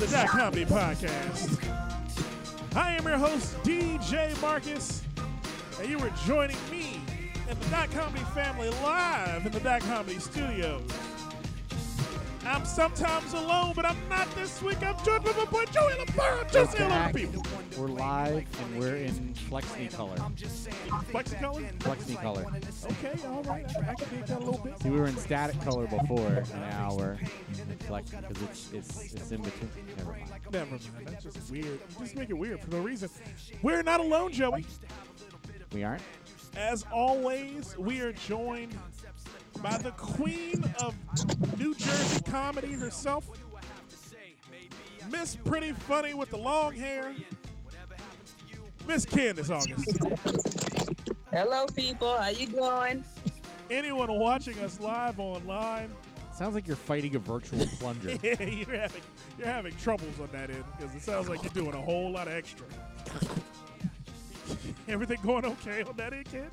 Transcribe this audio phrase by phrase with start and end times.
[0.00, 1.62] the Dot Comedy Podcast.
[2.74, 5.02] I am your host, DJ Marcus,
[5.78, 7.02] and you are joining me
[7.50, 10.80] and the Dot Comedy family live in the Dot Comedy Studios.
[12.46, 14.82] I'm sometimes alone, but I'm not this week.
[14.82, 16.50] I'm joined by my boy Joey LaBarra.
[16.50, 17.44] Just hello people.
[17.76, 20.16] We're live and we're in Flexi color.
[21.10, 21.62] Flexicolor?
[21.80, 22.46] Flexi color.
[22.84, 23.66] Okay, all right.
[23.76, 24.80] I, I can dig that a little bit.
[24.80, 29.14] See, we were in static color before, and now we're in Flexi because it's it's
[29.14, 29.70] it's in between.
[29.96, 30.30] Never mind.
[30.52, 30.82] Never mind.
[31.06, 31.64] That's just weird.
[31.66, 33.10] You just make it weird for no reason.
[33.60, 34.64] We're not alone, Joey.
[35.72, 36.02] We aren't.
[36.56, 38.78] As always, we are joined
[39.62, 40.94] by the queen of
[41.58, 43.28] New Jersey comedy herself,
[45.10, 47.14] Miss Pretty Funny with the long hair,
[48.86, 49.98] Miss Kandyce August.
[51.32, 52.16] Hello, people.
[52.16, 53.04] How you doing?
[53.70, 55.90] Anyone watching us live online,
[56.34, 58.16] Sounds like you're fighting a virtual plunger.
[58.22, 59.02] yeah, you're having
[59.38, 62.28] you're having troubles on that end because it sounds like you're doing a whole lot
[62.28, 62.64] of extra.
[64.88, 66.48] Everything going okay on that end, kid?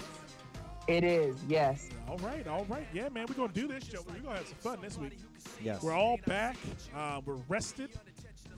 [0.90, 1.88] It is, yes.
[2.10, 2.86] All right, all right.
[2.94, 4.00] Yeah, man, we're gonna do this, show.
[4.06, 5.18] We're gonna have some fun this week.
[5.64, 5.82] Yes.
[5.82, 6.58] We're all back.
[6.94, 7.90] Uh, we're rested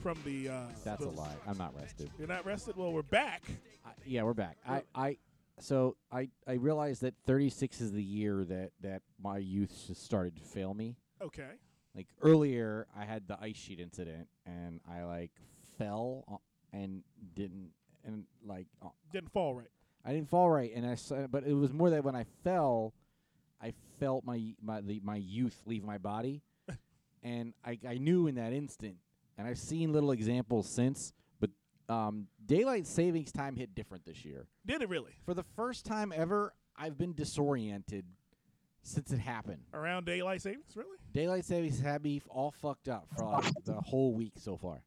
[0.02, 0.48] from the.
[0.48, 1.34] Uh, That's a lie.
[1.46, 2.10] I'm not rested.
[2.18, 2.76] You're not rested.
[2.76, 3.42] Well, we're back.
[3.84, 4.56] I, yeah, we're back.
[4.66, 5.16] I, I
[5.58, 10.36] so I I realized that 36 is the year that that my youth just started
[10.36, 10.96] to fail me.
[11.22, 11.50] Okay.
[11.94, 15.32] Like earlier, I had the ice sheet incident, and I like
[15.78, 16.40] fell
[16.72, 17.02] and
[17.34, 17.70] didn't
[18.04, 19.68] and like uh, Didn't fall right.
[20.04, 22.94] I didn't fall right, and I saw, but it was more that when I fell,
[23.60, 26.42] I felt my my the, my youth leave my body,
[27.22, 28.96] and I I knew in that instant,
[29.40, 31.48] and I've seen little examples since, but
[31.88, 34.46] um, daylight savings time hit different this year.
[34.66, 35.12] Did it really?
[35.24, 38.04] For the first time ever, I've been disoriented
[38.82, 39.62] since it happened.
[39.72, 40.98] Around daylight savings, really?
[41.12, 44.82] Daylight savings had me all fucked up for like the whole week so far.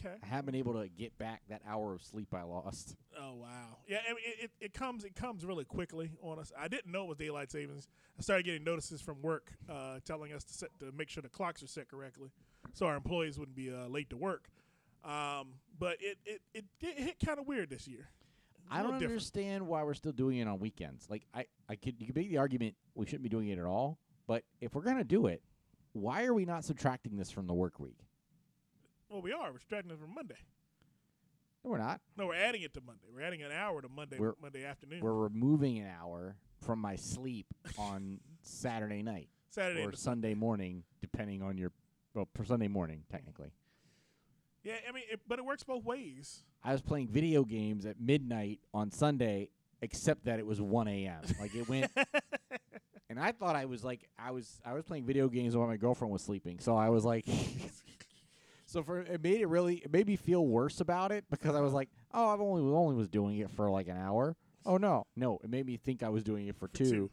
[0.00, 0.14] Okay.
[0.22, 2.96] I haven't been able to get back that hour of sleep I lost.
[3.18, 3.78] Oh wow.
[3.86, 6.52] Yeah, I mean, it, it, it comes it comes really quickly on us.
[6.58, 7.88] I didn't know it was daylight savings.
[8.18, 11.28] I started getting notices from work uh, telling us to set to make sure the
[11.28, 12.30] clocks are set correctly,
[12.72, 14.48] so our employees wouldn't be uh, late to work.
[15.04, 18.08] Um, but it it, it, it hit kind of weird this year.
[18.70, 19.12] I don't different.
[19.12, 21.08] understand why we're still doing it on weekends.
[21.10, 23.66] Like I, I could you could make the argument we shouldn't be doing it at
[23.66, 23.98] all.
[24.26, 25.42] But if we're gonna do it,
[25.92, 28.03] why are we not subtracting this from the work week?
[29.08, 29.52] Well, we are.
[29.52, 30.36] We're stretching it from Monday.
[31.64, 32.00] No, we're not.
[32.16, 33.06] No, we're adding it to Monday.
[33.12, 35.00] We're adding an hour to Monday We're- Monday afternoon.
[35.00, 37.46] We're removing an hour from my sleep
[37.78, 41.72] on Saturday night Saturday or into Sunday morning, depending on your
[42.14, 43.52] well, for Sunday morning technically.
[44.62, 46.42] Yeah, I mean, it, but it works both ways.
[46.62, 49.50] I was playing video games at midnight on Sunday,
[49.82, 51.20] except that it was 1 a.m.
[51.38, 51.90] Like it went,
[53.10, 55.76] and I thought I was like I was I was playing video games while my
[55.76, 56.58] girlfriend was sleeping.
[56.60, 57.26] So I was like,
[58.74, 61.60] so for it made it really it made me feel worse about it because I
[61.60, 64.36] was like, oh, I've only only was doing it for like an hour.
[64.66, 66.84] Oh no, no, it made me think I was doing it for, two.
[66.84, 67.10] two.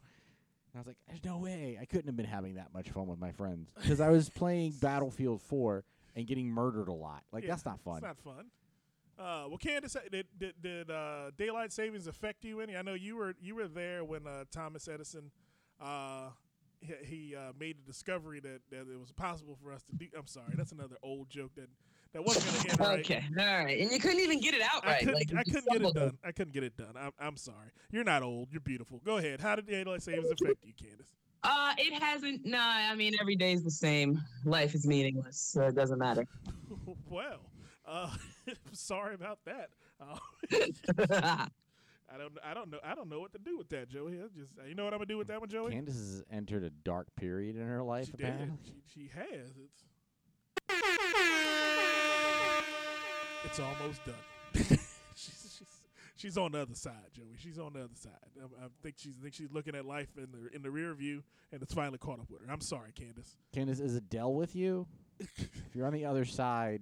[0.74, 3.06] And I was like, there's no way I couldn't have been having that much fun
[3.06, 5.84] with my friends because I was playing Battlefield 4
[6.16, 7.22] and getting murdered a lot.
[7.32, 7.98] Like Yeah, that's not fun.
[7.98, 8.46] It's not fun.
[9.20, 12.76] Uh, well, Kandyce, uh, did did, did uh, daylight savings affect you any?
[12.76, 15.30] I know you were you were there when uh, Thomas Edison
[15.80, 16.30] uh,
[16.82, 20.08] he, he uh, made the discovery that, that it was possible for us to do.
[20.18, 21.70] I'm sorry, that's another old joke that
[22.14, 23.00] that wasn't going to end right.
[23.00, 23.80] Okay, all right.
[23.80, 25.00] And you couldn't even get it out I right.
[25.00, 26.18] couldn't, like, I couldn't get it done.
[26.26, 26.94] I couldn't get it done.
[27.00, 27.70] I'm, I'm sorry.
[27.90, 28.50] You're not old.
[28.52, 29.02] You're beautiful.
[29.06, 29.40] Go ahead.
[29.40, 31.14] How did the daylight savings affect you, Kandyce?
[31.44, 32.46] Uh, it hasn't.
[32.46, 34.22] No, I mean every day is the same.
[34.46, 36.28] Life is meaningless, so it doesn't matter.
[37.10, 37.40] well,
[37.88, 38.14] uh,
[38.74, 39.70] sorry about that.
[40.00, 41.48] Uh,
[42.14, 42.34] I don't.
[42.44, 42.80] I don't know.
[42.84, 44.20] I don't know what to do with that, Joey.
[44.20, 44.52] I just.
[44.68, 45.72] You know what I'm gonna do with that one, Joey?
[45.74, 48.08] Kandyce has entered a dark period in her life.
[48.08, 48.28] she did.
[48.28, 48.58] apparently.
[48.94, 49.52] She, she has.
[49.64, 49.84] It's.
[53.44, 54.16] It's almost done.
[55.16, 55.68] she's, she's
[56.16, 57.36] she's on the other side, Joey.
[57.38, 58.12] She's on the other side.
[58.40, 60.94] I, I think she's I think she's looking at life in the in the rear
[60.94, 62.52] view, and it's finally caught up with her.
[62.52, 63.36] I'm sorry, Kandyce.
[63.56, 64.88] Kandyce, is Adele with you?
[65.20, 66.82] if you're on the other side,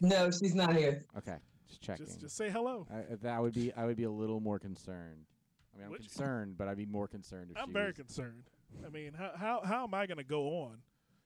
[0.00, 1.04] no, she's not here.
[1.16, 1.36] okay,
[1.68, 2.06] just checking.
[2.06, 2.86] Just just say hello.
[2.90, 5.26] I, that would be I would be a little more concerned.
[5.74, 7.96] I mean, I'm concerned, but I'd be more concerned if I'm very was.
[7.96, 8.44] concerned.
[8.84, 10.78] I mean, how how how am I going to go on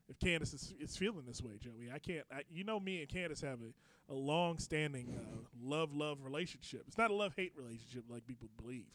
[0.09, 1.91] if Kandyce is, is feeling this way, Joey?
[1.93, 2.25] I can't.
[2.33, 6.85] I, you know, me and Kandyce have a, a long standing uh, love love relationship.
[6.89, 8.87] It's not a love hate relationship like people believe.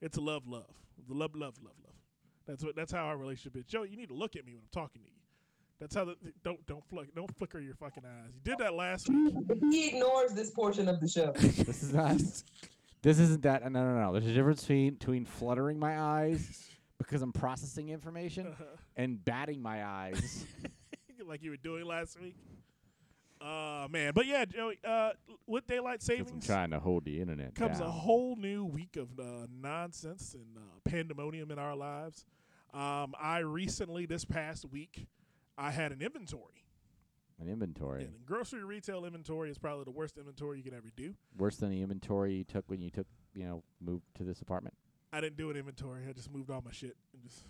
[0.00, 0.74] It's a love love.
[1.08, 1.94] The love love love love.
[2.46, 2.74] That's what.
[2.74, 3.66] That's how our relationship is.
[3.66, 5.21] Joey, you need to look at me when I'm talking to you.
[5.82, 8.30] That's how the don't don't flick don't flicker your fucking eyes.
[8.32, 9.34] You did that last week.
[9.72, 11.32] He ignores this portion of the show.
[11.36, 12.18] This is not.
[13.02, 13.64] this isn't that.
[13.64, 14.12] No, no, no.
[14.12, 16.68] There's a difference between between fluttering my eyes
[16.98, 18.54] because I'm processing information
[18.96, 20.46] and batting my eyes.
[21.26, 22.36] like you were doing last week.
[23.40, 24.78] Uh man, but yeah, Joey.
[24.84, 25.10] Uh,
[25.48, 27.88] with daylight 'Cause I'm savings trying to hold the internet comes down.
[27.88, 32.24] a whole new week of uh, nonsense and uh, pandemonium in our lives.
[32.72, 35.06] Um, I recently, this past week,
[35.58, 36.64] I had an inventory.
[37.40, 38.04] An inventory.
[38.04, 41.14] And grocery retail inventory is probably the worst inventory you can ever do.
[41.36, 44.74] Worse than the inventory you took when you took, you know, moved to this apartment.
[45.12, 46.04] I didn't do an inventory.
[46.08, 47.44] I just moved all my shit and just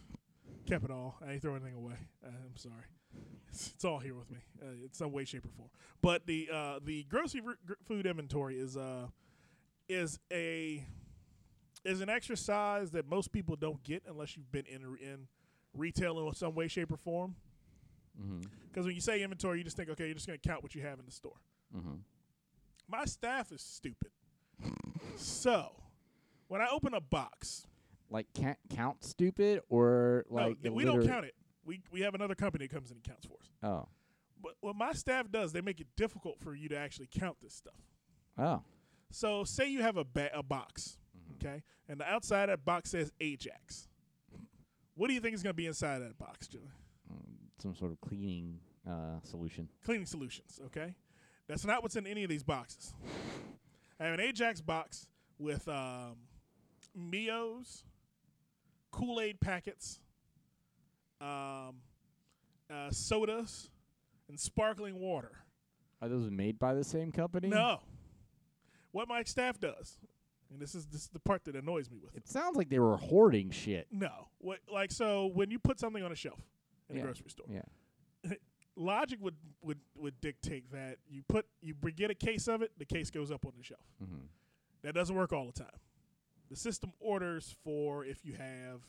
[0.66, 1.16] kept it all.
[1.26, 1.96] I ain't throwing anything away.
[2.24, 2.84] Uh, I'm sorry.
[3.48, 5.68] It's, it's all here with me uh, in some way, shape, or form.
[6.00, 9.08] But the uh, the grocery gr- food inventory is uh
[9.88, 10.86] is a
[11.84, 15.28] is an exercise that most people don't get unless you've been in in
[15.74, 17.36] retail in some way, shape, or form.
[18.20, 18.40] Mm-hmm.
[18.68, 20.74] Because when you say inventory, you just think, okay, you're just going to count what
[20.74, 21.36] you have in the store.
[21.76, 21.94] Mm-hmm.
[22.88, 24.10] My staff is stupid.
[25.16, 25.72] so
[26.48, 27.66] when I open a box,
[28.10, 31.34] Like can't count stupid or like no, we don't count it.
[31.64, 33.50] We we have another company that comes in and counts for us.
[33.62, 33.88] Oh.
[34.42, 37.54] But what my staff does, they make it difficult for you to actually count this
[37.54, 37.80] stuff.
[38.36, 38.62] Oh.
[39.10, 41.46] So say you have a ba- a box, Mm-hmm.
[41.48, 43.88] okay, and the outside of that box says Ajax.
[44.94, 46.62] What do you think is going to be inside of that box, Joey?
[47.62, 49.68] Some sort of cleaning uh, solution.
[49.84, 50.96] Cleaning solutions, okay?
[51.46, 52.92] That's not what's in any of these boxes.
[54.00, 55.06] I have an Ajax box
[55.38, 56.16] with um,
[56.98, 57.84] MiOs,
[58.90, 60.00] Kool Aid packets,
[61.20, 61.76] um,
[62.68, 63.70] uh, sodas,
[64.28, 65.44] and sparkling water.
[66.00, 67.46] Are those made by the same company?
[67.46, 67.78] No.
[68.90, 70.00] What my staff does,
[70.50, 72.24] and this is this is the part that annoys me with it.
[72.24, 73.86] It sounds like they were hoarding shit.
[73.92, 74.30] No.
[74.38, 76.40] What like so when you put something on a shelf
[76.92, 77.02] in Yeah.
[77.02, 77.62] a grocery store, Yeah.
[78.76, 82.84] logic would, would would dictate that you put you get a case of it, the
[82.84, 83.84] case goes up on the shelf.
[84.02, 84.24] Mm-hmm.
[84.82, 85.78] That doesn't work all the time.
[86.50, 88.80] The system orders for if you have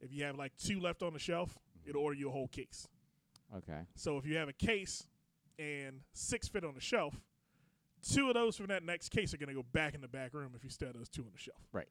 [0.00, 2.86] if you have like two left on the shelf, it'll order you a whole case.
[3.56, 3.80] Okay.
[3.94, 5.04] So if you have a case
[5.58, 7.14] and six fit on the shelf,
[8.02, 10.34] two of those from that next case are going to go back in the back
[10.34, 11.60] room if you still have those two on the shelf.
[11.72, 11.88] Right.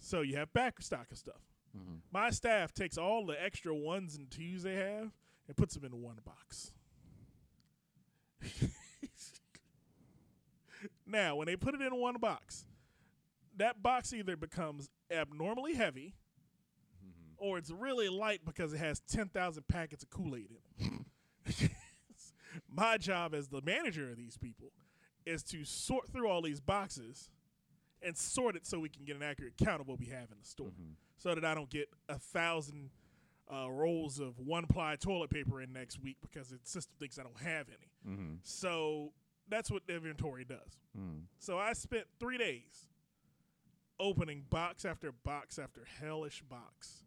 [0.00, 1.40] So you have back stock of stuff.
[1.76, 1.94] Mm-hmm.
[2.10, 5.12] My staff takes all the extra ones and twos they have
[5.48, 6.72] and puts them in one box.
[11.06, 12.64] now, when they put it in one box,
[13.56, 16.14] that box either becomes abnormally heavy
[17.38, 21.06] or it's really light because it has 10,000 packets of Kool Aid in
[21.54, 21.70] it.
[22.70, 24.72] My job as the manager of these people
[25.24, 27.30] is to sort through all these boxes
[28.02, 30.36] and sort it so we can get an accurate count of what we have in
[30.40, 30.92] the store Mm-hmm.
[31.18, 32.90] so that I don't get a thousand
[33.52, 37.22] uh, rolls of one ply toilet paper in next week because the system thinks I
[37.22, 38.14] don't have any.
[38.14, 38.34] Mm-hmm.
[38.42, 39.12] So
[39.48, 40.80] that's what inventory does.
[40.98, 41.22] Mm.
[41.38, 42.88] So I spent three days
[43.98, 47.04] opening box after box after hellish box.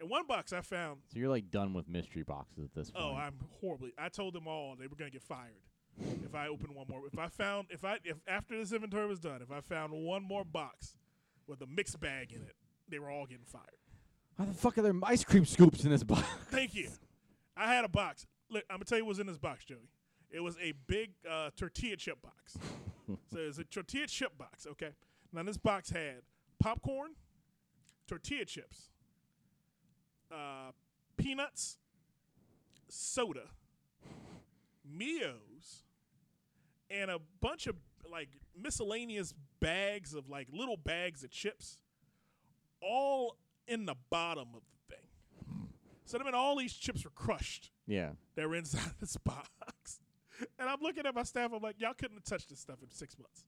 [0.00, 3.04] In one box, I found, So you're like done with mystery boxes at this point.
[3.04, 3.92] oh, I'm horribly.
[3.96, 5.62] I told them all they were going to get fired
[5.98, 7.02] if I opened one more.
[7.06, 10.22] If I found, if I, if after this inventory was done, if I found one
[10.22, 10.96] more box
[11.46, 12.54] with a mixed bag in it,
[12.88, 13.64] they were all getting fired.
[14.38, 16.26] How the fuck are there ice cream scoops in this box?
[16.50, 16.88] Thank you.
[17.56, 18.26] I had a box.
[18.50, 19.90] Look, I'm gonna tell you what's in this box, Joey.
[20.30, 22.58] It was a big uh, tortilla chip box.
[23.30, 24.66] so it's a tortilla chip box.
[24.66, 24.90] Okay.
[25.32, 26.22] Now this box had
[26.58, 27.12] popcorn,
[28.06, 28.90] tortilla chips,
[30.30, 30.72] uh,
[31.16, 31.78] peanuts,
[32.88, 33.48] soda,
[34.90, 35.51] MiOs,
[36.92, 37.76] and a bunch of
[38.10, 38.28] like
[38.60, 41.78] miscellaneous bags of like little bags of chips,
[42.82, 45.68] all in the bottom of the thing.
[46.04, 48.10] So I mean, all these chips were crushed yeah.
[48.36, 50.00] that were inside this box.
[50.58, 51.52] And I'm looking at my staff.
[51.54, 53.44] I'm like, y'all couldn't have touched this stuff in six months.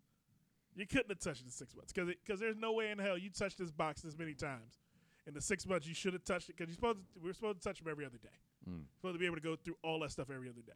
[0.77, 3.19] You couldn't have touched it in six months because because there's no way in hell
[3.19, 4.79] you touched this box this many times.
[5.27, 7.63] In the six months, you should have touched it because you're supposed to, we're supposed
[7.63, 8.29] to touch them every other day.
[8.69, 8.83] Mm.
[8.97, 10.73] Supposed to be able to go through all that stuff every other day.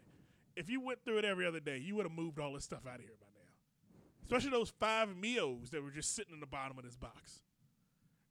[0.59, 2.87] If you went through it every other day, you would have moved all this stuff
[2.87, 4.25] out of here by now.
[4.25, 7.41] Especially those five MiOs that were just sitting in the bottom of this box.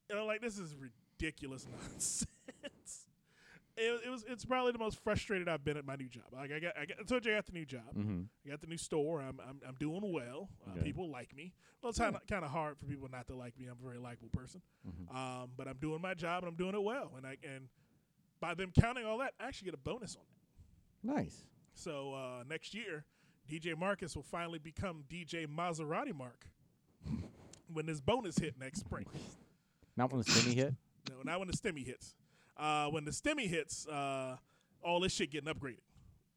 [0.09, 2.27] And I'm like, this is ridiculous nonsense.
[3.75, 4.23] it, it was.
[4.27, 6.23] It's probably the most frustrated I've been at my new job.
[6.31, 7.81] Like I got, I, got, I told you I got the new job.
[7.97, 8.21] Mm-hmm.
[8.45, 9.21] I got the new store.
[9.21, 10.49] I'm I'm, I'm doing well.
[10.67, 10.83] Uh, Okay.
[10.83, 11.53] People like me.
[11.81, 13.65] Well, it's kind of kind of hard for people not to like me.
[13.67, 14.61] I'm a very likable person.
[14.87, 15.15] Mhm.
[15.15, 17.11] Um, but I'm doing my job and I'm doing it well.
[17.17, 17.69] And I and
[18.39, 21.15] by them counting all that, I actually get a bonus on that.
[21.15, 21.43] Nice.
[21.77, 23.05] So uh, next year,
[23.49, 26.47] DJ Marcus will finally become DJ Maserati Mark
[27.71, 29.05] when this bonus hit next spring.
[29.95, 30.73] Not when the stimmy hit.
[31.09, 32.15] No, not when the stimmy hits.
[32.57, 34.35] Uh, when the stimmy hits, uh,
[34.83, 35.77] all this shit getting upgraded.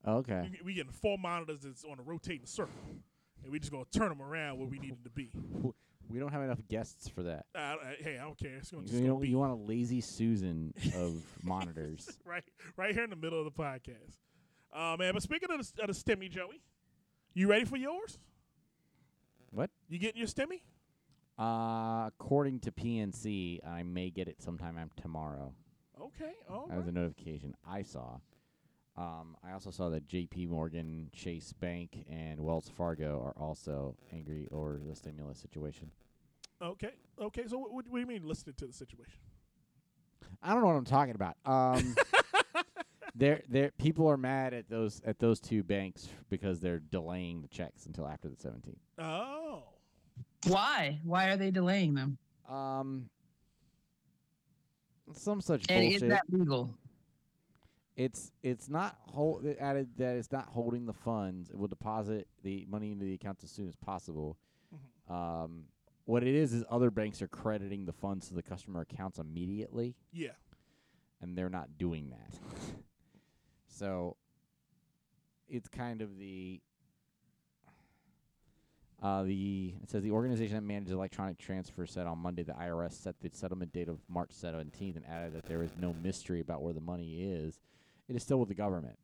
[0.06, 0.48] Okay.
[0.52, 2.72] We, we getting four monitors that's on a rotating circle,
[3.42, 5.32] and we just gonna turn them around where we need them to be.
[6.08, 7.46] We don't have enough guests for that.
[7.52, 8.58] Uh, I- hey, I don't care.
[8.58, 12.08] It's gonna just You, gonna know, be you want a lazy Susan of monitors.
[12.24, 12.44] right,
[12.76, 14.18] right here in the middle of the podcast.
[14.72, 16.60] Oh man, but speaking of the, of the stimmy, Joey,
[17.34, 18.18] you ready for yours?
[19.50, 19.70] What?
[19.88, 20.60] You getting your stimmy?
[21.38, 25.52] Uh, according to PNC, I may get it sometime um, tomorrow.
[26.00, 26.32] Okay.
[26.48, 26.94] All That was a right.
[26.94, 28.18] notification I saw.
[28.96, 30.46] Um, I also saw that J.P.
[30.46, 35.90] Morgan, Chase Bank, and Wells Fargo are also angry over the stimulus situation.
[36.62, 36.92] Okay.
[37.20, 37.44] Okay.
[37.46, 39.18] So what, what do you mean listening to the situation?
[40.42, 41.36] I don't know what I'm talking about.
[41.46, 41.96] Um,
[43.14, 47.48] there, there, people are mad at those at those two banks because they're delaying the
[47.48, 48.76] checks until after the 17th.
[48.98, 49.62] Oh.
[50.46, 51.00] Why?
[51.04, 52.18] Why are they delaying them?
[52.48, 53.08] Um,
[55.12, 56.02] some such And bullshit.
[56.02, 56.74] is that legal?
[57.96, 61.50] it's it's not hold it added that it's not holding the funds.
[61.50, 64.38] It will deposit the money into the accounts as soon as possible.
[65.08, 65.12] Mhm.
[65.14, 65.64] Um,
[66.04, 69.94] what it is is other banks are crediting the funds to the customer accounts immediately,
[70.12, 70.32] Yeah.
[71.20, 72.38] and they're not doing that.
[73.80, 74.16] so
[75.48, 76.60] it's kind of the
[79.02, 82.92] uh, the it says the organization that manages electronic transfer said on Monday the IRS
[82.92, 86.60] set the settlement date of March 17th and added that there is no mystery about
[86.62, 87.58] where the money is.
[88.08, 88.98] It is still with the government.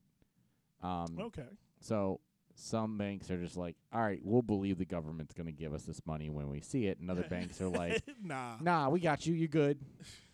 [0.83, 1.47] Um, Okay.
[1.81, 2.21] so
[2.55, 5.85] some banks are just like, all right, we'll believe the government's going to give us
[5.85, 8.57] this money when we see it, and other banks are like, nah.
[8.61, 9.79] nah, we got you, you're good.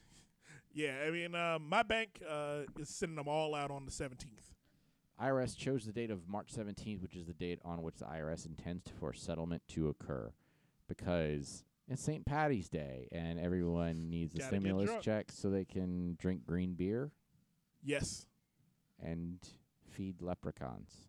[0.74, 0.94] Yeah.
[1.06, 4.54] I mean, uh, my bank uh, is sending them all out on the 17th.
[5.22, 8.46] IRS chose the date of March 17th, which is the date on which the IRS
[8.46, 10.32] intends to, for settlement to occur,
[10.88, 12.24] because it's St.
[12.24, 15.02] Patty's Day and everyone needs a Gotta get stimulus drunk.
[15.02, 17.12] check so they can drink green beer
[17.84, 18.26] Yes.
[19.00, 19.38] and
[19.90, 21.08] feed leprechauns.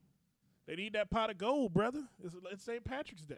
[0.68, 2.04] They need that pot of gold, brother.
[2.24, 2.84] It's, it's St.
[2.84, 3.36] Patrick's Day.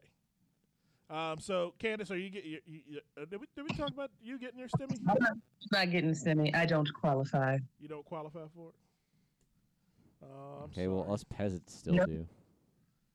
[1.10, 1.40] Um.
[1.40, 4.10] So, Kandyce, are you get you, you, you- uh, did we did we talk about
[4.22, 4.98] you getting your stimmy?
[5.08, 5.38] I'm not,
[5.72, 6.56] not getting stimmy.
[6.56, 7.60] I don't qualify.
[7.80, 8.76] You don't qualify for it.
[10.24, 12.08] Uh, I'm Okay, well, us peasants still Nope.
[12.08, 12.26] do.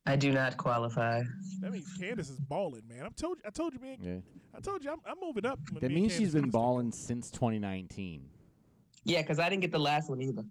[0.05, 1.21] I do not qualify.
[1.59, 3.03] That means Kandyce is balling, man.
[3.05, 3.43] I'm told you.
[3.45, 3.97] I told you, man.
[4.01, 4.17] Yeah.
[4.55, 5.59] I told you, I'm, I'm moving up.
[5.79, 8.23] That me means she's been get balling since 2019.
[9.03, 10.43] Yeah, because I didn't get the last one either.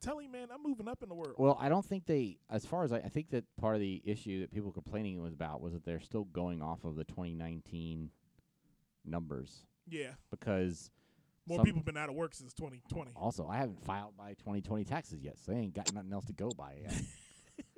[0.00, 1.34] Tell him, man, I'm moving up in the world.
[1.36, 4.00] Well, I don't think they, as far as I, I think that part of the
[4.04, 8.10] issue that people complaining was about was that they're still going off of the 2019
[9.04, 10.90] numbers yeah, because
[11.46, 13.12] more people been out of work since 2020.
[13.16, 16.32] also I haven't filed my 2020 taxes yet, so I ain't got nothing else to
[16.32, 16.94] go by yet.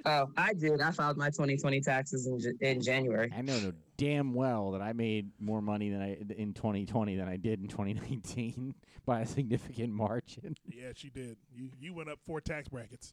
[0.04, 0.80] Oh, I did.
[0.80, 3.32] I filed my 2020 taxes in, in January.
[3.36, 7.36] I know damn well that I made more money than I in 2020 than I
[7.36, 8.74] did in 2019
[9.06, 10.56] by a significant margin.
[10.66, 11.36] Yeah, she did.
[11.54, 13.12] You you went up four tax brackets.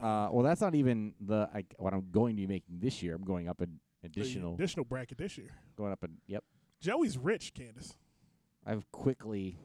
[0.00, 3.14] Uh, well, that's not even the I, what I'm going to be making this year.
[3.14, 5.50] I'm going up an The additional, additional bracket this year.
[5.76, 6.42] going up and yep.
[6.80, 7.94] Joey's rich, Kandyce.
[8.66, 9.58] I've quickly.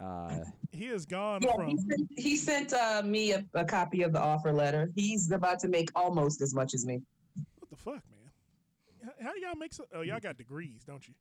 [0.00, 4.02] Uh, He has gone Yeah, from he sent, he sent uh, me a, a copy
[4.02, 4.90] of the offer letter.
[4.94, 7.02] He's about to make almost as much as me.
[7.58, 8.30] what the fuck, man?
[9.04, 9.84] How, how y'all make so?
[9.94, 11.14] Oh, y'all got degrees, don't you?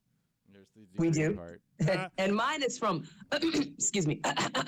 [0.53, 1.35] there's the We do.
[1.35, 1.61] Part.
[1.89, 4.19] Uh, and mine is from, excuse me,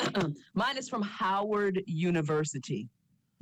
[0.54, 2.88] mine is from Howard University.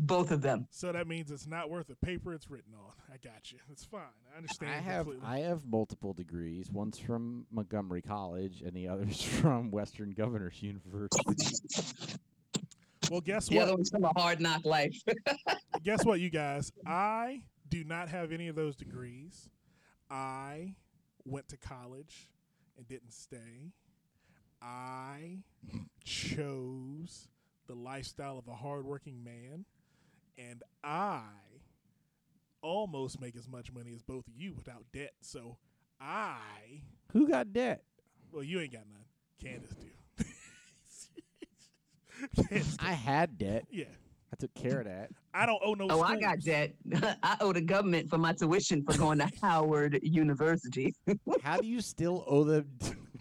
[0.02, 0.66] Both of them.
[0.72, 2.92] So that means it's not worth the paper it's written on.
[3.14, 3.58] I got you.
[3.70, 4.02] It's fine.
[4.34, 4.72] I understand.
[4.72, 5.28] I have completely.
[5.28, 6.72] I have multiple degrees.
[6.72, 11.20] One's from Montgomery College, and the other's from Western Governors University.
[13.12, 13.64] well, guess The what?
[13.64, 14.96] other one's from a hard knock life.
[15.84, 16.72] guess what, you guys?
[16.88, 19.50] I do not have any of those degrees.
[20.10, 20.76] I
[21.26, 22.30] went to college
[22.78, 23.74] and didn't stay.
[24.62, 25.40] I
[26.04, 27.28] chose
[27.68, 29.66] the lifestyle of a hardworking man,
[30.40, 31.22] and I
[32.62, 35.12] almost make as much money as both of you without debt.
[35.22, 35.58] So
[36.00, 36.38] I,
[37.14, 37.84] Who got debt?
[38.32, 39.04] well, you ain't got none.
[39.44, 40.26] Kandyce do.
[42.44, 42.78] Kandyce.
[42.80, 43.66] I had debt.
[43.72, 43.86] yeah,
[44.32, 45.10] I took care of that.
[45.34, 45.88] I don't owe no.
[45.90, 46.74] Oh, I got debt.
[47.24, 50.96] I owe the government for my tuition for going to Howard University.
[51.44, 52.68] How do you still owe them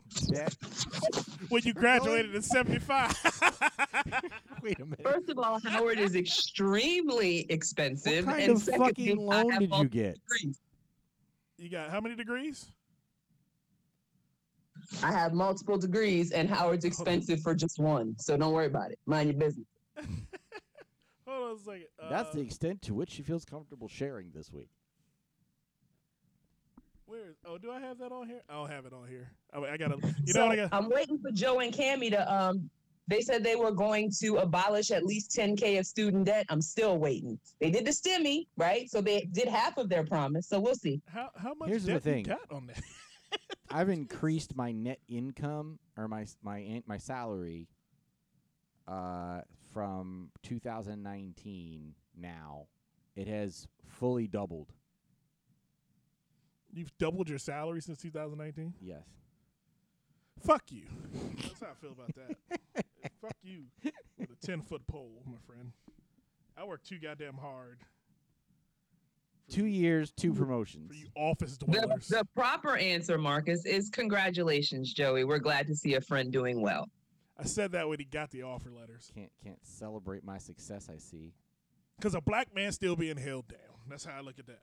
[0.09, 0.55] debt?
[1.49, 3.17] when you graduated in 75.
[4.62, 5.00] Wait a minute.
[5.03, 8.27] First of all, Howard is extremely expensive.
[8.27, 10.15] What kind and of fucking I loan did you get?
[10.29, 10.61] degrees.
[11.57, 12.71] you got how many degrees?
[15.03, 18.15] I have multiple degrees, and Howard's expensive for just one.
[18.19, 18.99] So don't worry about it.
[19.07, 19.67] Mind your business.
[21.27, 21.85] Hold on a second.
[22.09, 24.71] That's the Uh, extent to which she feels comfortable sharing this week.
[27.09, 27.37] Where is?
[27.47, 28.43] Oh, do I have that on here?
[28.50, 29.31] I don't have it on here.
[29.55, 29.97] Oh, I gotta.
[30.25, 30.75] You so know what I got?
[30.75, 32.33] I'm waiting for Joe and Cammy to.
[32.33, 32.69] Um,
[33.07, 36.45] they said they were going to abolish at least 10k of student debt.
[36.50, 37.41] I'm still waiting.
[37.59, 38.91] They did the stimmy, right?
[38.91, 40.47] So they did half of their promise.
[40.47, 41.00] So we'll see.
[41.07, 42.25] How how much Here's the debt you thing.
[42.25, 42.83] got on that?
[43.71, 47.69] I've increased my net income or my my my salary
[48.87, 49.41] uh
[49.73, 52.67] from 2019 now,
[53.17, 54.73] it has fully doubled.
[56.78, 58.73] You've doubled your salary since 2019.
[58.80, 59.02] Yes.
[60.47, 60.85] Fuck you.
[61.42, 62.61] That's how I feel about that.
[63.20, 63.64] Fuck you
[64.16, 65.73] with a 10 foot pole, my friend.
[66.56, 67.80] I work too goddamn hard.
[69.50, 70.87] Two years, two promotions.
[70.88, 72.06] For you office The, dwellers.
[72.06, 75.25] the proper answer, Marcus, is congratulations, Joey.
[75.25, 76.88] We're glad to see a friend doing well.
[77.37, 79.11] I said that when he got the offer letters.
[79.16, 80.88] Can't can't celebrate my success.
[80.94, 81.32] I see.
[81.97, 83.58] Because a black man still being held down.
[83.88, 84.61] That's how I look at that.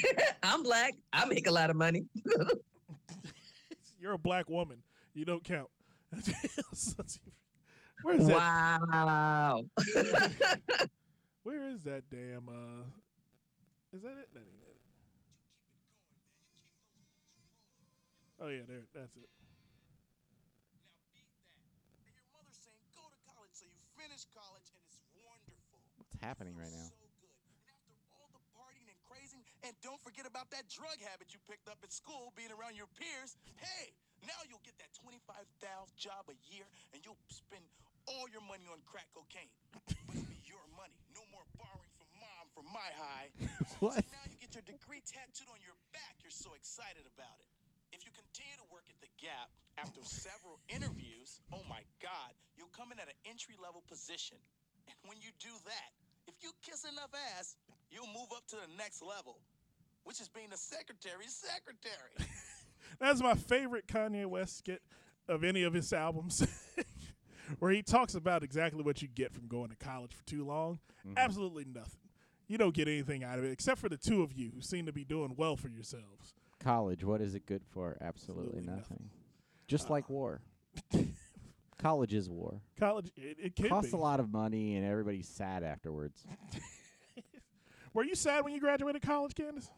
[0.42, 0.94] I'm black.
[1.12, 2.06] I make a lot of money.
[4.00, 4.78] You're a black woman.
[5.14, 5.68] You don't count.
[8.02, 8.34] Where is that?
[8.34, 9.64] Wow.
[11.44, 12.48] Where is that damn?
[12.48, 12.82] Uh,
[13.92, 14.28] is that it?
[14.32, 14.80] That ain't it.
[18.40, 18.82] Oh yeah, there.
[18.94, 19.28] That's it.
[19.38, 21.62] Now beat that.
[22.06, 25.78] And your mother's saying go to college, so you finish college, and it's wonderful.
[26.00, 26.88] What's happening right now?
[26.90, 27.36] So good.
[27.54, 31.40] And after all the partying and crazing, and don't forget about that drug habit you
[31.46, 33.38] picked up at school, being around your peers.
[33.56, 33.94] Hey,
[34.26, 37.62] now you'll get that twenty-five thousand job a year, and you'll spend
[38.10, 39.50] all your money on crack cocaine.
[39.70, 40.98] But it'll be your money.
[41.14, 43.30] No more borrowing from mom from my high.
[43.82, 43.98] What?
[43.98, 46.14] So now you get your degree tattooed on your back.
[46.22, 47.50] You're so excited about it.
[47.90, 52.70] If you continue to work at the Gap after several interviews, oh my God, you'll
[52.70, 54.38] come in at an entry level position.
[54.86, 55.90] And when you do that,
[56.30, 57.58] if you kiss enough ass,
[57.90, 59.42] you'll move up to the next level,
[60.04, 62.10] which is being the secretary's secretary.
[63.00, 64.82] That's my favorite Kanye West skit
[65.28, 66.46] of any of his albums,
[67.58, 70.78] where he talks about exactly what you get from going to college for too long.
[71.06, 71.18] Mm-hmm.
[71.18, 72.00] Absolutely nothing.
[72.48, 74.86] You don't get anything out of it except for the two of you who seem
[74.86, 76.34] to be doing well for yourselves.
[76.60, 77.02] College.
[77.04, 77.96] What is it good for?
[78.00, 78.76] Absolutely, Absolutely nothing.
[79.00, 79.10] nothing.
[79.68, 80.40] Just like uh, war.
[81.78, 82.60] College is war.
[82.78, 83.96] College, it, it can Costs be.
[83.96, 86.24] a lot of money, and everybody's sad afterwards.
[87.94, 89.68] Were you sad when you graduated college, Kandyce?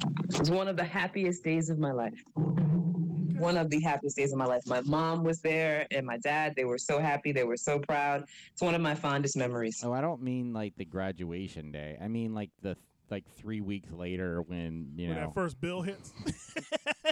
[0.00, 2.20] It was one of the happiest days of my life.
[2.34, 4.62] One of the happiest days of my life.
[4.66, 6.54] My mom was there and my dad.
[6.56, 7.32] They were so happy.
[7.32, 8.24] They were so proud.
[8.52, 9.82] It's one of my fondest memories.
[9.84, 11.98] Oh, I don't mean like the graduation day.
[12.00, 12.76] I mean like the
[13.10, 16.12] like three weeks later when you know when know that first bill hits?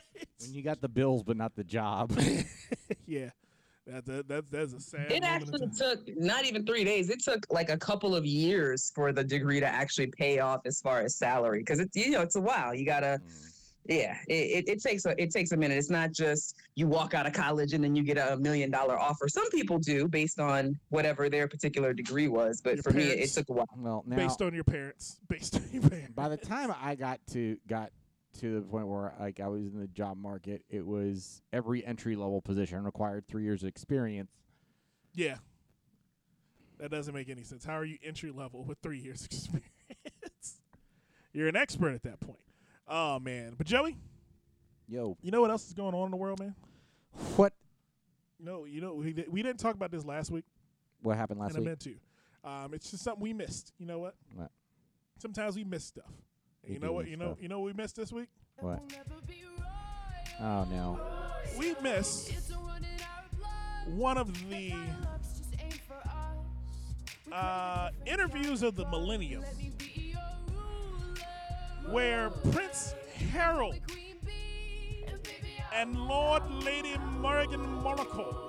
[0.41, 2.13] when you got the bills but not the job.
[3.07, 3.31] yeah,
[3.87, 5.11] that, that, that's that's a sad.
[5.13, 7.11] It actually took not even three days.
[7.11, 10.81] It took like a couple of years for the degree to actually pay off as
[10.81, 12.75] far as salary because it's you know it's a while.
[12.75, 13.21] You gotta
[13.89, 13.97] Mm.
[13.97, 14.17] yeah.
[14.29, 15.79] It, it, it takes a it takes a minute.
[15.79, 18.99] It's not just you walk out of college and then you get a million dollar
[18.99, 19.27] offer.
[19.29, 23.15] Some people do based on whatever their particular degree was, but Your for me it,
[23.15, 23.35] parents.
[23.35, 23.67] took a while.
[23.77, 25.19] well, now based on your parents.
[25.29, 26.13] Based on your parents.
[26.15, 27.91] by the time I got to got
[28.39, 32.17] to the point where like I was in the job market, it was every entry
[32.17, 34.31] level position required three years of experience.
[35.15, 35.37] Yeah.
[36.79, 37.65] That doesn't make any sense.
[37.65, 39.67] How are you entry level with three years experience?
[41.33, 42.39] You're an expert at that point.
[42.89, 43.55] Oh man.
[43.59, 43.97] But Joey,
[44.89, 46.55] Yo, you know what else is going on in the world, man?
[47.37, 47.53] what
[48.39, 50.45] No, you know we, we didn't talk about this last week,
[51.03, 51.67] what happened last and I week?
[51.69, 51.95] meant to.
[52.43, 53.73] Um, it's just something we missed.
[53.79, 54.15] You know what?
[54.35, 54.51] What?
[55.19, 56.11] Sometimes we miss stuff.
[56.63, 57.05] And We you know what?
[57.05, 58.29] miss You know you know what we missed this week?
[58.59, 58.81] What?
[60.41, 61.01] Oh no.
[61.59, 62.33] We missed
[63.87, 64.73] one of the
[67.33, 69.43] uh, interviews of the millennium
[71.89, 72.95] where Prince
[73.33, 73.77] Harold
[75.73, 78.47] and Lord Lady Morgan Monaco.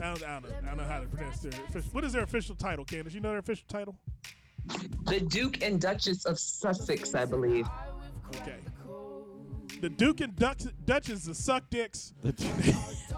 [0.00, 1.52] I don't, I, don't know, I don't know how to pronounce their.
[1.92, 3.14] What is their official title, Kandyce?
[3.14, 3.96] You know their official title?
[5.06, 7.66] The Duke and Duchess of Sussex, I believe.
[8.36, 8.56] Okay.
[9.80, 12.14] The Duke and Duch- Duchess of Suck Dicks.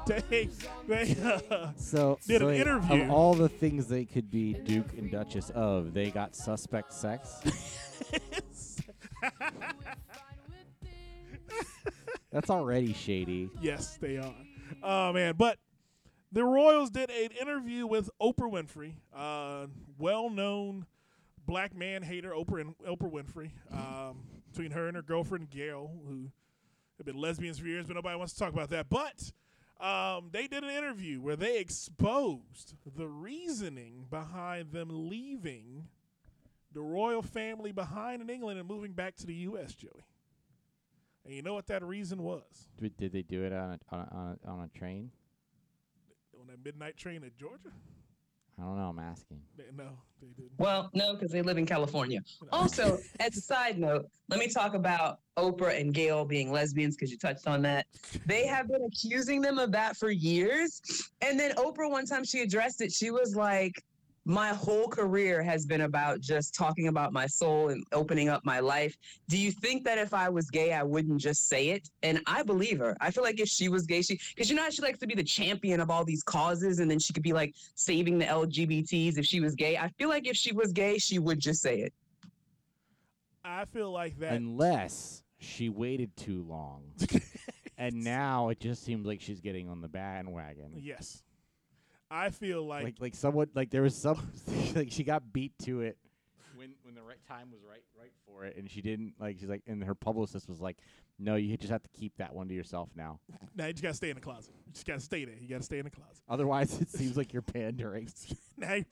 [0.07, 0.49] They,
[0.89, 1.17] they,
[1.51, 3.03] uh, So, Did so an interview.
[3.05, 7.41] of all the things they could be Duke and Duchess of, they got suspect sex.
[12.31, 13.49] That's already shady.
[13.61, 14.35] Yes, they are.
[14.83, 15.59] Oh man, but
[16.33, 19.67] the Royals did an interview with Oprah Winfrey, uh,
[19.99, 20.85] well-known
[21.47, 24.19] black man hater Oprah and Oprah Winfrey, um,
[24.51, 26.31] between her and her girlfriend Gayle, who
[26.99, 28.89] have been lesbians for years, but nobody wants to talk about that.
[28.89, 29.33] But
[29.85, 35.89] um, they did an interview where they exposed the reasoning behind them leaving
[36.73, 39.75] the royal family behind in England and moving back to the U.S.
[39.75, 40.07] Joey.
[41.25, 42.43] And you know what that reason was?
[42.81, 45.11] Did, did they do it on a, on a, on a, on a train?
[46.45, 47.71] on that midnight train to Georgia?
[48.59, 48.89] I don't know.
[48.91, 49.41] I'm asking.
[49.57, 49.91] They- No,
[50.21, 50.53] they didn't.
[50.59, 52.21] Well, no, because they live in California.
[52.53, 57.11] Also, as a side note, let me talk about Oprah and Gayle being lesbians because
[57.11, 57.87] you touched on that.
[58.27, 60.81] They have been accusing them of that for years.
[61.21, 63.83] And then Oprah, one time she addressed it, she was like,
[64.27, 68.59] My whole career has been about just talking about my soul and opening up my
[68.59, 68.97] life.
[69.29, 71.91] Do you think that if I was gay, I wouldn't just say it?
[72.03, 72.97] And I believe her.
[73.01, 75.07] I feel like if she was gay, she, because you know how she likes to
[75.07, 78.25] be the champion of all these causes and then she could be like saving the
[78.25, 79.77] LGBTs if she was gay.
[79.77, 81.93] I feel like if she was gay, she would just say it.
[83.45, 84.33] I feel like that.
[84.33, 86.85] Unless she waited too long,
[87.79, 90.73] and now it just seems like she's getting on the bandwagon.
[90.77, 91.24] yes,
[92.15, 94.21] I feel like, like like someone like there was some
[94.77, 95.99] like she got beat to it
[96.55, 99.49] when when the right time was right right for it and she didn't like she's
[99.49, 100.79] like and her publicist was like
[101.19, 103.19] no you just have to keep that one to yourself now
[103.57, 104.55] now you just gotta stay in the closet.
[104.67, 105.35] You just gotta stay there.
[105.41, 106.23] You gotta stay in the closet.
[106.29, 108.09] otherwise it seems like you're pandering
[108.57, 108.85] now you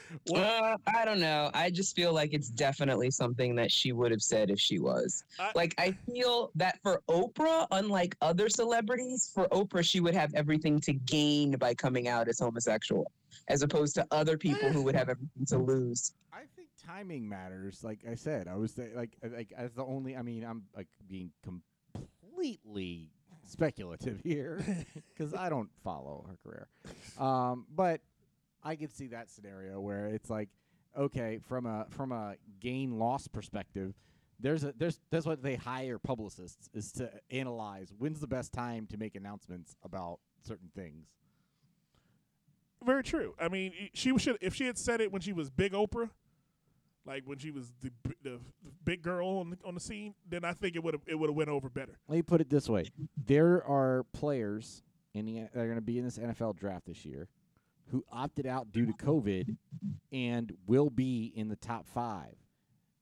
[0.34, 1.50] Uh, I don't know.
[1.54, 5.24] I just feel like it's definitely something that she would have said if she was.
[5.38, 10.32] I- like, I feel that for Oprah, unlike other celebrities, for Oprah, she would have
[10.34, 13.10] everything to gain by coming out as homosexual,
[13.48, 16.12] as opposed to other people who would have everything to lose.
[16.32, 20.16] I think timing matters like I said I was th- like like as the only
[20.16, 23.10] I mean I'm like being completely
[23.44, 24.64] speculative here
[25.08, 26.68] because I don't follow her career
[27.18, 28.00] um but
[28.62, 30.48] I could see that scenario where it's like,
[30.96, 33.94] okay, from a from a gain loss perspective,
[34.40, 38.86] there's a there's that's what they hire publicists is to analyze when's the best time
[38.88, 41.06] to make announcements about certain things.
[42.84, 43.34] Very true.
[43.40, 46.10] I mean, she should if she had said it when she was big Oprah,
[47.06, 47.90] like when she was the
[48.22, 51.02] the, the big girl on the, on the scene, then I think it would have
[51.06, 51.98] it would have went over better.
[52.08, 54.82] Let me put it this way: there are players
[55.14, 57.28] in the that are going to be in this NFL draft this year
[57.92, 59.56] who opted out due to COVID
[60.10, 62.34] and will be in the top five.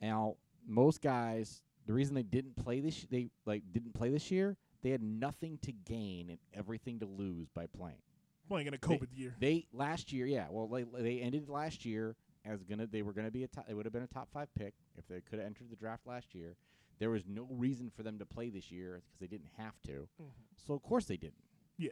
[0.03, 0.35] Now,
[0.67, 4.91] most guys, the reason they didn't play this, they like didn't play this year, they
[4.91, 8.03] had nothing to gain and everything to lose by playing.
[8.49, 9.37] Playing in a COVID year.
[9.39, 10.47] They last year, yeah.
[10.51, 12.87] Well, they, they ended last year as gonna.
[12.87, 13.67] They were gonna be a top.
[13.69, 16.05] It would have been a top five pick if they could have entered the draft
[16.07, 16.57] last year.
[16.99, 20.09] There was no reason for them to play this year because they didn't have to.
[20.21, 20.31] Mhm.
[20.67, 21.45] So of course they didn't.
[21.79, 21.91] Yeah.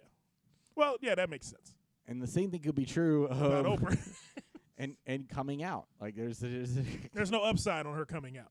[0.74, 1.74] Well, yeah, that makes sense.
[2.08, 3.98] And the same thing could be true About of Oprah.
[4.78, 5.86] and and coming out.
[6.00, 6.72] Like there's, there's
[7.12, 8.50] There's no upside on her coming out.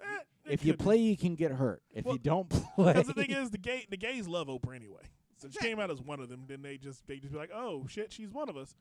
[0.00, 0.04] Eh,
[0.46, 0.84] it if you could be.
[0.84, 1.82] play, you can get hurt.
[1.94, 4.74] If Well, you don't play, Because the thing is, the gay the gays love Oprah
[4.74, 5.02] anyway.
[5.36, 7.38] So if she came out as one of them, then they just they just be
[7.38, 8.74] like, oh shit, she's one of us,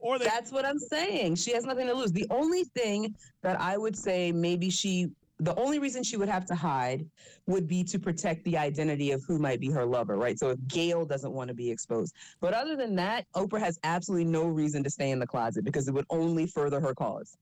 [0.00, 1.36] or they That's what I'm saying.
[1.36, 2.12] She has nothing to lose.
[2.12, 6.44] The only thing that I would say maybe she, the only reason she would have
[6.46, 7.06] to hide
[7.46, 10.38] would be to protect the identity of who might be her lover, right?
[10.38, 12.14] So if Gayle doesn't want to be exposed.
[12.40, 15.86] But other than that, Oprah has absolutely no reason to stay in the closet because
[15.86, 17.36] it would only further her cause.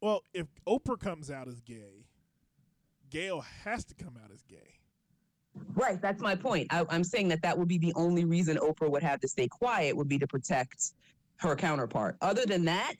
[0.00, 2.04] well, if Oprah comes out as gay,
[3.10, 4.74] Gayle has to come out as gay.
[5.74, 6.00] Right.
[6.02, 6.66] That's my point.
[6.70, 9.48] I, I'm saying that that would be the only reason Oprah would have to stay
[9.48, 10.92] quiet would be to protect
[11.36, 12.16] her counterpart.
[12.20, 12.96] Other than that,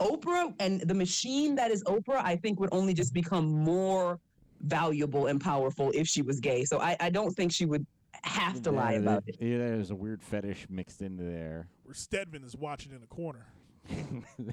[0.00, 4.18] Oprah and the machine that is Oprah, I think would only just become more
[4.62, 6.64] valuable and powerful if she was gay.
[6.64, 7.86] So I, I don't think she would
[8.22, 9.46] have to lie about there- it.
[9.52, 11.68] Yeah, there's a weird fetish mixed into there.
[11.84, 13.46] Where Stedman is watching in the corner.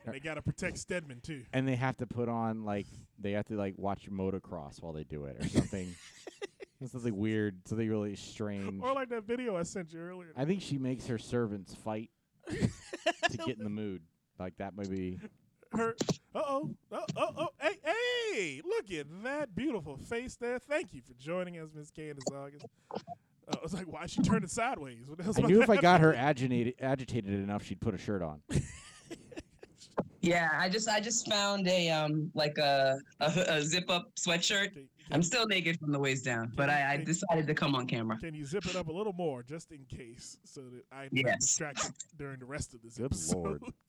[0.05, 1.43] They got to protect Stedman too.
[1.53, 2.87] and they have to put on like
[3.19, 5.95] they have to like watch motocross while they do it or something.
[6.87, 8.81] something weird, something really strange.
[8.81, 10.31] Or like that video I sent you earlier.
[10.35, 12.09] I think she makes her servants fight
[12.49, 14.01] to get in the mood.
[14.39, 15.19] Like that might be.
[15.71, 15.95] Her,
[16.33, 20.57] uh oh, oh, oh, oh, hey, hey, look at that beautiful face there.
[20.57, 22.65] Thank you for joining us, Miss Kandyce August.
[22.95, 22.97] Uh,
[23.51, 25.03] I was like, why she turned it sideways?
[25.07, 25.81] What the hell's I about knew if I that?
[25.83, 28.41] got her agitated, agitated enough, she'd put a shirt on.
[30.21, 34.73] Yeah, I just I just found a um like a a, a zip up sweatshirt.
[34.73, 37.87] Can, I'm still naked from the waist down, but I, I decided to come on
[37.87, 38.17] camera.
[38.19, 41.25] can you zip it up a little more just in case so that I'm not
[41.25, 41.39] Yes.
[41.39, 43.61] distracted during the rest of this Good episode?
[43.61, 43.61] lord.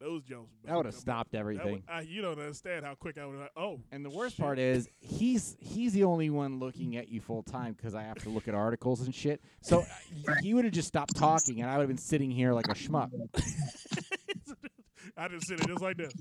[0.00, 0.50] those jokes.
[0.64, 1.72] That would have stopped That everything.
[1.72, 3.50] would, I, you don't understand how quick I would have.
[3.56, 4.44] Oh, And the worst shit.
[4.44, 8.18] part is he's he's the only one looking at you full time because I have
[8.22, 9.40] to look at articles and shit.
[9.60, 9.80] So
[10.28, 12.68] uh, he would have just stopped talking, and I would have been sitting here like
[12.68, 13.10] a schmuck.
[15.16, 16.12] I just said it just like this.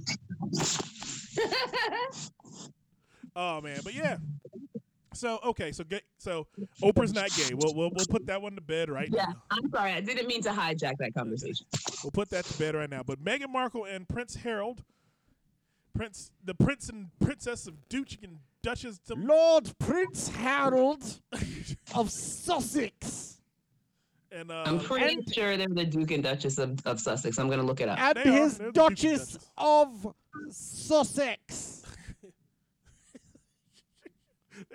[3.39, 4.17] Oh man, but yeah.
[5.17, 6.45] So okay, so gay, so
[6.83, 7.53] Oprah's not gay.
[7.55, 9.33] We'll, we'll we'll put that one to bed right Yeah, now.
[9.49, 9.93] I'm sorry.
[9.93, 11.65] I didn't mean to hijack that conversation.
[12.03, 13.01] We'll put that to bed right now.
[13.03, 14.83] But Meghan Markle and Prince Harold,
[15.95, 18.99] Prince, the Prince and Princess of Duke and Duchess.
[19.09, 21.03] Of, Lord Prince Harold
[21.95, 23.41] of Sussex.
[24.31, 27.39] And uh, I'm pretty and- sure they're the Duke and Duchess of, of Sussex.
[27.39, 27.97] I'm gonna look it up.
[27.99, 29.51] And They his They're the Duke and Duchess Duchess.
[29.57, 30.13] of
[30.51, 31.76] Sussex.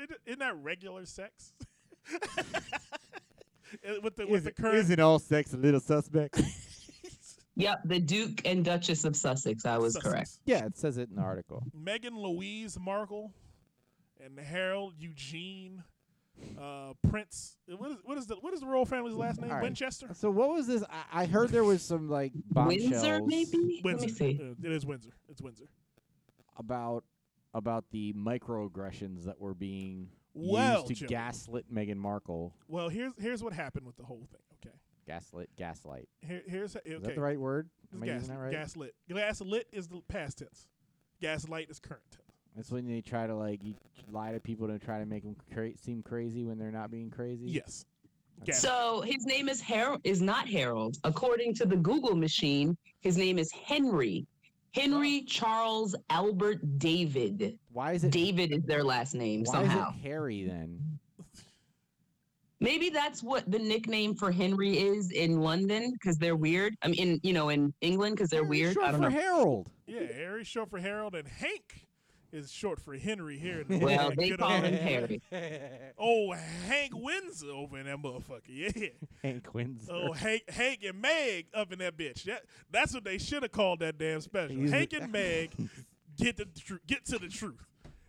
[0.03, 1.53] Isn't- Isn't that regular sex?
[3.89, 6.39] Uh, with the with Is, the current isn't all sex a little suspect?
[7.55, 9.67] Yep, the Duke and Duchess of Sussex.
[9.67, 10.11] I was Sussex.
[10.11, 10.31] correct.
[10.47, 11.63] yeah, it says it in the article.
[11.79, 13.31] Meghan Louise Markle
[14.25, 15.83] and Harold Eugene
[16.59, 17.57] uh, Prince.
[17.69, 19.51] What is what is the what is the royal family's last name?
[19.51, 19.63] All right.
[19.63, 20.09] Winchester.
[20.15, 20.83] So what was this?
[21.13, 23.81] I, I heard there was some like bombshells Windsor, maybe.
[23.85, 24.41] Let me see.
[24.43, 25.11] Uh, it is Windsor.
[25.29, 25.67] It's Windsor.
[26.57, 27.05] about
[27.55, 31.09] about the microaggressions that were being Well, used to Joey.
[31.09, 32.55] gaslit Meghan Markle.
[32.69, 34.41] Well, here's here's what happened with the whole thing.
[34.65, 34.75] Okay.
[35.07, 36.09] Gaslit, gaslight.
[36.27, 36.91] Here, here's okay.
[36.91, 37.69] Is that the right word?
[37.93, 38.53] Am I using that right?
[38.53, 38.95] Gaslit.
[39.09, 40.69] Gaslit is the past tense.
[41.21, 42.23] Gaslight is current tense.
[42.57, 43.75] That's when they try to like you
[44.11, 47.11] lie to people to try to make them cra- seem crazy when they're not being
[47.11, 47.47] crazy.
[47.47, 47.85] Yes.
[48.45, 50.01] Gas- So his name is Harold.
[50.05, 50.97] Is not Harold.
[51.05, 54.27] According to the Google machine, his name is Henry.
[54.75, 57.59] Henry Charles Albert David.
[57.73, 58.11] Why is it?
[58.11, 59.91] David is their last name why somehow.
[59.91, 60.99] is it Harry then?
[62.61, 66.75] Maybe that's what the nickname for Henry is in London because they're weird.
[66.83, 68.75] I mean, in you know, in England because they're Harry's weird.
[68.75, 69.17] Short I don't for know.
[69.21, 69.71] Harold.
[69.87, 71.87] yeah, Harry short for Harold, and Hank
[72.33, 73.61] is short for Henry here.
[73.61, 75.23] In the Well, they call him Harry.
[75.99, 76.33] Oh,
[76.67, 78.43] Hank Windsor over in that motherfucker.
[78.49, 78.89] Yeah.
[79.23, 79.93] Hank Windsor.
[79.93, 82.25] Oh, Hank, Hank and Meg up in that bitch.
[82.25, 84.57] That, that's what they should have called that damn special.
[84.57, 85.51] He's- Hank and Meg
[86.17, 87.65] get the tru- get to the truth.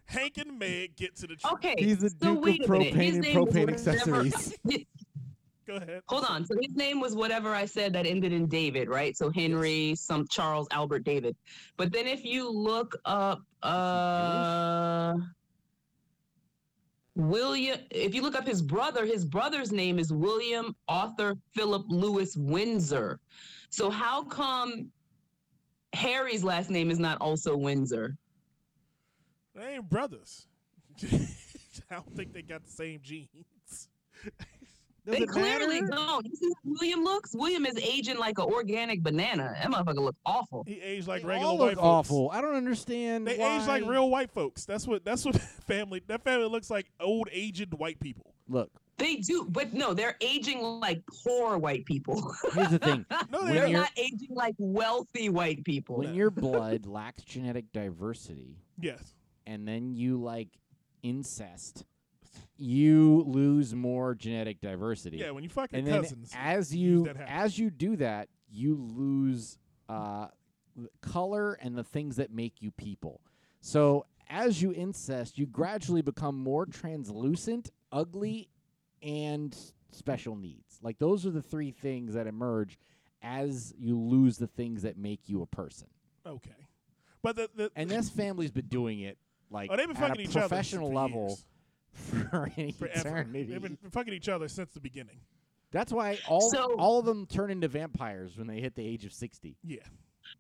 [0.05, 1.53] Hank and Meg get to the truth.
[1.53, 2.93] Okay, He's the so Duke of wait a minute.
[2.93, 4.53] propane His and name was propane accessories.
[5.65, 6.02] Go ahead.
[6.08, 6.45] Hold on.
[6.45, 9.15] So his name was whatever I said that ended in David, right?
[9.15, 11.36] So Henry, some Charles Albert David.
[11.78, 15.13] But then if you look up uh
[17.15, 22.36] William if you look up his brother, his brother's name is William Arthur Philip Louis
[22.36, 23.19] Windsor.
[23.69, 24.91] So how come
[25.93, 28.17] Harry's last name is not also Windsor?
[29.56, 30.47] They ain't brothers.
[31.04, 33.30] I don't think they got the same genes.
[35.05, 35.95] Does they clearly matter?
[35.95, 36.25] don't.
[36.25, 37.31] You see how William looks?
[37.35, 39.53] William is aging like an organic banana.
[39.61, 40.63] That motherfucker looks awful.
[40.65, 42.09] He aged like They regular all white look folks.
[42.09, 42.29] awful.
[42.31, 43.27] I don't understand.
[43.27, 43.59] They why.
[43.61, 44.65] age like real white folks.
[44.65, 45.03] That's what.
[45.03, 45.35] That's what
[45.67, 46.01] family.
[46.07, 48.33] That family looks like old aged white people.
[48.49, 52.33] Look, They do, but no, they're aging like poor white people.
[52.53, 53.05] here's the thing.
[53.31, 53.71] No, When they they're don't.
[53.71, 55.97] you're- not aging like wealthy white people.
[55.97, 59.01] when your blood lacks genetic diversity, Yes.
[59.47, 60.49] and then you like
[61.03, 61.85] incest,
[62.57, 65.17] you lose more genetic diversity.
[65.17, 65.31] Yeah.
[65.31, 66.31] When you fuck your and then cousins.
[66.37, 69.57] as you as you do that, you lose
[69.89, 70.27] uh,
[71.01, 73.21] color and the things that make you people.
[73.61, 78.49] So as you incest, you gradually become more translucent, ugly,
[79.01, 79.55] and
[79.91, 80.79] special needs.
[80.81, 82.77] Like those are the three things that emerge
[83.21, 85.87] as you lose the things that make you a person.
[86.25, 86.51] okay.
[87.21, 89.17] But the, the And this family's been doing it
[89.49, 91.45] like oh, they've been at fucking a each other professional level years.
[92.29, 92.99] for any forever.
[92.99, 93.43] eternity.
[93.43, 95.19] They've been fucking each other since the beginning.
[95.71, 99.06] That's why all So- all of them turn into vampires when they hit the age
[99.06, 99.56] of sixty.
[99.63, 99.79] Yeah.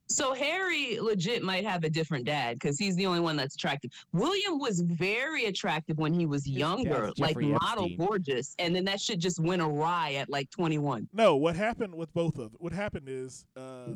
[0.07, 3.91] So Harry legit might have a different dad because he's the only one that's attractive.
[4.13, 7.97] William was very attractive when he was younger, dad's like Jeffrey model Epstein.
[7.97, 11.09] gorgeous, and then that shit just went awry at like 21.
[11.13, 12.57] No, what happened with both of them?
[12.59, 13.89] What happened is uh,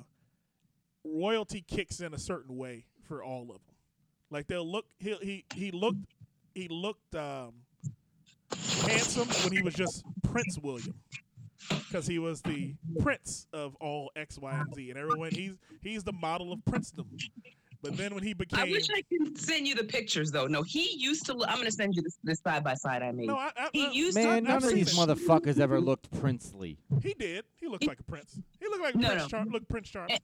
[1.04, 3.76] royalty kicks in a certain way for all of them.
[4.30, 4.86] Like they'll look.
[5.00, 6.00] He he he looked.
[6.58, 7.54] He looked um,
[8.88, 10.96] handsome when he was just Prince William,
[11.70, 15.30] because he was the prince of all X, Y, and Z, and everyone.
[15.30, 17.06] He's he's the model of princedom.
[17.84, 20.48] But then when he became, I wish I could send you the pictures though.
[20.48, 21.34] No, he used to.
[21.34, 23.28] Look, I'm gonna send you this, this side by side I made.
[23.28, 24.50] no, I, I, he I- used Man, to.
[24.50, 26.80] none of these motherfuckers ever looked princely.
[27.04, 27.46] he did.
[27.58, 28.39] He looked He- like a prince.
[28.60, 29.28] He looked like No, Prince no.
[29.28, 29.50] Charm.
[29.50, 30.08] Look, Prince Charm.
[30.10, 30.17] Eh,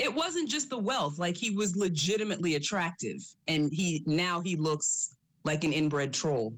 [0.00, 5.13] it wasn't just the wealth like he was legitimately attractive and he now he looks
[5.44, 6.54] like an inbred troll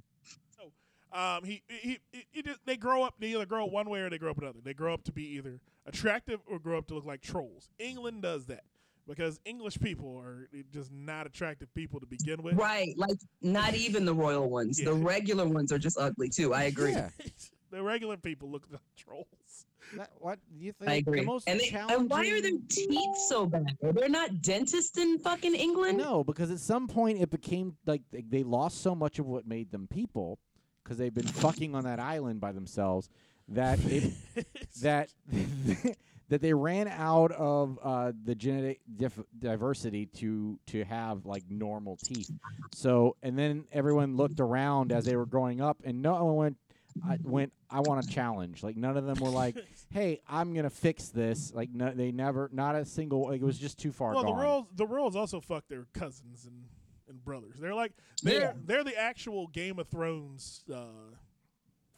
[0.59, 0.71] So
[1.19, 3.15] Um, he, he, he, he just, they grow up.
[3.19, 4.61] They either grow up one way or they grow up another.
[4.63, 7.71] They grow up to be either attractive or grow up to look like trolls.
[7.79, 8.65] England does that
[9.07, 12.55] because English people are just not attractive people to begin with.
[12.57, 16.65] right like not even the royal ones the regular ones are just ugly too i
[16.65, 17.11] agree Yeah.
[17.71, 19.67] the regular people look like trolls.
[19.97, 20.91] That- what do you think?
[20.91, 24.43] i The agree most and, they, and why are their teeth so bad They're not
[24.43, 28.83] dentists in fucking england No, because at some point it became like they, they lost
[28.83, 30.39] so much of what made them people
[30.83, 33.09] because they've been fucking on that island by themselves
[33.49, 34.13] that it
[34.83, 35.09] that
[36.29, 41.97] that they ran out of uh, the genetic dif- diversity to to have like normal
[42.03, 42.31] teeth.
[42.75, 46.57] So and then everyone looked around as they were growing up, and no one went.
[47.05, 47.53] I went.
[47.71, 48.63] I want a challenge.
[48.63, 49.57] Like none of them were like,
[49.91, 52.49] "Hey, I'm gonna fix this." Like no, they never.
[52.53, 53.25] Not a single.
[53.29, 54.37] Like it was just too far well, gone.
[54.37, 56.65] the royals the royals also fuck their cousins and,
[57.09, 57.59] and brothers.
[57.59, 58.53] They're like they're Yeah.
[58.65, 60.85] they're the actual Game of Thrones uh,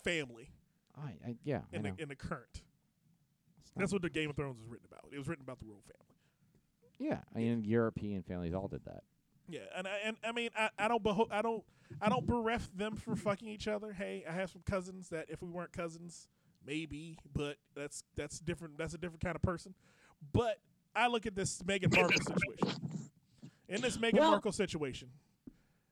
[0.03, 0.51] family
[0.97, 1.93] I, I, yeah, in know.
[1.97, 2.63] the in the current.
[3.77, 5.13] That's what the Game of Thrones was written about.
[5.13, 6.17] It was written about the royal family.
[6.99, 9.05] yeah, I mean European families all did that.
[9.49, 11.63] Yeah, and I, and I mean I, I don't beho- I don't
[12.03, 13.93] I don't bereft them for fucking each other.
[13.93, 16.29] Hey, I have some cousins that if we weren't cousins,
[16.67, 18.77] maybe, but that's that's different.
[18.79, 19.75] That's a different kind of person.
[20.33, 20.59] But
[20.95, 22.81] I look at this Meghan Markle situation.
[23.69, 25.09] In this Meghan Well- Markle situation,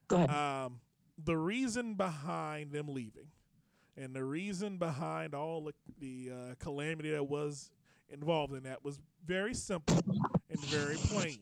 [0.08, 0.30] Go ahead.
[0.30, 0.80] um,
[1.24, 3.28] the reason behind them leaving,
[3.96, 7.70] and the reason behind all the, the uh, calamity that was
[8.10, 9.98] involved in that was very simple
[10.50, 11.38] and very plain.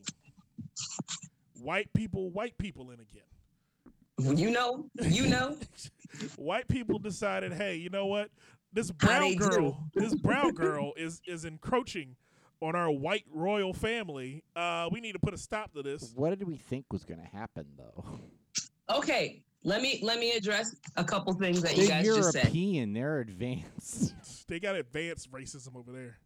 [1.61, 4.37] White people, white people in again.
[4.37, 5.57] you know, you know.
[6.37, 8.29] White people decided, hey, you know what?
[8.71, 12.15] This brown girl, this brown girl is is encroaching
[12.61, 14.43] on our white royal family.
[14.55, 16.13] Uh, we need to put a stop to this.
[16.15, 18.05] What did we think was gonna happen though?
[18.89, 22.43] Okay, let me let me address a couple things that They're you guys just said.
[22.43, 22.93] European.
[22.93, 24.13] They're advanced.
[24.47, 26.19] They got advanced racism over there.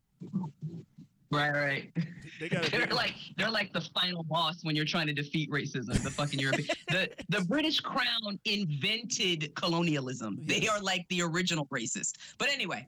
[1.31, 1.91] Right, right.
[2.39, 6.01] They got They're like they're like the final boss when you're trying to defeat racism.
[6.01, 6.69] The fucking European.
[6.87, 10.39] the the British Crown invented colonialism.
[10.45, 12.13] They are like the original racist.
[12.37, 12.87] But anyway,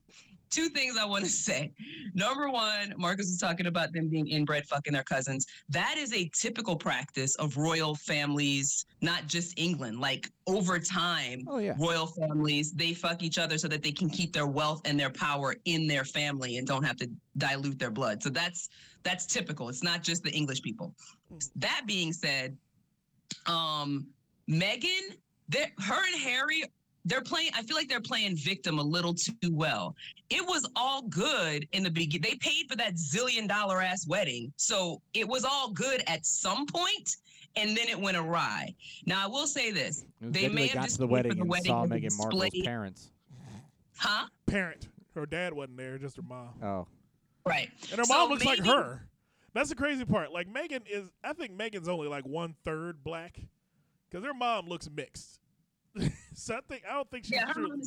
[0.51, 1.71] two things I want to say.
[2.13, 5.45] Number one, Marcus was talking about them being inbred fucking their cousins.
[5.69, 9.99] That is a typical practice of royal families, not just England.
[9.99, 11.73] Like over time, oh yeah.
[11.79, 15.09] royal families they fuck each other so that they can keep their wealth and their
[15.09, 18.69] power in their family and don't have to dilute their blood so that's
[19.03, 20.93] that's typical it's not just the english people
[21.55, 22.57] that being said
[23.47, 24.07] um
[24.49, 25.17] Meghan
[25.79, 26.63] her and harry
[27.05, 29.95] they're playing i feel like they're playing victim a little too well
[30.29, 34.51] it was all good in the beginning they paid for that zillion dollar ass wedding
[34.55, 37.17] so it was all good at some point
[37.55, 38.73] and then it went awry
[39.05, 41.33] now i will say this They good may they have got just to the wedding
[41.35, 43.09] the and wedding saw as a Meghan Markle's parents.
[43.97, 44.87] huh parent.
[45.15, 46.49] Her dad wasn't there, just her mom.
[46.63, 46.87] Oh,
[47.45, 49.07] right And her So mom looks like her.
[49.53, 50.31] That's the crazy part.
[50.31, 53.37] Like Meghan is, I think Meghan's only like one third black,
[54.09, 55.39] because her mom looks mixed.
[56.41, 57.81] so I think I don't think she's yeah her truly-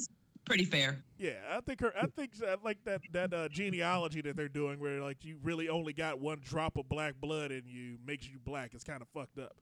[0.45, 1.93] pretty fair Yeah, I think her.
[2.01, 5.69] I think I like that that uh, genealogy that they're doing, where like you really
[5.69, 8.71] only got one drop of black blood in you makes you black.
[8.75, 9.55] It's kind of fucked up.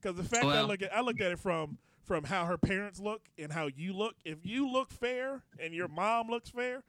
[0.00, 2.56] Because the fact that I look at I looked at it from from how her
[2.56, 4.14] parents look and how you look.
[4.24, 6.84] If you look fair and your mom looks fair,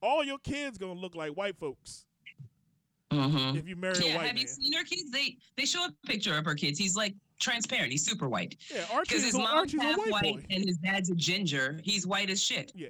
[0.00, 2.06] all your kids gonna look like white folks.
[3.12, 3.56] mm-hmm.
[3.56, 5.92] If you marry a yeah white have you seen her kids they they show a
[6.06, 9.98] picture of her kids he's like transparent he's super white Yeah, Archie's, his mom's half
[9.98, 12.88] white, white and his dad's a ginger he's white as shit Yeah,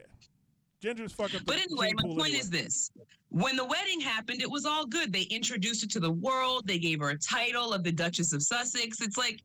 [0.85, 1.40] Ginger's fucking.
[1.46, 2.38] But anyway, my point anyway.
[2.38, 2.90] is this.
[3.30, 5.14] When the wedding happened, it was all good.
[5.14, 6.66] They introduced her to the world.
[6.66, 9.00] They gave her a title of the Duchess of Sussex.
[9.00, 9.40] It's like,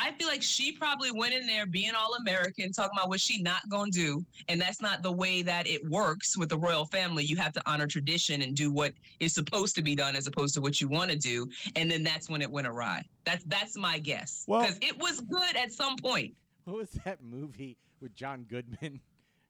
[0.00, 3.42] I feel like she probably went in there being all American, talking about what she
[3.42, 4.24] not gonna do.
[4.48, 7.24] And that's not the way that it works with the royal family.
[7.24, 10.54] You have to honor tradition and do what is supposed to be done as opposed
[10.54, 11.48] to what you want to do.
[11.76, 13.04] And then that's when it went awry.
[13.24, 14.44] That's that's my guess.
[14.46, 16.34] Well- Because it was good at some point.
[16.64, 19.00] what was that movie with John Goodman?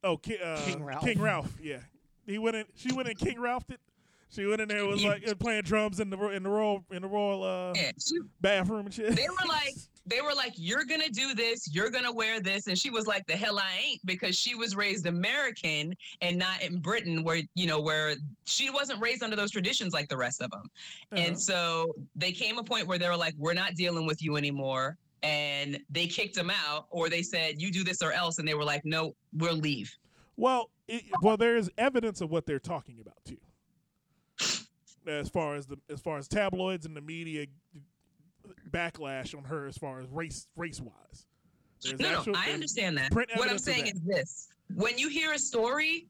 [0.05, 1.05] Oh, Ki- uh, King Ralph.
[1.05, 1.53] King Ralph.
[1.61, 1.79] Yeah,
[2.25, 2.65] he went in.
[2.77, 3.17] She went in.
[3.17, 3.81] King Ralph it.
[4.31, 7.09] She went in there was like playing drums in the in the royal in the
[7.09, 9.17] royal uh, Yeah, she, bathroom and shit.
[9.17, 9.75] they were like
[10.09, 13.27] they were like you're gonna do this you're gonna wear this and she was like
[13.27, 17.66] the hell i ain't because she was raised american and not in britain where you
[17.66, 20.62] know where she wasn't raised under those traditions like the rest of them
[21.12, 21.23] Uh-huh.
[21.23, 24.37] and so they came a point where they were like we're not dealing with you
[24.37, 28.47] anymore and they kicked them out or they said you do this or else and
[28.47, 29.92] they were like no we'll leave
[30.37, 33.37] Well, it, well, there is evidence of what they're talking about too.
[35.07, 37.46] As far as the as far as tabloids and the media
[38.69, 41.27] backlash on her, as far as race race wise.
[41.83, 43.12] There's no, actual- no, I understand that.
[43.14, 46.06] What I'm saying is this: when you hear a story,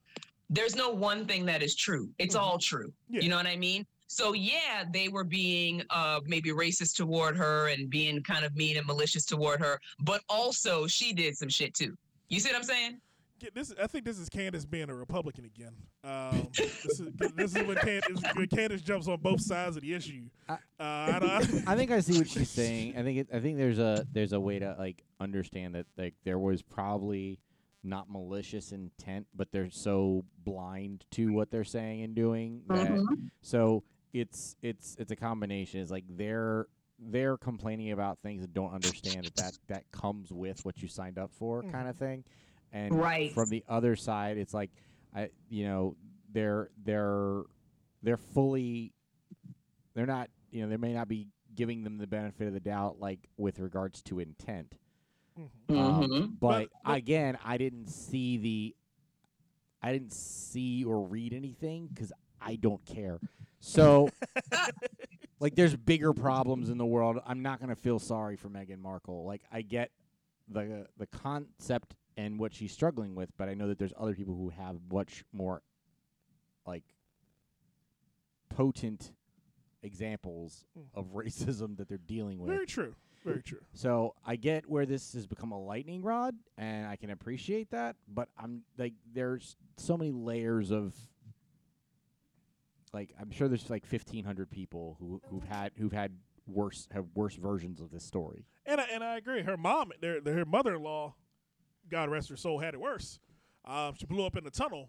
[0.50, 2.10] there's no one thing that is true.
[2.18, 2.40] It's Mhm.
[2.40, 2.92] all true.
[3.10, 3.20] Yeah.
[3.20, 3.86] You know what I mean?
[4.06, 8.78] So yeah, they were being uh, maybe racist toward her and being kind of mean
[8.78, 11.94] and malicious toward her, but also she did some shit too.
[12.30, 13.00] You see what I'm saying?
[13.38, 13.72] Get this.
[13.80, 15.74] I think this is Kandyce being a Republican again.
[16.02, 19.94] Um, this is this is when Kandyce, when Kandyce jumps on both sides of the
[19.94, 20.24] issue.
[20.48, 22.96] I- Uh, I don't, I think I see what she's saying.
[22.96, 26.14] I think it, I think there's a there's a way to like understand that like
[26.24, 27.38] there was probably
[27.84, 33.30] not malicious intent, but they're so blind to what they're saying and doing that Mhm.
[33.40, 35.80] so it's it's it's a combination.
[35.80, 36.66] It's like they're
[36.98, 41.16] they're complaining about things and don't understand that that, that comes with what you signed
[41.18, 41.70] up for, Mhm.
[41.70, 42.24] kind of thing.
[42.72, 43.32] And Right.
[43.32, 44.70] from the other side, it's like
[45.14, 45.96] I, you know,
[46.32, 47.42] they're they're
[48.02, 48.92] they're fully,
[49.94, 53.00] they're not, you know, they may not be giving them the benefit of the doubt,
[53.00, 54.76] like with regards to intent.
[55.38, 55.76] Mhm.
[55.76, 56.38] Um, Mhm.
[56.40, 58.76] but, but- again, I didn't see the,
[59.82, 63.18] I didn't see or read anything because I don't care.
[63.60, 64.08] So,
[65.40, 67.18] like, there's bigger problems in the world.
[67.26, 69.24] I'm not gonna feel sorry for Meghan Markle.
[69.24, 69.90] Like, I get
[70.48, 74.34] the the concept and what she's struggling with, but I know that there's other people
[74.34, 75.62] who have much more,
[76.66, 76.82] like,
[78.50, 79.12] potent
[79.84, 80.64] examples
[80.94, 81.18] of mm-hmm.
[81.18, 82.50] racism that they're dealing with.
[82.50, 82.96] Very true.
[83.24, 83.60] Very true.
[83.72, 87.94] So I get where this has become a lightning rod, and I can appreciate that.
[88.08, 90.94] But I'm like, there's so many layers of,
[92.92, 95.52] like, I'm sure there's like 1,500 people who who've mm-hmm.
[95.52, 96.12] had who've had
[96.46, 98.46] worse have worse versions of this story.
[98.66, 99.42] And I, and I agree.
[99.42, 101.14] Her mom, their, their her mother-in-law,
[101.90, 103.20] God rest her soul, had it worse.
[103.64, 104.88] Um, she blew up in a tunnel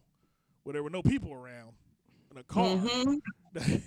[0.64, 1.72] where there were no people around
[2.32, 2.66] in a car.
[2.78, 3.82] Mhm.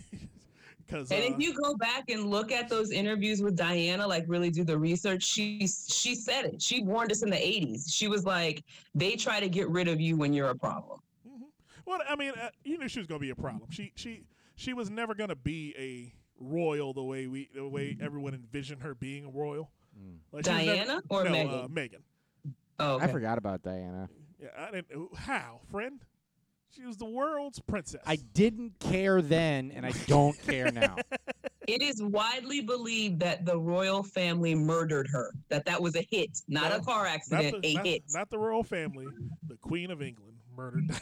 [0.84, 4.24] Because And uh, if you go back and look at those interviews with Diana, like
[4.26, 6.60] really do the research, she she said it.
[6.60, 7.84] She warned us in the '80s.
[7.88, 11.44] She was like, "They try to get rid of you when you're a problem." Mhm.
[11.86, 13.70] Well, I mean, uh, you knew she was going to be a problem.
[13.70, 14.24] She she
[14.56, 18.82] she was never going to be a royal the way we the way everyone envisioned
[18.82, 19.70] her being a royal.
[20.32, 21.64] Like, she was never- Diana or no, Meghan?
[21.64, 22.02] Uh, Meghan.
[22.82, 24.08] Oh, I forgot about Diana.
[24.40, 24.88] Yeah, I didn't.
[25.16, 26.00] How, friend?
[26.74, 28.00] She was the world's princess.
[28.06, 30.96] I didn't care then, and I don't care now.
[31.68, 35.32] It is widely believed that the royal family murdered her.
[35.48, 38.02] That that was a hit, not No, a car not accident, the, a not, hit.
[38.12, 39.06] not the royal family.
[39.46, 40.88] The Queen of England murdered.
[40.88, 41.00] Diana.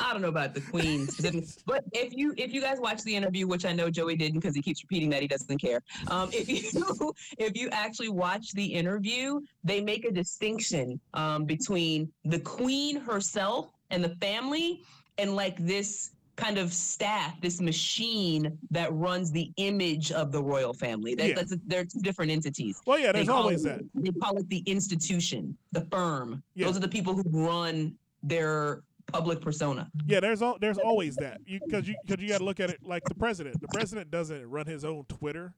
[0.00, 3.14] I don't know about the queen specifically, but if you if you guys watch the
[3.14, 5.82] interview, which I know Joey didn't because he keeps repeating that he doesn't care.
[6.08, 12.10] Um, if you if you actually watch the interview, they make a distinction um, between
[12.24, 14.82] the queen herself and the family,
[15.18, 20.72] and like this kind of staff, this machine that runs the image of the royal
[20.72, 21.16] family.
[21.16, 21.34] That, Yeah.
[21.34, 22.80] That's a, they're two different entities.
[22.86, 24.04] well, yeah, there's always it- that.
[24.04, 26.42] They call it the institution, the firm.
[26.54, 26.66] Yeah.
[26.66, 28.82] Those are the people who run their
[29.12, 29.90] public persona.
[30.06, 31.40] Yeah, there's al- there's always that.
[31.46, 33.60] You because you because you got to look at it like the president.
[33.60, 35.54] The president doesn't run his own Twitter,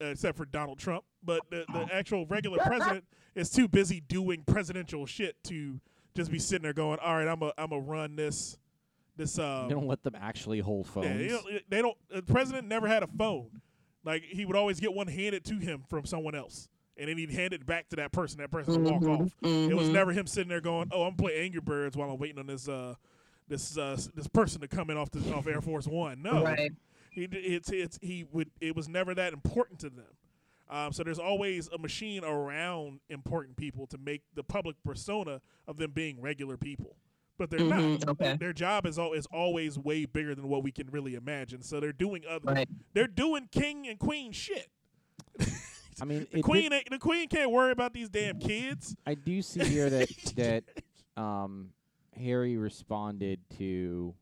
[0.00, 1.04] uh, except for Donald Trump.
[1.22, 3.04] But the, the actual regular president
[3.34, 5.80] is too busy doing presidential shit to
[6.16, 8.56] just be sitting there going, "All right, I'm a I'm a run this
[9.16, 11.06] this um." they don't let them actually hold phones.
[11.06, 11.96] yeah, you know, they don't.
[12.10, 13.62] The president never had a phone.
[14.04, 17.30] Like he would always get one handed to him from someone else, and then he'd
[17.30, 18.38] hand it back to that person.
[18.38, 19.32] That person would walk Mhm, off.
[19.42, 19.92] It was mhm.
[19.92, 22.68] never him sitting there going, "Oh, I'm playing Angry Birds while I'm waiting on this
[22.68, 22.94] uh
[23.48, 26.72] this uh this person to come in off the off Air Force One." No, Right.
[27.10, 30.06] he it's it's he would it was never that important to them.
[30.68, 35.76] Um, so there's always a machine around important people to make the public persona of
[35.76, 36.96] them being regular people,
[37.36, 38.08] but they're Mhm, not.
[38.12, 38.36] okay.
[38.38, 41.60] Their job is al- is always way bigger than what we can really imagine.
[41.60, 42.68] So they're doing other Right.
[42.94, 44.70] they're doing king and queen shit.
[46.00, 48.96] I mean, The queen did- the queen can't worry about these damn kids.
[49.06, 50.64] I do see here that that
[51.20, 51.70] um,
[52.16, 54.14] Harry responded to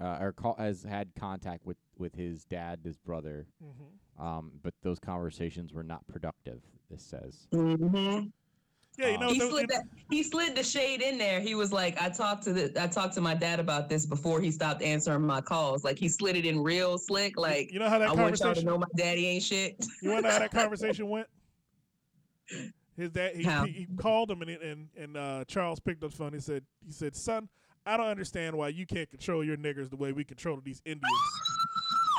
[0.00, 4.22] uh, or call, has had contact with with his dad, his brother, Mm-hmm.
[4.26, 6.60] um, but those conversations were not productive.
[6.90, 7.46] This says.
[7.52, 8.32] Mhm.
[8.98, 9.84] Yeah, you know, He the- slid that.
[10.10, 11.40] He slid the shade in there.
[11.40, 12.82] He was like, "I talked to the.
[12.82, 15.84] I talked to my dad about this before he stopped answering my calls.
[15.84, 17.38] Like he slid it in real slick.
[17.38, 19.82] Like you know how that I want y'all to know my daddy ain't shit.
[20.02, 21.26] You want to know how that conversation went?
[22.96, 26.16] His dad, he, he, he called him and and and uh, Charles picked up the
[26.16, 26.34] phone.
[26.34, 27.48] He said, he said, son,
[27.86, 31.10] I don't understand why you can't control your niggers the way we control these Indians.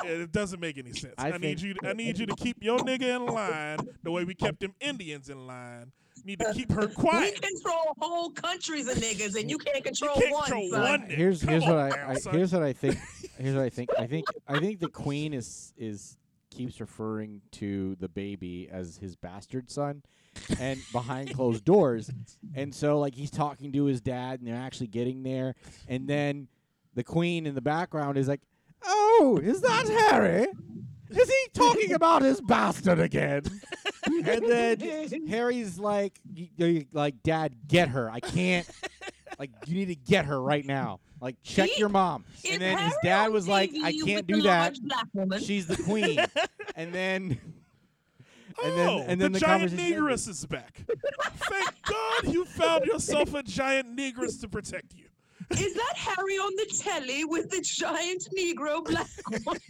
[0.05, 1.13] It doesn't make any sense.
[1.17, 1.75] I I, need you.
[1.75, 4.73] To, I need you to keep your nigga in line the way we kept them
[4.81, 5.91] Indians in line.
[6.23, 7.33] You need to keep her quiet.
[7.41, 10.43] We control whole countries of niggas, and you can't control can't one.
[10.43, 10.81] control son.
[10.81, 11.01] one.
[11.01, 11.15] nigga.
[11.15, 12.33] Here's Come here's on what I, now, I son.
[12.33, 12.97] here's what I think.
[13.37, 13.89] Here's what I think.
[13.97, 16.17] I think I think the queen is is
[16.49, 20.03] keeps referring to the baby as his bastard son,
[20.59, 22.09] and behind closed doors,
[22.55, 25.55] and so like he's talking to his dad, and they're actually getting there,
[25.87, 26.47] and then
[26.93, 28.41] the queen in the background is like,
[28.85, 30.47] "Oh, is that Harry?
[31.09, 33.41] Is he talking about his bastard again?"
[34.27, 34.47] and
[34.79, 38.09] then Harry's like, y- y- like, Dad, get her.
[38.09, 38.67] I can't.
[39.39, 40.99] Like, you need to get her right now.
[41.19, 42.23] Like, check He- your mom.
[42.47, 44.59] And then his dad on was like, I can't do that.
[44.59, 45.41] large Black woman?
[45.41, 46.19] She's the queen.
[46.75, 47.39] and then,
[48.63, 50.01] and oh, then, and then the, the, giant conversation.
[50.03, 50.81] negress is back.
[51.49, 55.05] Thank God you found yourself a giant negress to protect you.
[55.51, 59.09] Is that Harry on the telly with the giant Negro black
[59.45, 59.61] woman?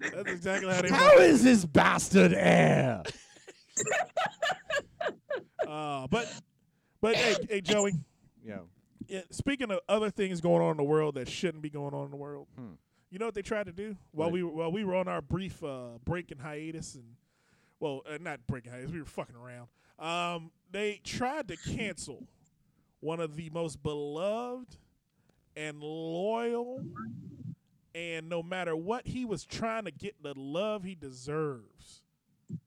[0.00, 0.88] That's exactly how they.
[0.88, 3.02] How is this bastard heir?
[6.10, 6.32] But
[7.00, 7.92] but hey, hey, Joey.
[8.44, 8.58] Yeah.
[9.08, 12.04] Yeah, speaking of other things going on in the world that shouldn't be going on
[12.06, 12.72] in the world, Hmm.
[13.10, 14.32] you know what they tried to do while What?
[14.32, 17.04] we were while we were on our brief uh, break and hiatus and
[17.80, 19.68] well, uh, not break and hiatus, we were fucking around.
[19.98, 22.26] Um, they tried to cancel
[23.00, 24.76] one of the most beloved
[25.56, 26.84] and loyal,
[27.94, 32.02] and no matter what he was trying to get the love he deserves,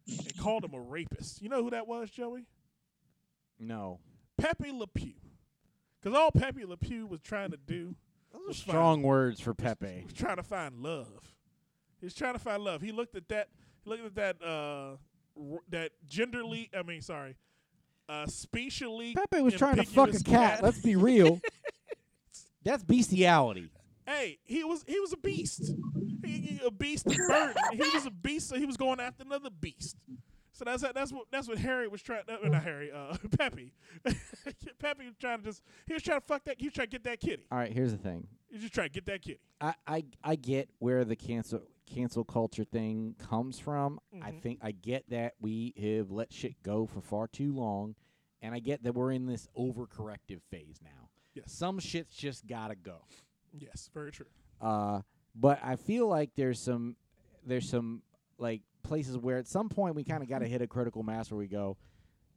[0.07, 1.41] and called him a rapist.
[1.41, 2.45] You know who that was, Joey?
[3.59, 3.99] No.
[4.37, 5.13] Pepe Le Pew.
[6.01, 7.95] Because all Pepe Le Pew was trying to do
[8.47, 10.01] was find- strong words for Pepe.
[10.03, 11.35] was trying to find love.
[11.99, 12.81] He was trying to find love.
[12.81, 13.49] He looked at that.
[13.83, 14.43] He looked at that.
[14.43, 14.97] Uh,
[15.39, 16.69] r- that genderly.
[16.75, 17.35] I mean, sorry.
[18.09, 19.13] Uh, spatially.
[19.13, 20.63] Pepe was trying to fuck a ambiguous cat.
[20.63, 21.39] Let's be real.
[22.63, 23.69] That's bestiality.
[24.05, 25.71] Hey, he was he was a beast.
[26.23, 27.53] He, a beast of burden.
[27.73, 29.97] he was a beast, so he was going after another beast.
[30.53, 32.23] So that's that's what that's what Harry was trying.
[32.27, 32.91] Uh, not Harry.
[32.91, 33.71] Uh, Pepe.
[34.79, 35.61] Pepe was trying to just.
[35.87, 36.55] He was trying to fuck that.
[36.59, 37.43] He was trying to get that kitty.
[37.51, 38.27] All right, here's the thing.
[38.49, 39.39] He was just trying to get that kitty.
[39.59, 43.99] I, I I get where the cancel cancel culture thing comes from.
[44.21, 44.41] I Mhm.
[44.41, 47.95] think I get that we have let shit go for far too long,
[48.41, 51.09] and I get that we're in this overcorrective phase now.
[51.33, 51.51] Yes.
[51.53, 53.05] Some shit's just gotta go.
[53.57, 53.89] Yes.
[53.93, 54.27] Very true.
[54.59, 55.01] Uh,
[55.35, 56.95] but I feel like there's some
[57.45, 58.01] there's some
[58.37, 61.31] like places where at some point we kind of got to hit a critical mass
[61.31, 61.77] where we go,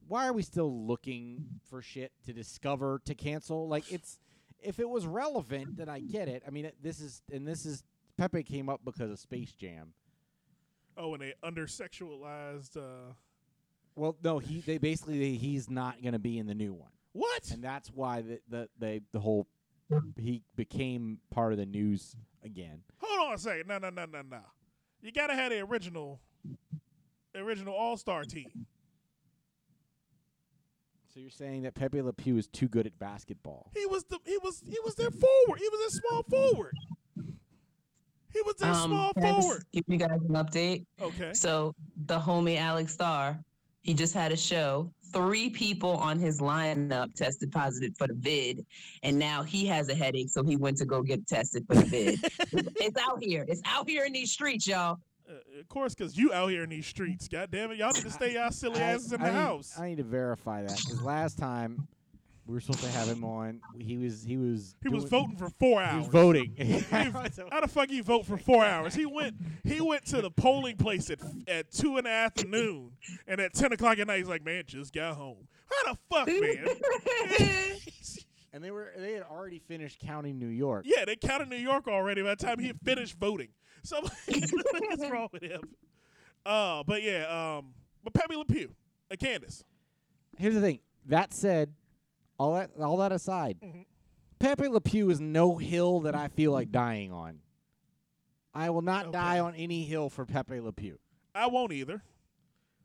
[0.08, 3.68] why are we still looking for shit to discover to cancel?
[3.68, 4.18] Like it's
[4.62, 6.42] if it was relevant, then I get it.
[6.46, 7.82] I mean, this is and this is
[8.16, 9.92] Pepe came up because of Space Jam.
[10.96, 12.76] Oh, and they under sexualized.
[12.76, 13.12] Uh,
[13.96, 17.50] Well, no, he they basically he's not going to be in the new one, what?
[17.50, 19.46] and that's why the the the, the whole
[20.16, 22.80] he became part of the news again.
[22.98, 23.66] Hold on a second.
[23.68, 24.40] No, no, no, no, no.
[25.00, 26.20] You gotta have the original,
[27.32, 28.66] the original All Star team.
[31.12, 33.70] So you're saying that Pepe Le Pew is too good at basketball?
[33.74, 35.60] He was the he was he was their forward.
[35.60, 36.74] He was a small forward.
[38.32, 39.64] He was their um, small can I just forward.
[39.72, 40.86] give you guys an update.
[41.00, 41.32] Okay.
[41.32, 41.72] So
[42.06, 43.38] the homie Alex Starr,
[43.82, 44.90] he just had a show.
[45.14, 48.66] Three people on his lineup tested positive for the vid,
[49.04, 51.84] and now he has a headache, so he went to go get tested for the
[51.84, 52.18] vid.
[52.52, 53.44] it's, it's out here.
[53.48, 54.98] It's out here in these streets, y'all.
[55.30, 57.28] Uh, of course, because you out here in these streets.
[57.28, 59.38] God damn it, y'all need to stay y'all silly I- asses in I the need-
[59.38, 59.72] house.
[59.78, 61.86] I need to verify that because last time
[62.46, 65.36] we were supposed to have him on, he was he was he was doing- voting
[65.36, 66.04] for four He hours.
[66.06, 66.54] was voting.
[67.50, 68.94] How the fuck he vote for four hours?
[68.94, 72.92] He went he went to the polling place at at two in the afternoon,
[73.26, 75.48] and at ten o'clock at night he's like, man, just got home.
[75.84, 76.26] How the fuck,
[77.48, 77.78] man?
[78.52, 80.84] and they were they had already finished counting New York.
[80.86, 83.48] yeah, they counted New York already by the time he had finished voting.
[83.82, 85.60] So what's wrong with him?
[86.46, 87.72] Uh, but yeah, um,
[88.02, 88.70] but Pepe Le Pew,
[89.10, 89.62] uh, Kandyce.
[90.36, 90.80] Here's the thing.
[91.06, 91.72] That said,
[92.38, 93.86] all that all that aside, Mhm.
[94.38, 97.40] Pepe Le Pew is no hill that I feel like dying on.
[98.52, 99.12] I will not Okay.
[99.12, 100.98] die on any hill for Pepe Le Pew
[101.34, 102.02] I won't either.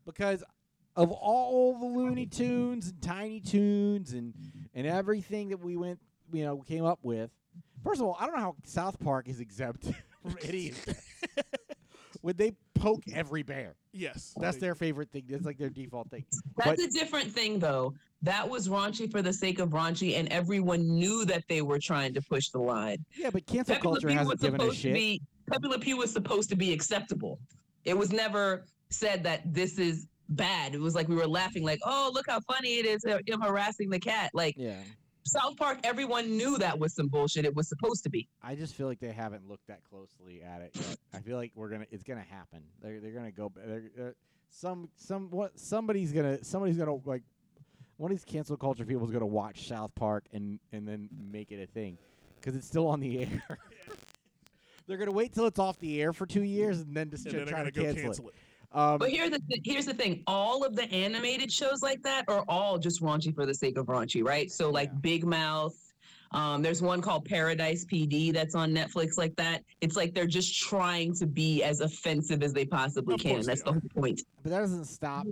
[0.04, 0.42] because
[0.96, 4.34] of all the Looney Tunes and Tiny Toons and
[4.74, 6.00] and everything that we went,
[6.32, 7.30] you know, came up with.
[7.82, 9.84] First of all, I don't know how South Park is exempt
[10.22, 10.72] from any.
[12.22, 13.76] Would they poke every bear?
[13.92, 15.24] Yes, That's their favorite thing.
[15.28, 16.24] That's like their default thing.
[16.56, 17.94] That's But- a different thing, though.
[18.22, 22.12] That was raunchy for the sake of raunchy, and everyone knew that they were trying
[22.14, 23.04] to push the line.
[23.16, 24.94] Yeah, but cancel Pepe culture hasn't given a supposed to shit.
[24.94, 27.38] be Pepe Le Pew was supposed to be acceptable.
[27.84, 30.74] It was never said that this is bad.
[30.74, 33.40] It was like we were laughing, like, "Oh, look how funny it is uh, him
[33.40, 34.82] harassing the cat." Like yeah.
[35.24, 37.44] South Park, everyone knew that was some bullshit.
[37.44, 38.28] It was supposed to be.
[38.42, 40.96] I just feel like they haven't looked that closely at it yet.
[41.12, 41.86] I feel like we're gonna.
[41.90, 42.62] It's gonna happen.
[42.82, 43.52] They're they're gonna go.
[43.54, 44.14] They're, they're,
[44.50, 47.22] some some what somebody's gonna somebody's gonna like
[47.96, 51.52] one of these cancel culture people is gonna watch South Park and and then make
[51.52, 51.98] it a thing
[52.36, 53.42] because it's still on the air.
[54.86, 57.34] they're gonna wait till it's off the air for two years and then just and
[57.34, 58.34] then try to gonna go cancel, cancel it.
[58.34, 58.34] it.
[58.72, 62.24] Um, But here's the th- here's the thing: all of the animated shows like that
[62.28, 64.50] are all just raunchy for the sake of raunchy, right?
[64.50, 64.98] So like Yeah.
[65.00, 65.74] Big Mouth.
[66.32, 69.64] Um, there's one called Paradise PD that's on Netflix like that.
[69.80, 73.42] It's like they're just trying to be as offensive as they possibly Of can.
[73.42, 74.22] That's the whole point.
[74.44, 75.26] but that doesn't stop.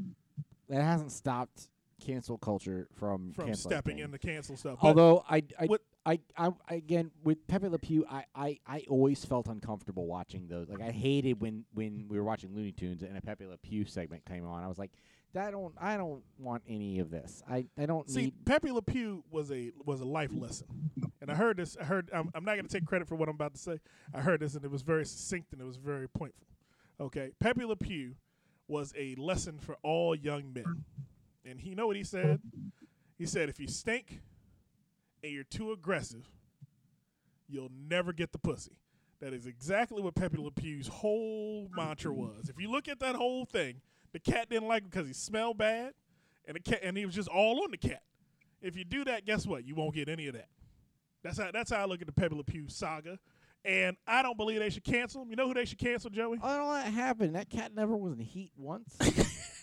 [0.68, 1.68] That hasn't stopped
[2.00, 4.04] cancel culture from from stepping things.
[4.06, 4.78] in to cancel stuff.
[4.82, 8.84] Although I, I, what- I, I, I- again with Pepe Le Pew, I, I, I
[8.88, 10.68] always felt uncomfortable watching those.
[10.68, 13.84] Like I hated when when we were watching Looney Tunes and a Pepe Le Pew
[13.84, 14.62] segment came on.
[14.62, 14.92] I was like,
[15.38, 17.42] I don't, I don't want any of this.
[17.48, 18.44] I, I don't see, need.
[18.46, 20.66] Pepe Le Pew was a was a life lesson,
[21.20, 21.76] and I heard this.
[21.78, 22.08] I heard.
[22.14, 23.78] I'm, I'm not going to take credit for what I'm about to say.
[24.14, 26.46] I heard this, and it was very succinct and it was very pointful.
[27.00, 28.14] Okay, Pepe Le Pew
[28.66, 30.84] was a lesson for all young men,
[31.44, 32.40] and he you know what he said.
[33.18, 34.20] He said, if you stink
[35.24, 36.28] and you're too aggressive,
[37.48, 38.78] you'll never get the pussy.
[39.20, 42.48] That is exactly what Pepe Le Pew's whole mantra was.
[42.48, 43.80] If you look at that whole thing,
[44.12, 45.94] the cat didn't like him because he smelled bad,
[46.46, 48.02] and the cat and he was just all on the cat.
[48.62, 49.64] If you do that, guess what?
[49.64, 50.48] You won't get any of that.
[51.24, 53.18] That's how that's how I look at the Pepe Le Pew saga.
[53.64, 55.30] And I don't believe they should cancel him.
[55.30, 56.38] You know who they should cancel, Joey?
[56.40, 57.34] Oh, I don't know what happened.
[57.34, 58.96] That cat never was in heat once.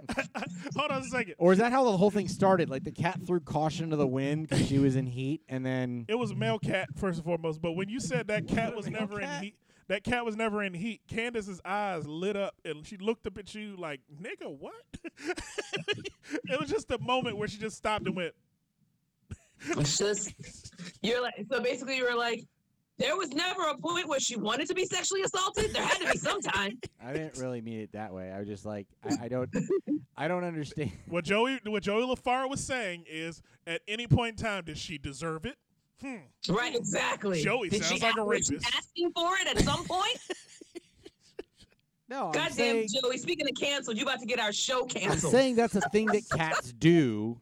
[0.76, 1.34] Hold on a second.
[1.38, 2.70] or is that how the whole thing started?
[2.70, 6.04] Like the cat threw caution to the wind because she was in heat, and then
[6.08, 8.88] It was a male cat first and foremost, but when you said that cat was
[8.88, 9.56] Male never in heat,
[9.88, 11.02] that cat was never in heat.
[11.08, 14.72] Kandyce's eyes lit up and she looked up at you like, "Nigga, what?"
[15.24, 18.32] it was just a moment where she just stopped and went,
[19.68, 20.32] It's just
[21.02, 22.44] you're like so basically you were like,
[23.02, 25.74] there was never a point where she wanted to be sexually assaulted.
[25.74, 26.78] There had to be some time.
[27.04, 28.30] I didn't really mean it that way.
[28.30, 29.50] I was just like, I, I don't,
[30.16, 30.92] I don't understand.
[31.08, 34.98] "What Joey, what Joey LaFaro was saying is, at any point in time, did she
[34.98, 35.56] deserve it?
[36.00, 36.16] Hmm.
[36.48, 37.42] Right, exactly.
[37.42, 38.76] Joey Did sounds she like a ask- was she rapist.
[38.76, 40.18] Asking for it at some point.
[42.08, 43.16] No, I'm Goddamn, saying, Joey.
[43.16, 45.02] Speaking of canceled, you about to get our show canceled.
[45.04, 45.32] I'm canceled.
[45.32, 47.38] saying that's a thing that cats do,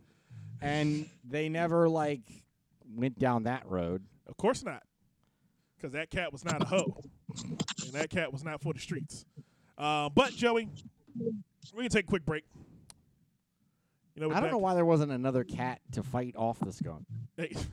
[0.61, 2.21] and they never like
[2.95, 4.05] went down that road.
[4.29, 4.85] Of course not,
[5.81, 7.01] because that cat was not a hoe,
[7.43, 9.25] and that cat was not for the streets.
[9.79, 10.69] Uh, but Joey,
[11.75, 12.45] we can take a quick break.
[14.15, 16.73] You know, I don't back- know why there wasn't another cat to fight off the
[16.73, 17.05] skunk,
[17.37, 17.55] Hey.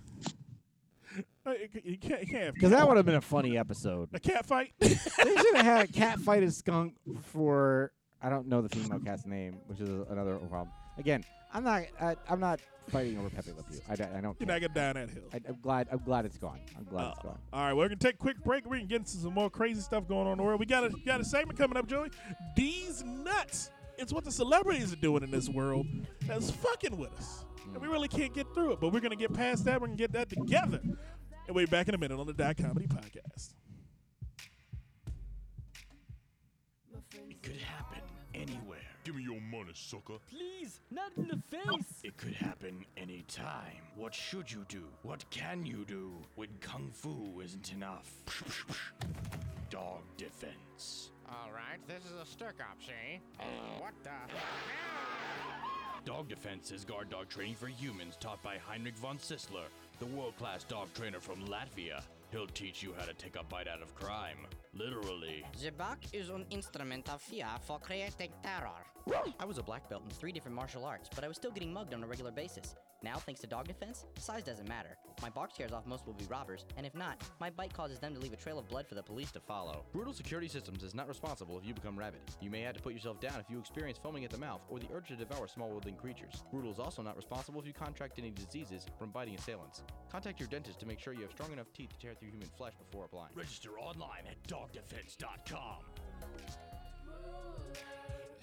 [1.86, 4.10] You can't, you can't because that would have been a funny episode.
[4.14, 4.74] a cat fight.
[4.80, 8.99] they should have had a cat fight a skunk for I don't know the female
[8.99, 10.72] cat's name, which is another problem.
[10.97, 11.24] Again,
[11.58, 13.80] I'm not I, I'm not fighting over Pepe Le Pew.
[13.89, 14.39] I, don't- I don't.
[14.39, 15.24] You're not getting down that hill.
[15.34, 15.88] I, I'm glad.
[15.91, 16.60] I'm glad it's gone.
[16.78, 17.39] I'm glad it's oh, gone.
[17.51, 17.74] All right.
[17.74, 18.66] well, we're gonna take a quick break.
[18.66, 20.60] We're gonna get into some more crazy stuff going on in the world.
[20.60, 22.10] We got a got a segment coming up, Joey.
[22.55, 23.72] These nuts.
[23.97, 25.88] It's what the celebrities are doing in this world
[26.28, 27.43] that's fucking with us,
[27.74, 28.80] and we really can't get through it.
[28.80, 29.82] But we're gonna get past that.
[29.82, 30.97] We're gonna get that together, and
[31.55, 33.55] we'll be back in a minute on the Dot Comedy Podcast.
[39.58, 40.20] Give money, sucker.
[40.30, 42.01] Please, not in the face.
[42.03, 43.82] It could happen anytime.
[43.95, 44.84] What should you do?
[45.03, 48.12] What can you do when kung fu isn't enough?
[49.70, 51.12] Dog defense.
[51.30, 53.20] All right, this is a stick up, see?
[53.80, 54.12] What the?
[56.05, 59.68] Dog defense is guard dog training for humans taught by Heinrich von Sissler,
[59.99, 62.01] the world class dog trainer from Latvia.
[62.32, 64.38] He'll teach you how to take a bite out of crime.
[64.74, 65.46] Literally.
[65.62, 68.84] The buck is an instrument of fear for creating terror.
[69.40, 71.72] I was a black belt in three different martial arts, but I was still getting
[71.72, 72.76] mugged on a regular basis.
[73.04, 74.98] Now, thanks to dog defense, size doesn't matter.
[75.22, 78.20] My bark scares off most will-be robbers, and if not, my bite causes them to
[78.20, 79.86] leave a trail of blood for the police to follow.
[79.93, 82.22] Brutal Security Systems is not responsible if you become rabid.
[82.41, 84.80] You may have to put yourself down if you experience foaming at the mouth or
[84.80, 86.43] the urge to devour small woodland creatures.
[86.52, 89.84] Brutal is also not responsible if you contract any diseases from biting assailants.
[90.12, 92.50] Contact your dentist to make sure you have strong enough teeth to tear through human
[92.58, 93.32] flesh before applying.
[93.36, 95.84] Register online at dogdefense.com.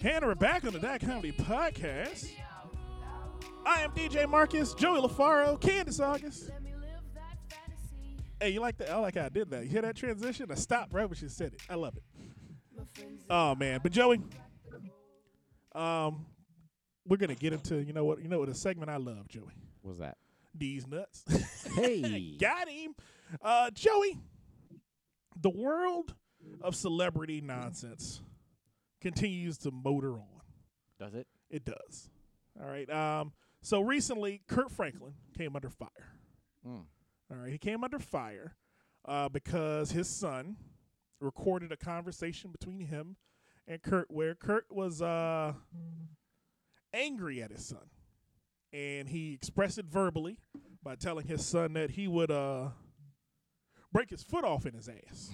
[0.01, 2.27] Hannah, we're back on the Dot Comedy Podcast.
[3.65, 6.51] I am DJ Marcus, Joey LaFaro, Kandyce August.
[8.39, 8.91] Hey, you like that?
[8.91, 9.63] I like how I did that.
[9.63, 10.51] You hear that transition?
[10.51, 11.61] I stopped right when she said it.
[11.69, 12.03] I love it.
[13.29, 14.21] Oh man, but Joey,
[15.73, 16.25] um,
[17.07, 19.55] we're gonna get into you know what you know what a segment I love, Joey.
[19.81, 20.17] What's that?
[20.53, 21.23] These nuts.
[21.75, 22.37] Hey.
[22.39, 22.95] Got him.
[23.41, 24.19] Uh, Joey,
[25.41, 26.13] the world
[26.61, 28.21] of celebrity nonsense
[29.01, 30.41] continues to motor on.
[30.99, 31.27] Does it?
[31.49, 32.09] It does.
[32.61, 32.89] All right.
[32.89, 33.33] Um,
[33.65, 36.13] so recently, Kirk Franklin came under fire.
[36.67, 36.85] Mm.
[37.31, 37.51] All right.
[37.51, 38.53] He came under fire
[39.05, 40.57] uh, because his son
[41.19, 43.15] recorded a conversation between him
[43.67, 45.53] and Kirk where Kirk was uh,
[46.93, 47.89] angry at his son.
[48.71, 50.37] And he expressed it verbally
[50.83, 52.69] by telling his son that he would uh,
[53.91, 55.31] break his foot off in his ass.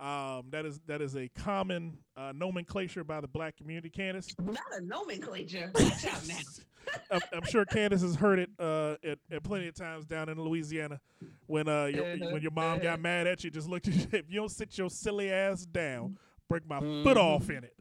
[0.00, 4.32] Um, that is that is a common uh, nomenclature by the black community, Kandyce.
[4.40, 5.72] Not a nomenclature.
[5.74, 6.36] Watch out now.
[7.10, 10.40] I'm, I'm sure Kandyce has heard it uh, at, at plenty of times down in
[10.40, 11.00] Louisiana
[11.46, 14.06] when uh your, when your mom got mad at you, just looked at you.
[14.12, 16.16] If you don't sit your silly ass down,
[16.48, 17.74] break my foot off in it.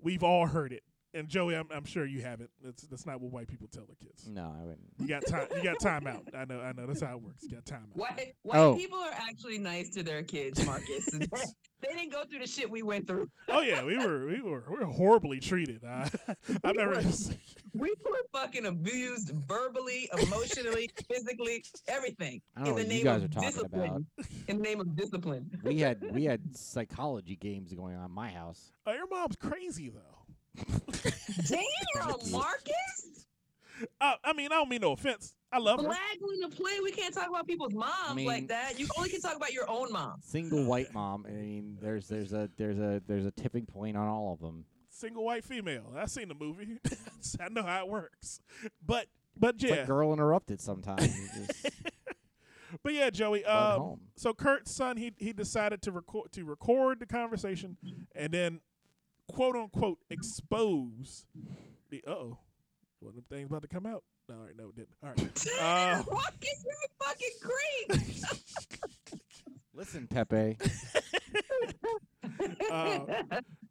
[0.00, 0.82] We've all heard it.
[1.14, 2.50] And Joey, I'm, I'm sure you haven't.
[2.62, 4.26] That's that's not what white people tell their kids.
[4.28, 4.80] No, I wouldn't.
[4.98, 5.46] You got time.
[5.56, 6.24] You got time out.
[6.36, 6.60] I know.
[6.60, 6.86] I know.
[6.86, 7.44] That's how it works.
[7.44, 7.96] You got time out.
[7.96, 8.74] White, white Oh.
[8.74, 11.06] people are actually nice to their kids, Marcus.
[11.12, 13.30] they didn't go through the shit we went through.
[13.48, 15.82] Oh yeah, we were we were we were horribly treated.
[15.84, 16.08] Uh,
[16.64, 17.00] I've never.
[17.74, 22.40] We were fucking abused verbally, emotionally, physically, everything.
[22.56, 23.84] I don't know in the what name you guys of are talking discipline.
[23.84, 24.02] about.
[24.48, 25.50] In the name of discipline.
[25.62, 28.72] We had we had psychology games going on in my house.
[28.86, 30.13] Oh, your mom's crazy though.
[31.46, 33.26] Damn, Marcus.
[34.00, 35.34] Uh, I mean, I don't mean no offense.
[35.52, 35.86] I love her.
[35.86, 36.80] Black on the plane.
[36.82, 38.78] We can't talk about people's moms mean- like that.
[38.78, 40.20] You only can talk about your own mom.
[40.22, 41.26] Single white mom.
[41.28, 44.64] I mean, there's there's a there's a there's a tipping point on all of them.
[44.90, 45.92] Single white female.
[45.96, 46.78] I've seen the movie.
[47.40, 48.40] I know how it works.
[48.84, 51.12] But but It's yeah, like Girl Interrupted sometimes.
[52.82, 53.44] But yeah, Joey.
[53.44, 57.76] Um, so Kirk's son, he he decided to record to record the conversation
[58.14, 58.60] and then
[59.28, 61.26] quote unquote expose
[61.90, 62.38] the uh oh.
[63.00, 64.02] One of them things about to come out.
[64.30, 64.96] All right, no, it didn't.
[65.02, 65.46] All right.
[65.60, 69.20] Uh, Marcus, you're fucking great.
[69.74, 70.56] Listen, Pepe.
[72.70, 73.00] uh,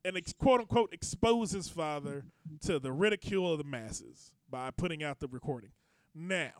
[0.06, 2.26] and ex- quote unquote expose his father
[2.66, 5.72] to the ridicule of the masses by putting out the recording.
[6.14, 6.52] Now,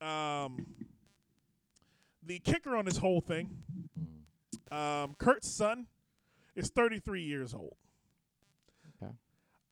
[0.00, 0.66] um,
[2.24, 3.58] the kicker on this whole thing,
[4.70, 5.86] um, Kirk's son
[6.56, 7.76] is 33 years old.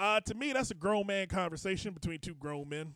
[0.02, 2.92] Uh, to me, that's a grown man conversation between two grown men.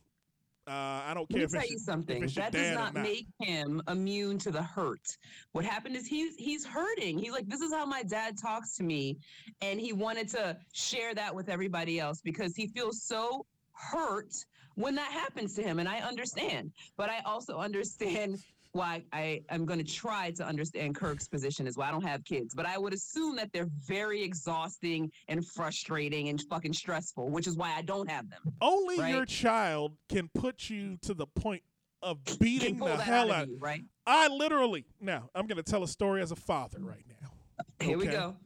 [0.67, 0.73] Uh,
[1.07, 1.43] I don't care.
[1.43, 2.17] Let me if tell you something.
[2.17, 3.05] if it's your That does not not.
[3.05, 5.07] make him immune to the hurt.
[5.53, 7.17] What happened is he's he's hurting.
[7.21, 9.19] He's like, this is how my dad talks to me,
[9.61, 14.35] and he wanted to share that with everybody else because he feels so hurt
[14.75, 16.73] when that happens to him, and I understand.
[16.97, 18.39] But I also understand
[18.77, 21.89] why I am going to try to understand Kirk's position as well.
[21.89, 26.41] I don't have kids, but I would assume that they're very exhausting and frustrating and
[26.51, 28.41] fucking stressful, which is why I don't have them.
[28.61, 29.11] Only Right.
[29.15, 31.63] your child can put you to the point
[32.03, 33.83] of beating the hell out of you, right?
[34.07, 37.31] I literally now I'm gonna tell a story as a father right now.
[37.81, 38.13] Here we Okay.
[38.13, 38.37] go.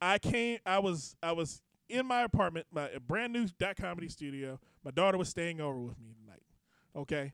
[0.00, 0.58] I came.
[0.64, 1.16] I was.
[1.22, 4.58] I was in my apartment, my brand new dot comedy studio.
[4.82, 6.42] My daughter was staying over with me tonight.
[6.96, 7.32] Okay,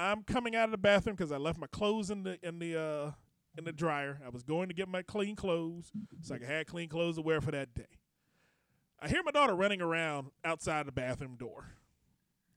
[0.00, 2.80] I'm coming out of the bathroom because I left my clothes in the in the
[2.80, 3.10] uh
[3.58, 4.18] in the dryer.
[4.24, 5.92] I was going to get my clean clothes
[6.22, 7.98] so I could have clean clothes to wear for that day.
[9.00, 11.66] I hear my daughter running around outside the bathroom door.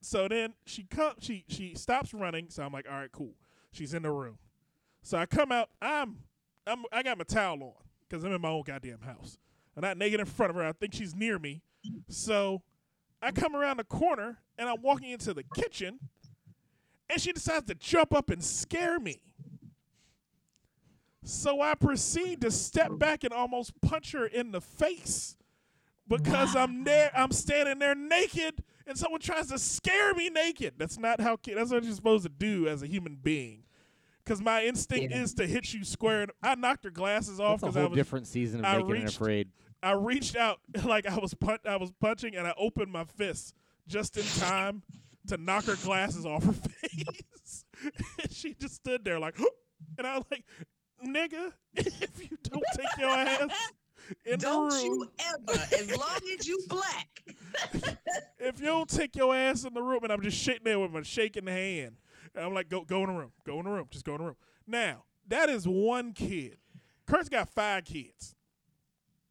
[0.00, 1.14] So then she come.
[1.20, 2.46] She she stops running.
[2.48, 3.34] So I'm like, all right, cool.
[3.72, 4.38] She's in the room.
[5.02, 5.68] So I come out.
[5.82, 6.20] I'm
[6.66, 7.72] I'm I got my towel on
[8.08, 9.36] because I'm in my own goddamn house.
[9.76, 10.64] I'm not naked in front of her.
[10.64, 11.62] I think she's near me.
[12.08, 12.62] So
[13.20, 15.98] I come around the corner and I'm walking into the kitchen
[17.10, 19.20] and she decides to jump up and scare me.
[21.22, 25.36] So I proceed to step back and almost punch her in the face
[26.06, 27.10] because I'm there.
[27.16, 30.74] I'm standing there naked, and someone tries to scare me naked.
[30.76, 31.38] That's not how.
[31.42, 33.62] That's what you're supposed to do as a human being.
[34.22, 35.22] Because my instinct Yeah.
[35.22, 36.22] is to hit you square.
[36.24, 38.72] In, I knocked her glasses off That's a because I was different season of I
[38.78, 39.48] Naked and reached- Afraid.
[39.82, 43.54] I reached out like I was pun- I was punching and I opened my fist
[43.86, 44.82] just in time
[45.28, 46.83] to knock her glasses off her face.
[48.22, 49.38] and she just stood there like,
[49.98, 50.44] and I was like,
[51.04, 53.50] nigga, if you don't take your ass
[54.24, 55.10] in Don't the room, you
[55.50, 57.22] ever, as long as you black.
[58.38, 60.92] if you don't take your ass in the room, and I'm just sitting there with
[60.92, 61.96] my shaking hand,
[62.34, 64.18] and I'm like, go go in the room, go in the room, just go in
[64.18, 64.36] the room.
[64.66, 66.58] Now that is one kid.
[67.06, 68.34] Kirk's got five kids,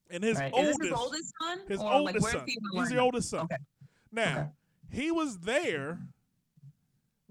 [0.10, 0.52] and his Right.
[0.54, 1.60] oldest, Is this his oldest son?
[1.68, 2.46] his or oldest like, son.
[2.48, 3.42] he He's the oldest son.
[3.46, 3.58] Okay.
[4.12, 4.54] Now,
[4.92, 5.02] Okay.
[5.04, 6.00] he was there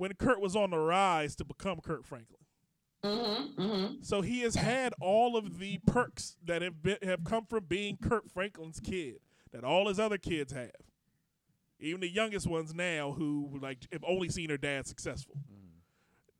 [0.02, 2.40] when Kirk was on the rise to become Kirk Franklin.
[3.04, 3.94] Mm-hmm, mm-hmm.
[4.02, 7.98] So he has had all of the perks that have been have come from being
[7.98, 9.20] Kirk Franklin's kid
[9.52, 10.72] that all his other kids have.
[11.78, 15.36] Even the youngest ones now who like have only seen their dad successful.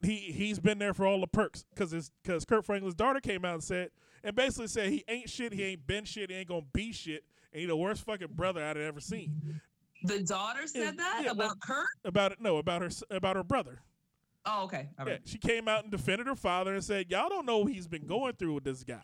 [0.02, 3.54] He he's been there for all the perks because because Kirk Franklin's daughter came out
[3.54, 3.90] and said
[4.24, 7.22] and basically said he ain't shit, he ain't been shit, he ain't gonna be shit,
[7.52, 9.60] and he the worst fucking brother I'd ever seen.
[10.04, 11.86] The daughter said Yeah, that yeah, well- about Kirk?
[12.04, 13.82] About it, no, about her about her brother.
[14.44, 14.88] Oh, okay.
[14.98, 15.20] All Yeah, right.
[15.24, 18.06] she came out and defended her father and said, "Y'all don't know what he's been
[18.06, 19.02] going through with this guy.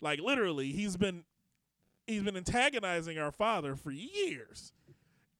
[0.00, 1.24] Like literally, he's been
[2.06, 4.72] he's been antagonizing our father for years."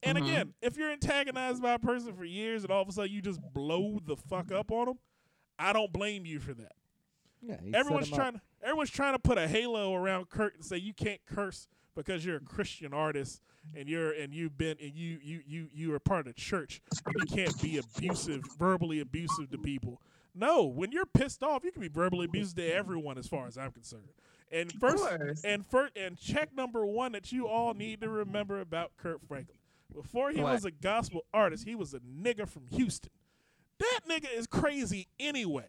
[0.02, 0.22] And Mhm.
[0.22, 3.22] again, if you're antagonized by a person for years and all of a sudden you
[3.22, 4.98] just blow the fuck up on them,
[5.58, 6.76] I don't blame you for that.
[7.40, 8.18] Yeah, Everyone's him up.
[8.18, 11.66] trying to everyone's trying to put a halo around Kirk and say you can't curse
[11.94, 13.42] because you're a Christian artist
[13.76, 16.80] and you're and you've been and you you you you are part of the church
[17.16, 20.00] you can't be abusive, verbally abusive to people.
[20.34, 23.56] No, when you're pissed off, you can be verbally abusive to everyone as far as
[23.56, 24.08] I'm concerned.
[24.50, 25.04] And first
[25.44, 29.58] and first and check number one that you all need to remember about Kirk Franklin.
[29.94, 30.54] Before he What?
[30.54, 33.10] was a gospel artist, he was a nigga from Houston.
[33.78, 35.66] That nigga is crazy anyway.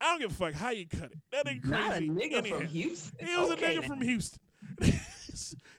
[0.00, 1.18] I don't give a fuck how you cut it.
[1.30, 2.56] That nigga Not a crazy nigga anyhow.
[2.58, 3.26] from Houston.
[3.26, 4.40] He was Okay, a nigga from Houston.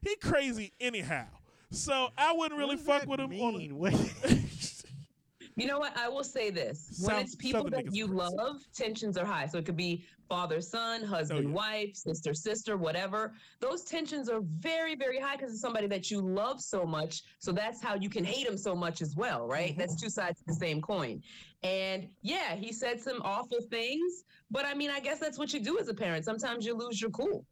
[0.01, 1.26] he crazy anyhow.
[1.72, 3.78] So I wouldn't really What does fuck that with him on mean?
[3.78, 3.93] What-
[5.58, 5.97] You know what?
[5.97, 8.20] I will say this: when South- it's people Southern that you crazy.
[8.36, 9.45] love, tensions are high.
[9.47, 11.56] So it could be father son, husband Oh, yeah.
[11.56, 13.32] wife, sister sister, whatever.
[13.62, 17.22] Those tensions are very very high because it's somebody that you love so much.
[17.39, 19.70] So that's how you can hate him so much as well, right?
[19.72, 19.80] Mm-hmm.
[19.80, 21.22] That's two sides of the same coin.
[21.64, 25.62] And yeah, he said some awful things, but I mean, I guess that's what you
[25.62, 26.26] do as a parent.
[26.26, 27.45] Sometimes you lose your cool.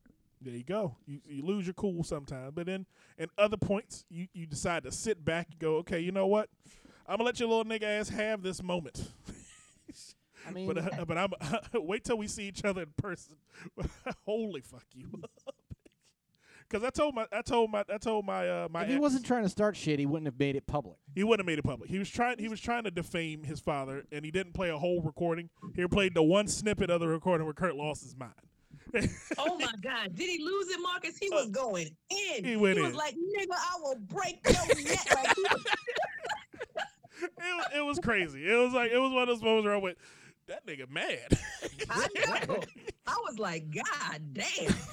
[0.43, 0.97] There you go.
[1.05, 2.85] You, you lose your cool sometimes, but then
[3.17, 6.49] in other points, you, you decide to sit back and go, okay, you know what?
[7.07, 9.11] I'm gonna let your little nigga ass have this moment.
[10.47, 11.31] I mean, but uh, but I'm
[11.73, 13.35] wait till we see each other in person.
[14.25, 15.07] Holy fuck you.
[16.67, 19.01] Because I told my I told my I told my uh, my if he ex-
[19.01, 20.97] wasn't trying to start shit, he wouldn't have made it public.
[21.15, 21.89] he wouldn't have made it public.
[21.89, 24.77] He was trying he was trying to defame his father, and he didn't play a
[24.77, 25.49] whole recording.
[25.75, 28.33] He played the one snippet of the recording where Kirk lost his mind.
[29.37, 30.15] Oh my God!
[30.15, 31.17] Did he lose it, Marcus?
[31.17, 32.45] He was going in.
[32.45, 32.95] Uh, He went was in.
[32.95, 35.65] like, "Nigga, I will break your neck." Like, he was-
[37.21, 38.47] it, was- it was crazy.
[38.51, 39.97] It was like it was one of those moments where I went,
[40.47, 41.39] "That nigga mad."
[41.89, 42.07] I
[42.47, 42.59] know.
[43.07, 44.73] I was like, God damn.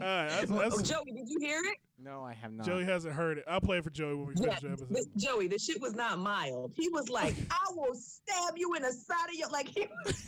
[0.00, 1.78] All right, that's, Oh, that's, Joey, did you hear it?
[2.00, 2.64] No, I have not.
[2.66, 3.44] Joey hasn't heard it.
[3.48, 4.88] I'll play it for Joey when we Yeah, finish the episode.
[4.90, 6.72] this, Joey, the shit was not mild.
[6.76, 10.24] He was like, I will stab you in the side of your like he was,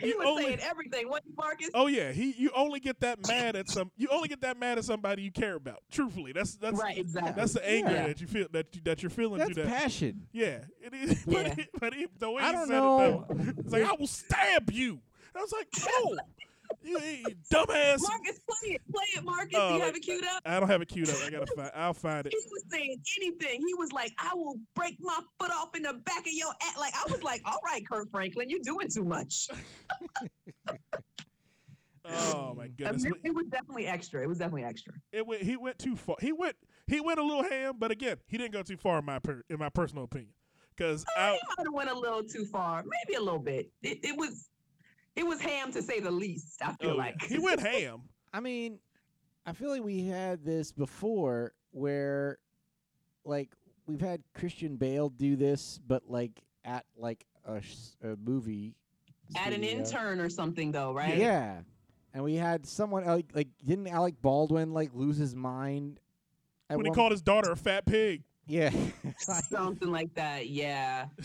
[0.00, 1.08] he You was only- saying everything.
[1.08, 1.70] What Marcus?
[1.74, 4.78] Oh yeah, he you only get that mad at some you only get that mad
[4.78, 5.82] at somebody you care about.
[5.90, 7.32] Truthfully, that's that's right, exactly.
[7.36, 8.06] that's the anger Yeah.
[8.06, 9.66] that you feel that you, that you're feeling That's that.
[9.66, 10.26] passion.
[10.32, 11.24] Yeah, it is.
[11.26, 11.42] Yeah.
[11.48, 13.26] But, he, but he, the way I he don't said know.
[13.28, 15.00] it, though, it's like I will stab you.
[15.34, 16.16] I was like, oh,
[16.82, 17.98] you, you dumbass.
[18.00, 19.54] Marcus, play it, play it, Marcus.
[19.54, 20.42] Oh, Do you like- have it queued up?
[20.44, 21.16] I don't have it queued up.
[21.24, 21.70] I gotta find.
[21.74, 22.32] I'll find it.
[22.32, 23.60] He was saying anything.
[23.66, 26.78] He was like, I will break my foot off in the back of your ass.
[26.78, 29.48] Like, I was like, all right, Kirk Franklin, you're doing too much.
[32.06, 33.04] Oh my I goodness.
[33.04, 34.22] mean, it, was definitely extra.
[34.22, 34.92] It was definitely extra.
[35.10, 35.42] It went.
[35.42, 36.16] He went too far.
[36.20, 36.54] He went.
[36.86, 39.42] He went a little ham, but again, he didn't go too far in my per,
[39.48, 40.34] in my personal opinion.
[40.76, 43.70] Because Uh, I, he might have went a little too far, maybe a little bit.
[43.82, 44.50] It, it was,
[45.16, 46.60] it was ham to say the least.
[46.62, 46.98] I feel oh, yeah.
[46.98, 48.02] like he went ham.
[48.32, 48.78] I mean,
[49.46, 52.38] I feel like we had this before where,
[53.24, 53.50] like,
[53.86, 57.60] we've had Christian Bale do this, but like at like a,
[58.02, 58.74] a movie.
[59.36, 61.16] at an intern or something, though, right?
[61.16, 61.60] Yeah,
[62.12, 66.00] and we had someone like, like didn't Alec Baldwin like lose his mind?
[66.70, 68.22] at when he called his daughter a fat pig.
[68.46, 68.70] Yeah,
[69.18, 70.48] Something like that.
[70.48, 71.06] Yeah.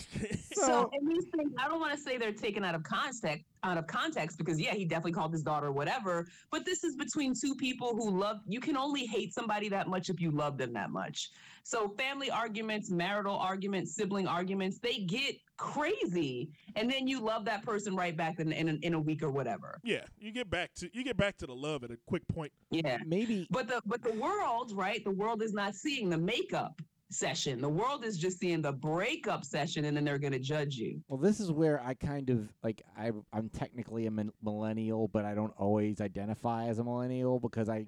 [0.51, 3.45] So, So- and these things, I don't want to say they're taken out of context,
[3.63, 6.27] out of context, because yeah, he definitely called his daughter whatever.
[6.51, 8.37] But this is between two people who love.
[8.47, 11.29] You can only hate somebody that much if you love them that much.
[11.63, 17.63] So, family arguments, marital arguments, sibling arguments, they get crazy, and then you love that
[17.63, 19.79] person right back in in a, in a week or whatever.
[19.83, 22.51] yeah, you get back to you get back to the love at a quick point.
[22.71, 22.97] Yeah.
[23.05, 25.03] maybe But the but the world, right?
[25.05, 27.61] The world is not seeing the makeup session.
[27.61, 31.01] The world is just seeing the breakup session, and then they're going to judge you.
[31.07, 35.33] Well, this is where I kind of like I I'm technically a millennial, but I
[35.33, 37.85] don't always identify as a millennial because I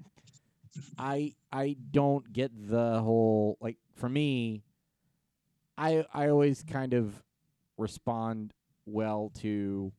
[0.97, 4.63] I I don't get the whole like for me
[5.77, 7.21] I I always kind of
[7.77, 8.53] respond
[8.85, 9.91] well to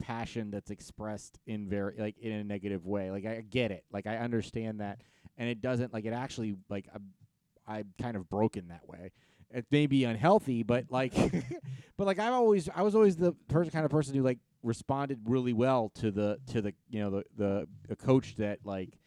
[0.00, 3.10] passion that's expressed in very like in a negative way.
[3.10, 3.84] Like I get it.
[3.92, 5.00] Like I understand that
[5.36, 7.10] and it doesn't like it actually like I'm,
[7.78, 9.10] I'm kind of broken that way
[9.52, 11.12] it may be unhealthy, but like,
[11.96, 15.18] but like I've always, I was always the person kind of person who like responded
[15.24, 18.98] really well to the to the you know the the a coach that like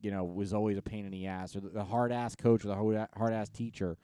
[0.00, 2.64] you know was always a pain in the ass or the, the hard ass coach
[2.64, 3.96] or the hard ass teacher.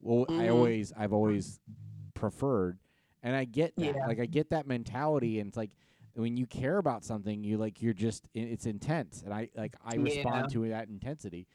[0.00, 0.52] Well, I Mhm.
[0.54, 1.60] always I've always
[2.14, 2.78] preferred,
[3.22, 3.84] and I get that.
[3.84, 4.06] Yeah.
[4.06, 5.72] Like I get that mentality, and it's like
[6.14, 9.94] when you care about something, you like you're just it's intense, and I like I
[9.96, 10.02] Yeah.
[10.02, 11.46] respond to that intensity.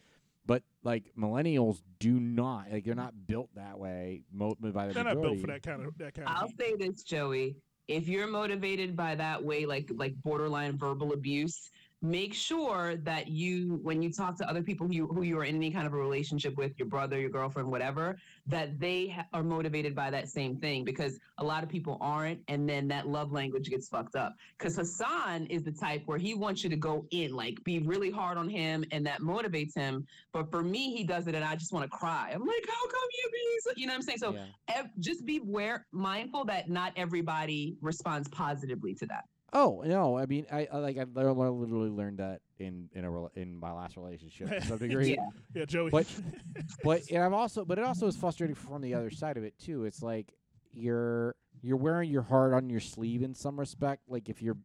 [0.45, 4.23] But like millennials do not like they're not built that way.
[4.31, 6.27] Mo- by the They're not built for that kind of that kind.
[6.27, 6.57] I'll heat.
[6.59, 7.55] say this, Joey.
[7.87, 11.69] If you're motivated by that way, like like borderline verbal abuse,
[12.01, 15.43] make sure that you, when you talk to other people who you, who you are
[15.43, 19.25] in any kind of a relationship with, your brother, your girlfriend, whatever, that they ha-
[19.33, 20.83] are motivated by that same thing.
[20.83, 24.33] Because a lot of people aren't, and then that love language gets fucked up.
[24.57, 28.09] Because Hassan is the type where he wants you to go in, like be really
[28.09, 30.05] hard on him, and that motivates him.
[30.33, 32.31] But for me, he does it, and I just want to cry.
[32.33, 33.59] I'm like, how come you be?
[33.61, 34.17] So, you know what I'm saying?
[34.17, 34.45] So Yeah.
[34.69, 39.25] ev- just be aware, mindful that not everybody responds positively to that.
[39.53, 40.17] Oh no!
[40.17, 43.71] I mean, I, I like I literally learned that in in a rela- in my
[43.73, 45.15] last relationship to some degree.
[45.15, 45.25] Yeah.
[45.53, 45.89] yeah, Joey.
[45.89, 46.07] But
[46.83, 49.53] but and I'm also but it also is frustrating from the other side of it
[49.59, 49.83] too.
[49.85, 50.33] It's like
[50.71, 54.03] you're you're wearing your heart on your sleeve in some respect.
[54.07, 54.57] Like if you're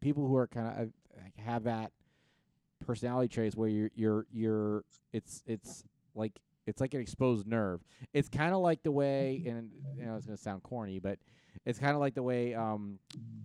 [0.00, 1.92] people who are kind of have that
[2.84, 5.84] personality traits where you're you're you're it's it's
[6.14, 6.32] like
[6.66, 7.80] it's like an exposed nerve.
[8.12, 11.18] It's kind of like the way, and you know, it's gonna sound corny, but
[11.64, 12.98] it's kind of like the way um,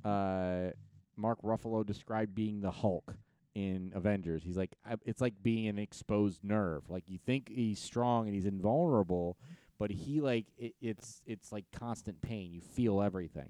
[0.03, 0.69] uh,
[1.17, 3.15] Mark Ruffalo described being the Hulk
[3.55, 4.43] in Avengers.
[4.43, 6.89] He's like, it's like being an exposed nerve.
[6.89, 9.37] Like you think he's strong and he's invulnerable,
[9.79, 12.51] but he like it, it's it's like constant pain.
[12.53, 13.49] You feel everything,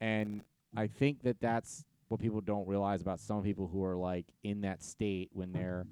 [0.00, 0.42] and
[0.76, 4.62] I think that that's what people don't realize about some people who are like in
[4.62, 5.86] that state when they're,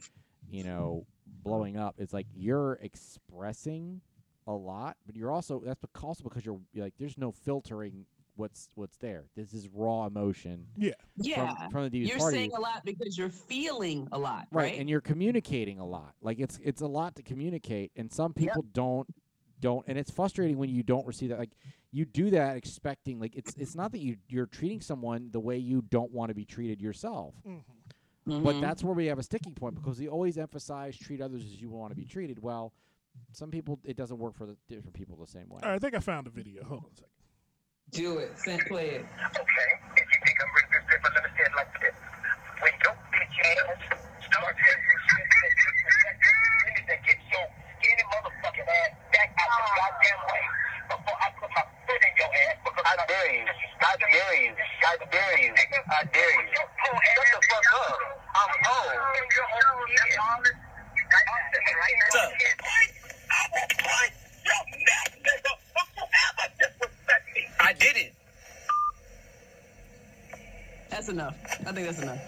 [0.50, 1.94] you know, blowing up.
[1.98, 4.00] It's like you're expressing
[4.46, 8.06] a lot, but you're also that's also because you're like there's no filtering
[8.42, 9.24] what's what's there.
[9.36, 10.92] This is raw emotion Yeah.
[11.16, 11.54] Yeah.
[11.54, 12.36] from, from the DV's You're party.
[12.36, 14.78] saying a lot because you're feeling a lot, right, right?
[14.80, 16.14] and you're communicating a lot.
[16.20, 19.06] Like it's it's a lot to communicate, and some people don't
[19.60, 21.38] don't, and it's frustrating when you don't receive that.
[21.38, 21.52] Like
[21.92, 25.56] you do that expecting like it's it's not that you you're treating someone the way
[25.58, 27.34] you don't want to be treated yourself.
[28.24, 28.60] But Mhm.
[28.60, 31.70] that's where we have a sticking point because we always emphasize treat others as you
[31.70, 32.40] want to be treated.
[32.42, 32.72] Well,
[33.32, 35.60] some people it doesn't work for the different people the same way.
[35.62, 36.64] All right, I think I found a video.
[36.64, 37.08] Hold on a second.
[37.92, 38.32] Do it.
[38.40, 39.04] Send play it.
[39.04, 39.68] Okay,
[40.00, 41.92] if you think I'm really this paper, let me say it like this.
[42.64, 43.68] When your bitch ass
[44.32, 44.80] starts saying
[45.28, 50.40] that you need to get your skinny motherfucking ass back out the goddamn way
[50.88, 52.56] before I put my foot in your ass.
[52.64, 53.44] Because I dare you.
[53.44, 54.52] I dare you.
[54.56, 55.52] I dare you.
[55.52, 56.48] I dare you.
[56.48, 58.00] Shut the fuck up.
[58.40, 59.04] I'm old.
[62.08, 62.32] What's up?
[66.40, 66.61] I
[67.72, 68.14] did it.
[70.90, 71.34] That's enough.
[71.66, 72.20] I think that's enough.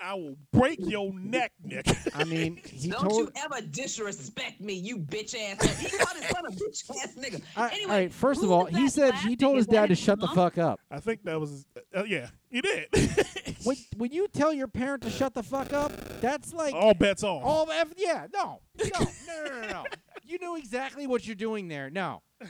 [0.00, 1.84] I will break your neck, Nick.
[2.14, 3.18] I mean, he Don't told.
[3.18, 5.60] you ever disrespect me, you bitch ass.
[5.80, 7.42] He called his son a bitch ass nigga.
[7.56, 9.98] I- anyway, all right, first of all, he said he told his dad to his
[9.98, 10.78] shut the fuck up.
[10.88, 11.66] I think that was.
[11.92, 12.86] Uh, yeah, he did.
[13.64, 15.90] When when you tell your parent to shut the fuck up,
[16.20, 17.42] that's like All bets off.
[17.44, 19.84] all yeah, no, no, no, no, no, no.
[20.28, 21.88] You know exactly what you're doing there.
[21.90, 22.46] No, no,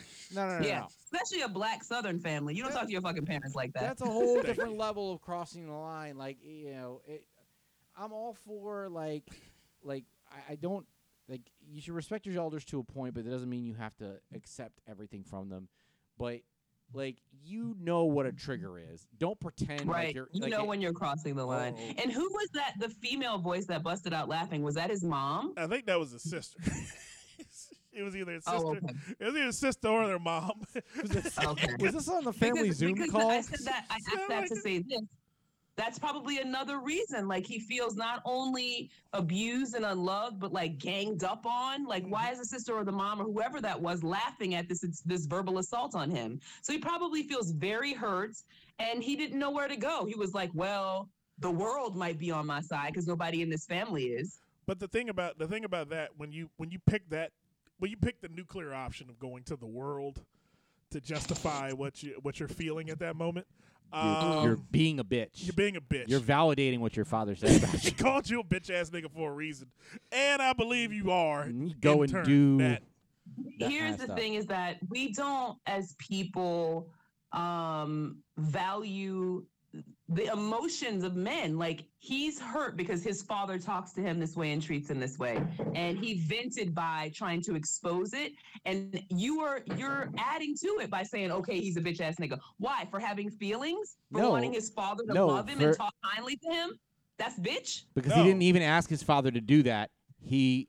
[0.49, 0.87] no, no, Yeah, no.
[1.05, 2.55] especially a black Southern family.
[2.55, 3.83] You don't talk to your fucking parents like that.
[3.83, 6.19] That's a whole different level of crossing the line.
[6.19, 7.25] Like you know, it,
[7.97, 9.25] I'm all for like,
[9.83, 10.87] like I, I don't
[11.29, 13.97] like you should respect your elders to a point, but that doesn't mean you have
[13.99, 15.69] to accept everything from them.
[16.19, 16.41] But
[16.95, 19.07] like you know what a trigger is.
[19.19, 20.15] Don't pretend like Right.
[20.15, 20.29] you're.
[20.33, 21.75] you like know it- when you're crossing the line.
[21.79, 22.03] Oh.
[22.03, 22.73] And who was that?
[22.81, 24.63] The female voice that busted out laughing.
[24.63, 25.53] Was that his mom?
[25.57, 26.59] I think that was his sister.
[27.93, 28.59] it was either his sister.
[28.67, 28.95] Oh, okay.
[29.19, 30.53] It was either his sister or their mom.
[31.45, 31.69] Okay.
[31.81, 33.31] Was this on the family Because- Zoom because call?
[33.31, 33.87] I said that.
[33.91, 34.63] I asked Sound that like to it.
[34.63, 35.01] say this.
[35.77, 37.29] That's probably another reason.
[37.29, 41.85] Like he feels not only abused and unloved, but like ganged up on.
[41.87, 42.11] Like Mm-hmm.
[42.11, 45.27] why is the sister or the mom or whoever that was laughing at this this
[45.27, 46.41] verbal assault on him?
[46.63, 48.33] So he probably feels very hurt,
[48.81, 50.05] and he didn't know where to go.
[50.05, 51.09] He was like, "Well,
[51.39, 54.87] the world might be on my side because nobody in this family is." But the
[54.87, 57.33] thing about the thing about that when you when you pick that
[57.79, 60.23] when you pick the nuclear option of going to the world
[60.91, 63.47] to justify what you what you're feeling at that moment,
[63.95, 65.47] You're, um, you're being a bitch.
[65.47, 66.05] you're being a bitch.
[66.09, 67.97] You're validating what your father said about she you.
[67.97, 69.69] called you a bitch ass nigga for a reason,
[70.13, 71.49] and I believe you are.
[71.49, 72.83] You go and do that.
[73.61, 74.19] that here's the stuff.
[74.19, 76.91] thing is that we don't as people
[77.33, 79.47] um value
[80.11, 84.53] the emotions of men like he's hurt because his father talks to him this way
[84.53, 85.39] and treats him this way
[85.75, 88.33] and he vented by trying to expose it
[88.65, 92.39] and you are you're adding to it by saying okay he's a bitch ass nigga
[92.57, 94.31] why for having feelings for No.
[94.31, 96.79] wanting his father to No, love him for- and talk kindly to him
[97.19, 98.23] that's bitch because No.
[98.23, 99.91] he didn't even ask his father to do that.
[100.25, 100.69] He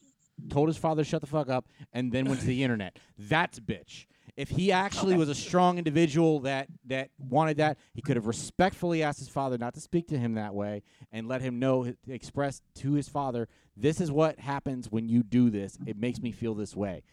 [0.49, 2.97] told his father to shut the fuck up and then went to the internet.
[3.17, 4.05] That's bitch.
[4.39, 9.03] If he actually was a strong individual that that wanted that, he could have respectfully
[9.03, 10.81] asked his father not to speak to him that way
[11.11, 15.49] and let him know, express to his father, this is what happens when you do
[15.49, 15.77] this.
[15.85, 17.03] It makes me feel this way.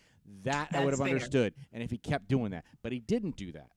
[0.44, 1.08] That I would have fair.
[1.08, 1.54] understood.
[1.72, 3.70] And if he kept doing that, but he didn't do that.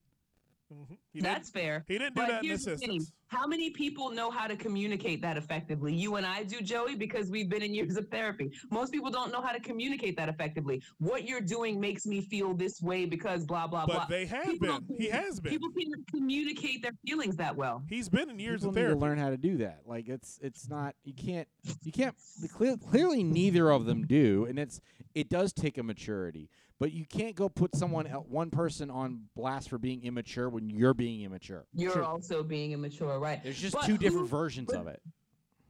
[0.72, 0.98] Mhm.
[1.16, 1.84] That's fair.
[1.88, 2.96] He didn't do But that in here's this the thing.
[2.98, 3.14] instance.
[3.28, 5.94] How many people know how to communicate that effectively?
[5.94, 8.52] You and I do, Joey, because we've been in years of therapy.
[8.72, 10.82] Most people don't know how to communicate that effectively.
[11.00, 14.06] What you're doing makes me feel this way because blah blah But blah.
[14.06, 14.98] they have People been.
[14.98, 15.52] He has been.
[15.52, 17.84] People can't communicate their feelings that well.
[17.90, 19.00] He's been in years People of need therapy.
[19.00, 19.82] to learn how to do that.
[19.86, 21.48] Like it's it's not you can't
[21.84, 22.16] you can't
[22.52, 24.82] clearly neither of them do, and it's
[25.16, 26.50] it does take a maturity.
[26.80, 30.70] But you can't go put someone el- one person on blast for being immature when
[30.70, 31.66] you're being immature.
[31.74, 32.04] You're Sure.
[32.06, 33.44] also being immature, right?
[33.44, 35.02] There's just But two different who- versions but- of it.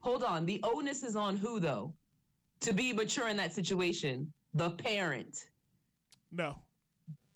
[0.02, 0.46] Hold on.
[0.46, 1.94] The onus is on who though?
[2.62, 5.50] To be mature in that situation, the parent.
[6.32, 6.62] No.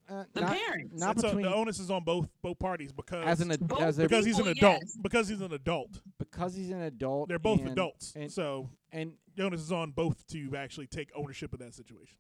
[0.08, 1.00] Uh, The not, parents.
[1.00, 3.68] not It's on- between the onus is on both both parties because as an ad-
[3.68, 4.82] Both as a, because he's an adult.
[4.82, 4.98] yes.
[5.02, 6.02] Because he's an adult.
[6.20, 7.30] because he's an adult.
[7.30, 8.14] They're both and, adults.
[8.16, 12.18] and so and the onus is on both to actually take ownership of that situation.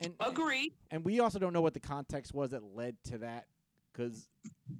[0.00, 0.72] And Agreed.
[0.90, 3.46] and we also don't know what the context was that led to that
[3.92, 4.28] because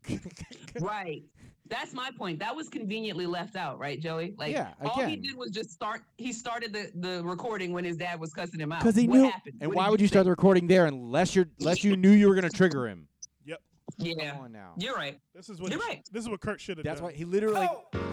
[0.80, 1.22] Right.
[1.68, 2.38] That's my point.
[2.38, 4.34] That was conveniently left out, right, Joey?
[4.38, 7.96] Like Yeah, all he did was just start he started the, the recording when his
[7.96, 8.80] dad was cussing him out.
[8.80, 9.24] because he What knew.
[9.30, 9.54] happened?
[9.60, 10.12] And What why would you say?
[10.12, 13.08] start the recording there unless you're unless you knew you were gonna trigger him?
[13.44, 13.60] Yep
[13.98, 14.32] yeah.
[14.32, 14.74] Come on now.
[14.76, 15.18] You're right.
[15.34, 16.08] This is what You're he- right.
[16.12, 16.90] This is what Kirk should have done.
[16.90, 17.10] That's done.
[17.10, 17.70] why he literally like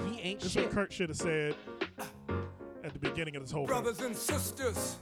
[0.10, 0.64] he ain't This is shit.
[0.66, 1.56] what Kirk should have said
[2.84, 3.82] at the beginning of this whole thing.
[3.82, 4.96] Brothers and sisters,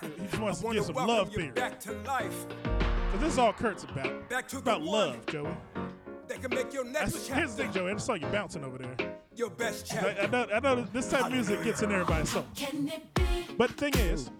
[0.00, 1.50] He just wants to want give some welcome love you theory.
[1.52, 2.46] back to life.
[2.48, 4.28] Because this is all Kirk's about.
[4.28, 5.50] Back to It's the about one love, Joey.
[6.28, 7.90] that can make your That's, next here's the chapter thing, Joey.
[7.90, 8.96] I just saw you bouncing over there.
[9.34, 12.44] your best I, I know, I know this type of music gets in everybody's soul.
[13.58, 14.30] But the thing is,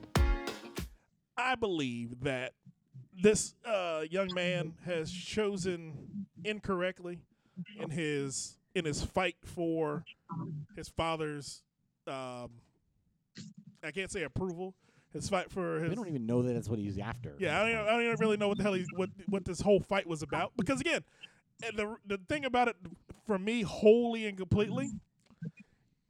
[1.36, 2.52] I believe that
[3.22, 7.18] this uh, young man has chosen incorrectly
[7.78, 10.04] in his in his fight for
[10.76, 11.62] his father's.
[12.06, 12.50] Um,
[13.82, 14.74] I can't say approval.
[15.12, 15.90] His fight for his.
[15.90, 17.34] We don't even know that that's what he's after.
[17.38, 19.44] Yeah, I don't, even- I don't even really know what the hell he, what what
[19.44, 21.02] this whole fight was about because again,
[21.64, 22.76] and the the thing about it
[23.26, 24.88] for me, wholly and completely,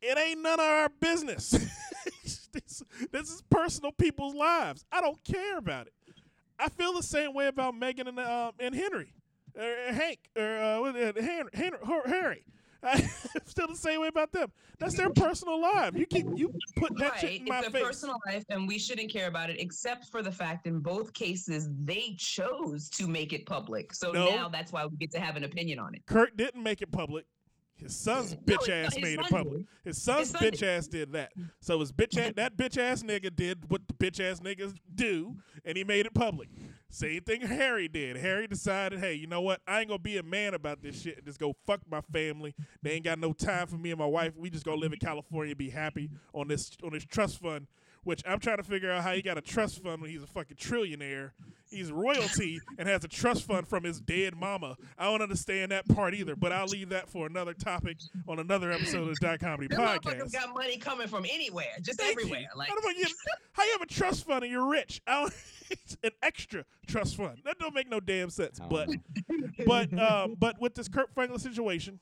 [0.03, 1.51] it ain't none of our business.
[2.53, 4.85] this, this is personal people's lives.
[4.93, 5.95] I don't care about it.
[6.59, 9.15] I feel the same way about Meghan and uh, and Henry,
[9.57, 12.45] or Hank, or uh, uh, Henry, Henry, Harry.
[12.83, 14.51] I feel the same way about them.
[14.79, 15.95] That's their personal life.
[15.95, 17.41] You keep you put that shit Right.
[17.41, 17.83] in my It's a face.
[17.83, 21.69] personal life and we shouldn't care about it, except for the fact in both cases
[21.85, 23.93] they chose to make it public.
[23.93, 24.31] So No.
[24.31, 26.07] now that's why we get to have an opinion on it.
[26.07, 27.27] Kirk didn't make it public.
[27.77, 29.59] His son's bitch his- ass his made it public.
[29.59, 29.67] did.
[29.85, 30.63] His son's son bitch did.
[30.69, 31.33] ass did that.
[31.61, 35.37] So his bitch ass, that bitch ass nigga did what the bitch ass niggas do,
[35.65, 36.49] and he made it public.
[36.93, 38.17] Same thing Harry did.
[38.17, 39.61] Harry decided, hey, you know what?
[39.67, 42.53] I ain't gonna be a man about this shit and just go fuck my family.
[42.83, 44.37] They ain't got no time for me and my wife.
[44.37, 47.69] We just gonna live in California and be happy on this on this trust fund.
[48.03, 50.27] Which I'm trying to figure out how he got a trust fund when he's a
[50.27, 51.33] fucking trillionaire.
[51.71, 54.77] He's royalty and has a trust fund from his dead mama.
[54.99, 57.99] I don't understand that part either, but I'll leave that for another topic
[58.29, 60.01] on another episode of the Dot Comedy Them Podcast.
[60.01, 62.41] motherfuckers got money coming from anywhere, just Thank everywhere.
[62.41, 62.47] You.
[62.57, 63.07] Like how, you,
[63.53, 65.01] how you have a trust fund and you're rich?
[65.07, 65.29] I
[65.71, 67.39] it's an extra trust fund.
[67.45, 68.61] That don't make no damn sense.
[68.69, 68.91] But
[69.65, 72.01] but um, but with this Kirk Franklin situation,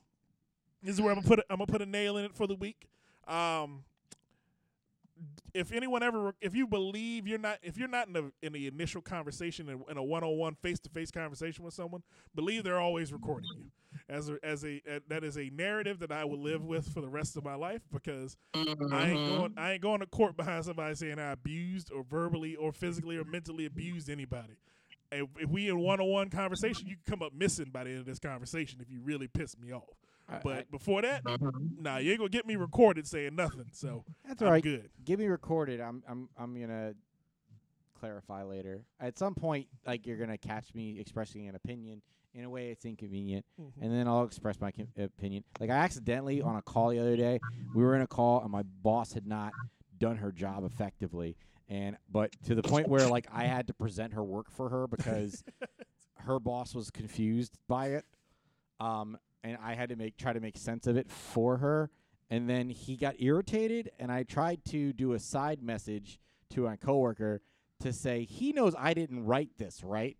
[0.82, 2.46] this is where I'm gonna put it, I'm gonna put a nail in it for
[2.46, 2.88] the week.
[3.26, 3.84] Um,
[5.54, 8.66] if anyone ever, if you believe you're not, if you're not in the in the
[8.66, 12.02] initial conversation in, in a one on one face to face conversation with someone,
[12.34, 13.70] believe they're always recording you.
[14.08, 17.00] As a, as a uh, that is a narrative that I will live with for
[17.00, 19.26] the rest of my life because I ain't Mhm.
[19.26, 23.16] going I ain't going to court behind somebody saying I abused or verbally or physically
[23.16, 24.56] or mentally abused anybody.
[25.10, 27.90] If, if we in one on one conversation, you can come up missing by the
[27.90, 29.84] end of this conversation if you really piss me off.
[30.28, 31.80] I- But I- before that, Mhm.
[31.80, 33.70] nah, you ain't gonna get me recorded saying nothing.
[33.72, 34.62] So that's I'm all right.
[34.62, 34.90] good.
[35.04, 35.80] Give me recorded.
[35.80, 36.94] I'm I'm I'm gonna
[37.98, 38.84] clarify later.
[39.00, 42.02] At some point, like you're gonna catch me expressing an opinion
[42.34, 43.72] in a way it's inconvenient, Mhm.
[43.80, 45.44] and then I'll express my com- opinion.
[45.58, 47.40] Like I accidentally on a call the other day,
[47.74, 49.52] we were in a call and my boss had not
[49.96, 51.36] done her job effectively,
[51.68, 54.86] and but to the point where like I had to present her work for her
[54.86, 55.42] because
[56.18, 58.04] her boss was confused by it,
[58.78, 61.90] um, and I had to make try to make sense of it for her.
[62.30, 66.76] And then he got irritated, and I tried to do a side message to my
[66.76, 67.40] coworker
[67.80, 70.16] to say he knows I didn't write this, right?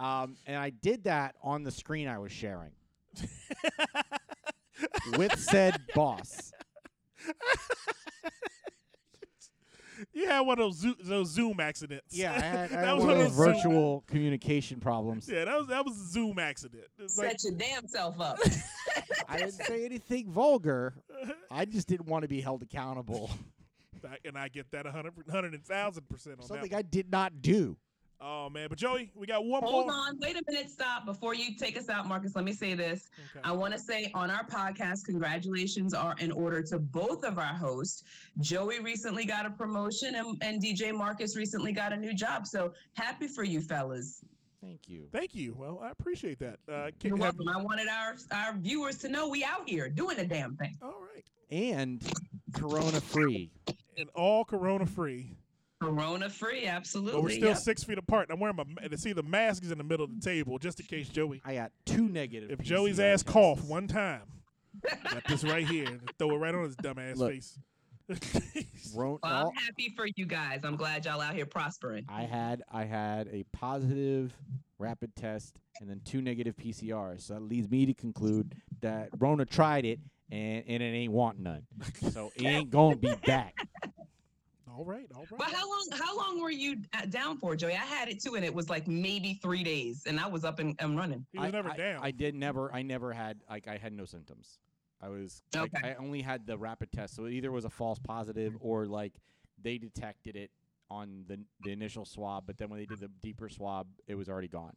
[0.00, 2.72] Um, and I did that on the screen I was sharing
[5.16, 6.52] with said boss.
[10.14, 12.16] You had one of those Zoom, those Zoom accidents.
[12.16, 15.28] Yeah, I had, I that had was one of those those Zoom- virtual communication problems.
[15.28, 16.84] Yeah, that was that was a Zoom accident.
[16.98, 18.38] It's like, your damn self up.
[19.28, 20.94] I didn't say anything vulgar.
[21.50, 23.30] I just didn't want to be held accountable.
[24.24, 26.46] and I get that a hundred, hundred and thousand percent on that.
[26.46, 26.74] Something.
[26.74, 27.76] I did not do.
[28.20, 29.70] Oh man, but Joey, we got one more.
[29.70, 29.94] Hold more.
[29.94, 31.04] on, wait a minute, stop.
[31.04, 33.10] Before you take us out, Marcus, let me say this.
[33.36, 33.40] Okay.
[33.46, 37.44] I want to say on our podcast, congratulations are in order to both of our
[37.54, 38.04] hosts.
[38.40, 42.46] Joey recently got a promotion and, and DJ Marcus recently got a new job.
[42.46, 44.24] So happy for you fellas.
[44.62, 45.08] Thank you.
[45.12, 45.54] Thank you.
[45.58, 46.58] Well, I appreciate that.
[46.66, 47.48] Uh, You're can- have- welcome.
[47.48, 50.74] I wanted our our viewers to know we out here doing the damn thing.
[50.80, 52.00] all right, And
[52.54, 53.50] Corona free.
[53.98, 55.34] and all Corona free.
[55.84, 57.12] Corona free, absolutely.
[57.12, 57.58] But we're still yep.
[57.58, 58.28] six feet apart.
[58.30, 58.64] I'm wearing my.
[58.64, 61.08] ma- To see the mask is in the middle of the table, just in case
[61.08, 61.40] Joey.
[61.44, 62.50] I got two negative.
[62.50, 63.30] If Joey's ass tests.
[63.32, 64.22] cough one time,
[65.10, 65.86] got this right here.
[65.86, 67.32] and Throw it right on his dumb ass Look.
[67.32, 67.58] face.
[68.94, 70.60] Well, I'm happy for you guys.
[70.62, 72.04] I'm glad y'all out here prospering.
[72.08, 74.36] I had I had a positive
[74.78, 77.22] rapid test and then two negative PCRs.
[77.22, 79.98] So that leads me to conclude that Rona tried it
[80.30, 81.62] and, and it ain't want none.
[82.12, 83.54] So it ain't gonna be back.
[84.76, 85.38] all right, all right.
[85.38, 85.88] But how long?
[85.92, 87.72] How long were you uh, down for, Joey?
[87.72, 90.58] I had it too, and it was like maybe three days, and I was up
[90.58, 91.24] and, and running.
[91.32, 92.00] he was I, never I- down.
[92.02, 94.58] I did never I never had like I had no symptoms.
[95.00, 95.90] I was like, Okay.
[95.90, 97.14] I only had the rapid test.
[97.14, 99.12] So it either was a false positive or like
[99.62, 100.50] they detected it
[100.90, 104.28] on the the initial swab, but then when they did the deeper swab, it was
[104.28, 104.72] already gone.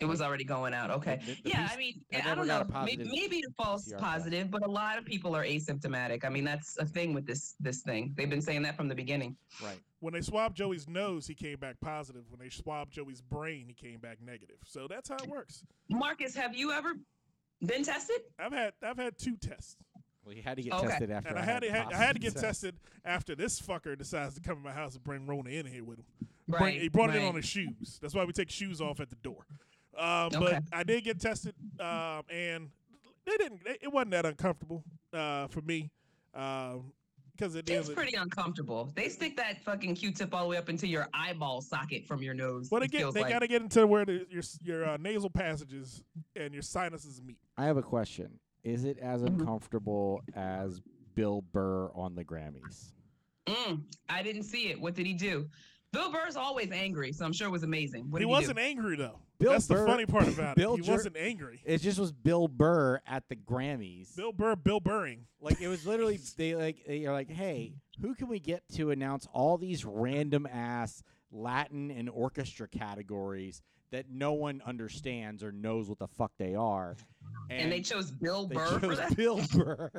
[0.00, 0.90] It was already going out.
[0.90, 1.20] Okay.
[1.24, 2.84] The- the yeah, piece- I mean, I I, don't got a know.
[2.84, 4.02] Maybe, maybe a false PCR test.
[4.04, 6.24] positive, but a lot of people are asymptomatic.
[6.24, 8.12] I mean, that's a thing with this this thing.
[8.16, 9.36] They've been saying that from the beginning.
[9.62, 9.78] Right.
[10.00, 12.24] when they swabbed Joey's nose, he came back positive.
[12.30, 14.58] When they swabbed Joey's brain, he came back negative.
[14.64, 15.64] So that's how it works.
[15.88, 16.92] Marcus, have you ever
[17.66, 18.20] been tested?
[18.38, 19.76] I've had I've had two tests,
[20.28, 20.88] Well, he had to get Okay.
[20.88, 21.30] tested after.
[21.30, 22.44] and I had to the had, I had to get test.
[22.44, 25.82] tested after this fucker decides to come to my house and bring Rona in here
[25.82, 26.04] with him.
[26.46, 26.58] Right.
[26.60, 27.98] Bring- he brought it in on his shoes.
[28.02, 29.46] That's why we take shoes off at the door.
[29.96, 30.38] Um, Okay.
[30.38, 32.68] But I did get tested, um, and
[33.24, 33.62] they didn't.
[33.66, 34.84] It it wasn't that uncomfortable
[35.14, 35.90] uh, for me
[36.32, 37.94] because it It's is.
[37.94, 38.92] pretty uncomfortable.
[38.94, 42.34] They stick that fucking Q-tip all the way up into your eyeball socket from your
[42.34, 42.68] nose.
[42.70, 43.32] Well, they it get feels they like.
[43.32, 46.04] got to get into where the, your your uh, nasal passages
[46.36, 47.38] and your sinuses meet.
[47.56, 48.38] I have a question.
[48.64, 49.28] Is it as Mhm.
[49.40, 50.80] uncomfortable as
[51.14, 52.92] Bill Burr on the Grammys?
[53.46, 54.80] Mm, I didn't see it.
[54.80, 55.48] What did he do?
[55.90, 58.10] Bill Burr's always angry, so I'm sure it was amazing.
[58.10, 58.62] What he did wasn't do?
[58.62, 59.20] angry though.
[59.38, 60.78] Bill That's Burr- the funny part about Bill it.
[60.80, 61.62] He Jer- wasn't angry.
[61.64, 64.14] It just was Bill Burr at the Grammys.
[64.14, 65.20] Bill Burr, Bill Burring.
[65.40, 67.72] Like it was literally they like they are like, hey,
[68.02, 74.06] who can we get to announce all these random ass Latin and orchestra categories that
[74.10, 76.96] no one understands or knows what the fuck they are?
[77.50, 79.16] And they chose Bill they Burr for chose that.
[79.16, 79.90] Bill Burr.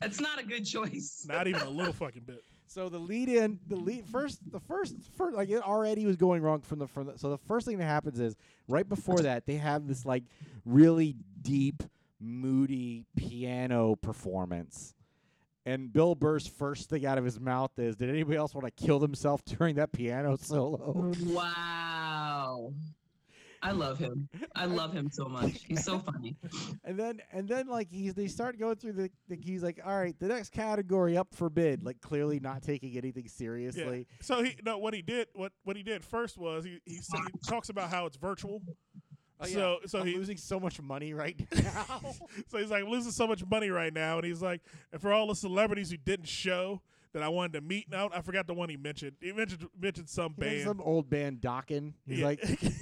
[0.00, 1.24] That's not a good choice.
[1.28, 2.42] Not even a little fucking bit.
[2.66, 6.42] So the lead in, the lead first, the first, first, like it already was going
[6.42, 7.18] wrong from the from the.
[7.18, 8.36] So the first thing that happens is
[8.68, 10.22] right before that they have this like
[10.64, 11.82] really deep,
[12.20, 14.94] moody piano performance,
[15.66, 18.84] and Bill Burr's first thing out of his mouth is, "Did anybody else want to
[18.86, 22.72] kill themselves during that piano solo?" Wow.
[23.62, 24.28] I love him.
[24.54, 25.64] I love him so much.
[25.66, 26.36] He's so funny.
[26.84, 29.96] And then and then like he's they start going through the, the he's like, "All
[29.96, 33.30] right, the next category up for bid," like clearly not taking anything Yeah.
[33.30, 34.06] seriously.
[34.22, 37.20] So he no what he did what what he did first was he he, said,
[37.32, 38.62] he talks about how it's virtual.
[39.38, 39.54] Oh, yeah.
[39.54, 42.00] So so I'm he losing so much money right now.
[42.48, 44.62] so he's like I'm losing so much money right now, and he's like,
[44.92, 46.80] and for all the celebrities who didn't show
[47.12, 47.90] that I wanted to meet.
[47.90, 49.16] Now I forgot the one he mentioned.
[49.20, 50.62] He mentioned mentioned some He band.
[50.64, 51.92] some old band Dokken.
[52.06, 52.24] He's Yeah.
[52.26, 52.40] like,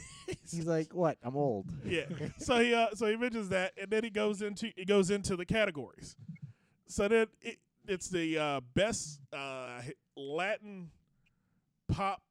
[0.50, 1.16] he's like, what?
[1.22, 1.66] I'm old.
[1.84, 2.04] yeah.
[2.38, 5.36] So he uh, so he mentions that, and then he goes into he goes into
[5.36, 6.16] the categories.
[6.86, 9.80] So then it, it's the uh, best uh,
[10.16, 10.90] Latin
[11.88, 12.22] pop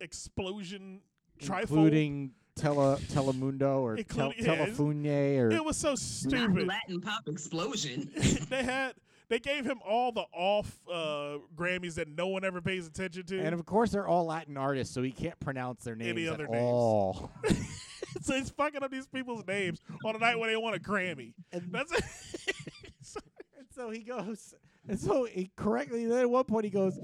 [0.00, 1.00] explosion
[1.40, 1.60] trifold.
[1.62, 6.66] including Tele Telemundo or tel- yeah, it's- Telefunye or It was so Not stupid.
[6.66, 8.10] Latin pop explosion.
[8.50, 8.94] they had
[9.32, 13.38] they gave him all the off uh, Grammys that no one ever pays attention to.
[13.40, 16.34] and of course they're all Latin artists, so he can't pronounce their names Any at
[16.34, 16.62] other names.
[16.62, 17.30] all.
[18.20, 21.32] so he's fucking up these people's names on a night when they want a Grammy.
[21.50, 22.04] And- That's it.
[23.58, 24.54] And so he goes,
[24.86, 26.04] and so he correctly.
[26.04, 26.98] Then at one point he goes,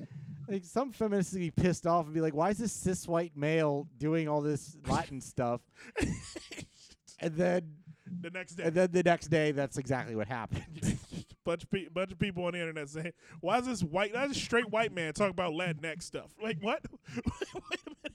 [0.48, 3.32] like some feminists would be pissed off and be like, "Why is this cis white
[3.36, 5.60] male doing all this Latin stuff?"
[7.20, 7.70] and then,
[8.20, 8.64] the next day.
[8.64, 10.98] and then the next day, that's exactly what happened.
[11.48, 14.14] Bunch of pe- bunch of people on the internet saying, "Why is this white?
[14.14, 16.82] Why is this straight white man talking about Latinx stuff?" Like what?
[17.16, 18.14] Wait a minute.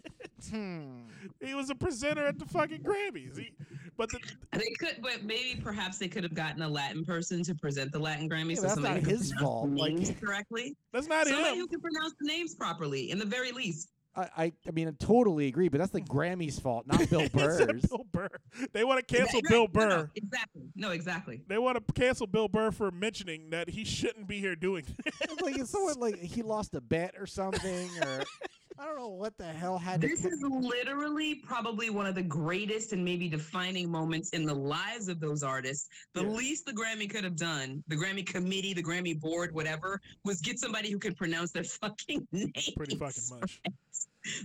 [0.51, 1.45] Hmm.
[1.45, 3.37] He was a presenter at the fucking Grammys.
[3.39, 3.51] He,
[3.97, 4.19] but the,
[4.51, 7.99] they could, but maybe perhaps they could have gotten a Latin person to present the
[7.99, 8.49] Latin Grammys.
[8.49, 10.75] Yeah, so that's somebody not could his pronounce fault, like- correctly.
[10.91, 11.59] that's not Somebody him.
[11.59, 13.89] who can pronounce the names properly, in the very least.
[14.15, 17.33] I, I, I mean, I totally agree, but that's the Grammys' fault, not Bill It's
[17.33, 17.81] Burr's.
[17.81, 18.29] Bill Burr.
[18.71, 20.09] They want to cancel Right, Bill no, no, Burr.
[20.15, 20.61] exactly.
[20.75, 21.41] No, exactly.
[21.47, 24.85] They want to cancel Bill Burr for mentioning that he shouldn't be here doing.
[25.21, 28.23] It's like it's someone like he lost a bet or something, or
[28.79, 30.07] I don't know what the hell had to.
[30.07, 34.53] This ca- is literally probably one of the greatest and maybe defining moments in the
[34.53, 35.89] lives of those artists.
[36.13, 36.27] The Yeah.
[36.29, 40.59] least the Grammy could have done, the Grammy committee, the Grammy board, whatever, was get
[40.59, 42.69] somebody who could pronounce their fucking names.
[42.75, 43.61] Pretty fucking much.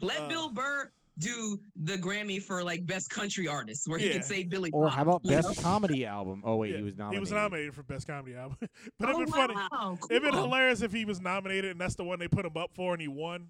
[0.01, 4.13] Let Uh, Bill Burr do the Grammy for like best country artist, where he Yeah.
[4.15, 4.71] could say Billy.
[4.73, 5.43] or Bob, how about you know?
[5.43, 6.43] best comedy album?
[6.45, 7.17] Oh wait, Yeah, he was nominated.
[7.17, 8.57] He was nominated for best comedy album.
[9.01, 9.55] but Oh, it'd been funny.
[9.55, 12.57] wow, It'd been hilarious if he was nominated and that's the one they put him
[12.57, 13.49] up for and he won.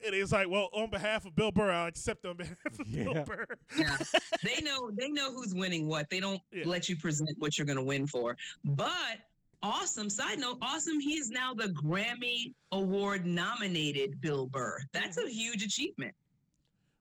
[0.00, 3.04] It's like, well, on behalf of Bill Burr, I'll accept on behalf of Yeah.
[3.12, 3.46] Bill Burr.
[3.78, 3.96] Yeah.
[4.42, 6.08] they know they know who's winning what.
[6.10, 6.64] They don't Yeah.
[6.66, 8.36] let you present what you're going to win for.
[8.64, 9.18] But
[9.62, 10.10] awesome.
[10.10, 11.00] Side note, awesome.
[11.00, 14.80] He is now the Grammy Award nominated Bill Burr.
[14.92, 16.14] That's a huge achievement.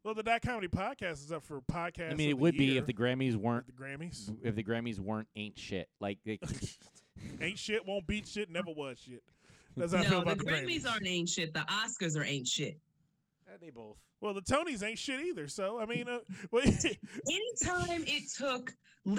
[0.03, 2.11] Well, the Dot Comedy Podcast is up for podcast.
[2.11, 4.33] I mean, of it the would be if the Grammys weren't the Grammys.
[4.43, 5.89] if the Grammys weren't ain't shit.
[5.99, 6.39] Like they,
[7.41, 9.21] Ain't shit, won't beat shit, never was shit.
[9.75, 10.89] That's how I feel No, the about the Grammys Grammys.
[10.91, 11.53] aren't ain't shit.
[11.53, 12.77] The Oscars are ain't shit.
[13.59, 13.97] They both.
[14.21, 15.47] Well, the Tonys ain't shit either.
[15.47, 16.19] So I mean, uh,
[16.51, 18.73] well, Anytime it took,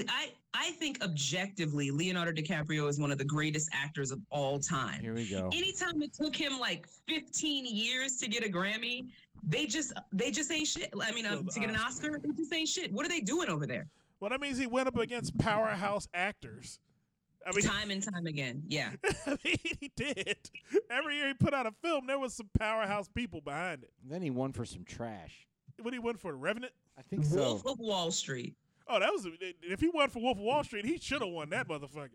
[0.09, 5.01] I I think objectively, Leonardo DiCaprio is one of the greatest actors of all time.
[5.01, 5.51] Here we go.
[5.53, 9.07] Anytime it took him like 15 years to get a Grammy,
[9.43, 10.93] they just they just ain't shit.
[11.01, 12.93] I mean, uh, to get an Oscar, they just ain't shit.
[12.93, 13.89] What are they doing over there?
[14.21, 16.79] well, that means he went up against powerhouse actors.
[17.47, 18.63] I mean, Time and time again.
[18.69, 18.91] Yeah.
[19.27, 20.37] I mean, he did.
[20.91, 23.91] Every year he put out a film, there was some powerhouse people behind it.
[24.05, 25.47] Then he won for some trash.
[25.81, 26.73] What he won for, Revenant?
[26.99, 27.37] I think so.
[27.37, 28.55] Wolf of Wall Street.
[28.87, 29.27] Oh, that was
[29.63, 32.11] if he won for Wolf of Wall Street, he should have won that motherfucker.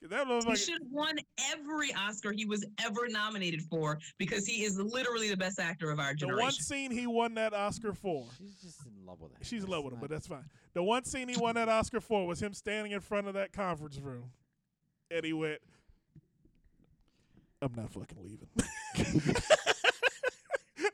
[0.00, 0.56] 'Cause That He motherfucker.
[0.64, 1.16] should have won
[1.52, 5.98] every Oscar he was ever nominated for because he is literally the best actor of
[6.00, 6.36] our generation.
[6.36, 6.44] The generation.
[6.44, 8.26] one scene he won that Oscar for.
[8.38, 9.38] She's just in love with him.
[9.42, 10.44] She's in love with him, but that's fine.
[10.72, 13.52] The one scene he won that Oscar for was him standing in front of that
[13.52, 14.30] conference room,
[15.10, 15.60] and he went,
[17.62, 18.48] "I'm not fucking leaving."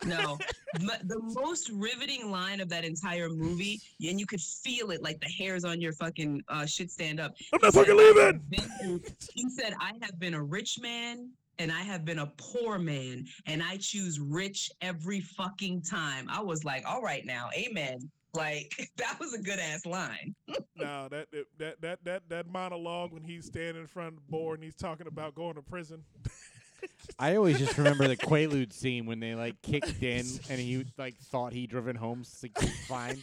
[0.06, 0.38] No,
[0.78, 5.28] the most riveting line of that entire movie, and you could feel it like the
[5.28, 7.34] hairs on your fucking uh, shit stand up.
[7.52, 8.42] I'm not said, fucking "I have leaving."
[8.80, 9.02] been
[9.34, 13.26] He said, "I have been a rich man." And I have been a poor man,
[13.44, 16.26] and I choose rich every fucking time.
[16.30, 18.10] I was like, all right now, amen.
[18.34, 20.34] Like, that was a good ass line.
[20.76, 21.28] no, that
[21.58, 24.76] that that that that monologue when he's standing in front of the board and he's
[24.76, 26.04] talking about going to prison.
[27.18, 31.16] I always just remember the Quaalude scene when they like kicked in and he like
[31.18, 32.44] thought he'd driven home s-
[32.88, 33.22] fine,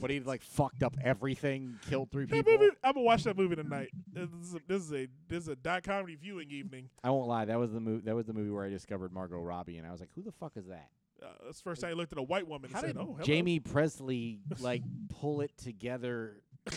[0.00, 2.50] but he'd like fucked up everything, killed three people.
[2.50, 3.90] movie, I'm gonna watch that movie tonight.
[4.10, 6.88] This is a, this is a this is a dot comedy viewing evening.
[7.02, 8.04] I won't lie, that was the movie.
[8.06, 10.32] That was the movie where I discovered Margot Robbie, and I was like, "Who the
[10.32, 10.88] fuck is that?"
[11.24, 12.96] Uh, that's the first time I looked at a white woman and How said, did
[12.98, 16.42] "Oh, hello." Jaime Pressly like pull it together?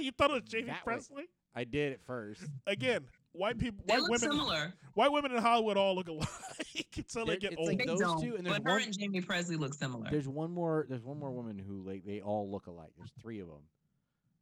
[0.00, 0.94] you thought it was Jaime That way.
[0.94, 1.22] Pressly?
[1.54, 2.42] I did at first.
[2.66, 4.74] Again, white people, They white look women, similar.
[4.94, 6.28] white women in Hollywood all look alike
[6.96, 7.68] until they They're- get it's old.
[7.68, 10.08] like They those don't, two, and there's but her one- and Jaime Pressly look similar.
[10.10, 10.86] There's one more.
[10.88, 12.90] There's one more woman who like they all look alike.
[12.96, 13.62] There's three of them.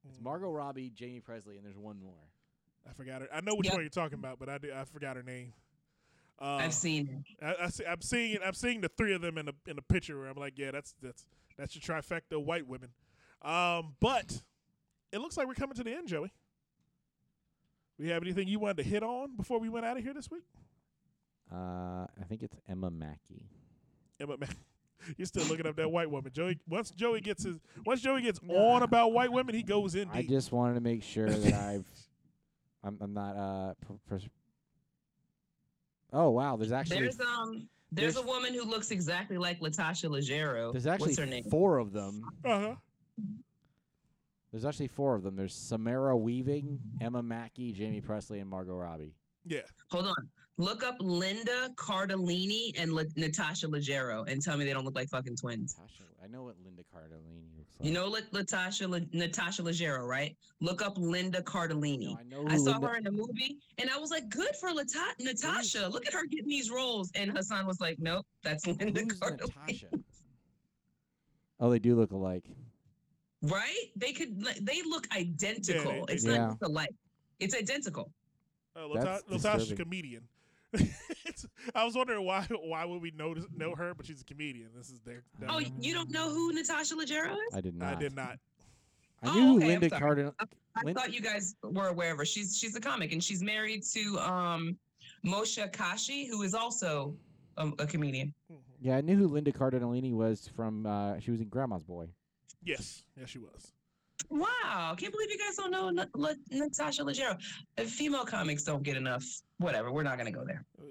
[0.08, 2.14] It's Mm, Margot Robbie, Jaime Pressly, and there's one more.
[2.88, 3.28] I forgot her.
[3.32, 3.74] I know which Yep.
[3.74, 5.52] one you're talking about, but I do, I forgot her name.
[6.40, 7.44] Uh, I've seen it.
[7.44, 8.42] I, I see, I'm seeing it.
[8.44, 10.70] I'm seeing the three of them in a in a picture where I'm like, yeah,
[10.70, 11.26] that's that's
[11.56, 12.90] that's your trifecta white women.
[13.42, 14.42] Um, but
[15.12, 16.32] it looks like we're coming to the end, Joey.
[17.98, 20.30] We have anything you wanted to hit on before we went out of here this
[20.30, 20.44] week?
[21.50, 23.48] Uh, I think it's Emma Mackey.
[24.20, 24.50] Emma, man,
[25.16, 26.30] you're still looking up that white woman.
[26.34, 30.10] Joey, once Joey gets his, once Joey gets on about white women, he goes in
[30.12, 31.86] I just wanted to make sure that I've.
[32.84, 33.36] I'm, I'm not.
[33.36, 33.74] Uh.
[33.80, 34.26] Pr- pr-
[36.16, 36.56] oh wow!
[36.56, 40.72] There's actually There's um there's, there's- a woman who looks exactly like Latasha Leggero.
[40.72, 41.44] there's actually What's her name?
[41.44, 42.22] four of them.
[42.44, 42.74] uh huh.
[44.52, 45.36] There's actually four of them.
[45.36, 49.12] There's Samara Weaving, Emma Mackey, Jaime Pressly, and Margot Robbie.
[49.44, 49.60] Yeah.
[49.90, 50.14] Hold on.
[50.58, 55.08] Look up Linda Cardellini and La- Natasha Leggero and tell me they don't look like
[55.10, 55.76] fucking twins.
[55.76, 57.86] Natasha, I know what Linda Cardellini looks like.
[57.86, 60.34] You know La- Latasha La- Natasha Leggero, right?
[60.60, 62.14] Look up Linda Cardellini.
[62.14, 62.48] No, I know.
[62.48, 65.88] I saw Linda- her in a movie and I was like, good for Lata- Natasha.
[65.88, 67.10] Look at her getting these roles.
[67.14, 69.56] And Hassan was like, nope, that's Linda Who's Cardellini.
[69.66, 69.88] Natasha?
[71.60, 72.44] Oh, they do look alike.
[73.42, 73.90] Right?
[73.94, 76.06] They could, like, they look identical.
[76.06, 76.36] they- it's Yeah.
[76.38, 76.94] not just alike.
[77.40, 78.10] It's identical.
[78.74, 80.22] Uh, That's Lata- Latasha's a comedian.
[80.80, 84.68] It's- I was wondering why why would we know know her, but she's a comedian.
[84.76, 85.22] This is their.
[85.38, 87.54] their- Oh, you don't know who Natasha Leggero is?
[87.54, 87.96] I did not.
[87.96, 88.38] I did not.
[89.22, 90.00] I Oh, knew who okay, Linda sorry.
[90.00, 90.34] Cardell.
[90.38, 90.44] I
[90.84, 92.24] Lin- thought you guys were aware of her.
[92.24, 94.78] She's she's a comic and she's married to um
[95.24, 97.16] Moshe Kasher, who is also
[97.56, 98.32] a, a comedian.
[98.80, 100.86] Yeah, I knew who Linda Cardellini was from.
[100.86, 102.06] Uh, she was in Grandma's Boy.
[102.62, 103.72] Yes, yes, she was.
[104.30, 107.40] Wow, can't believe you guys don't know Na- Natasha Leggero.
[107.86, 109.24] Female comics don't get enough.
[109.58, 110.64] Whatever, we're not gonna go there.
[110.78, 110.84] Uh,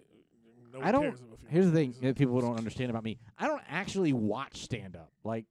[0.74, 1.04] no I don't.
[1.04, 3.20] cares about female Here's the thing that people don't understand about me.
[3.38, 5.12] I don't actually watch stand up.
[5.24, 5.46] Like,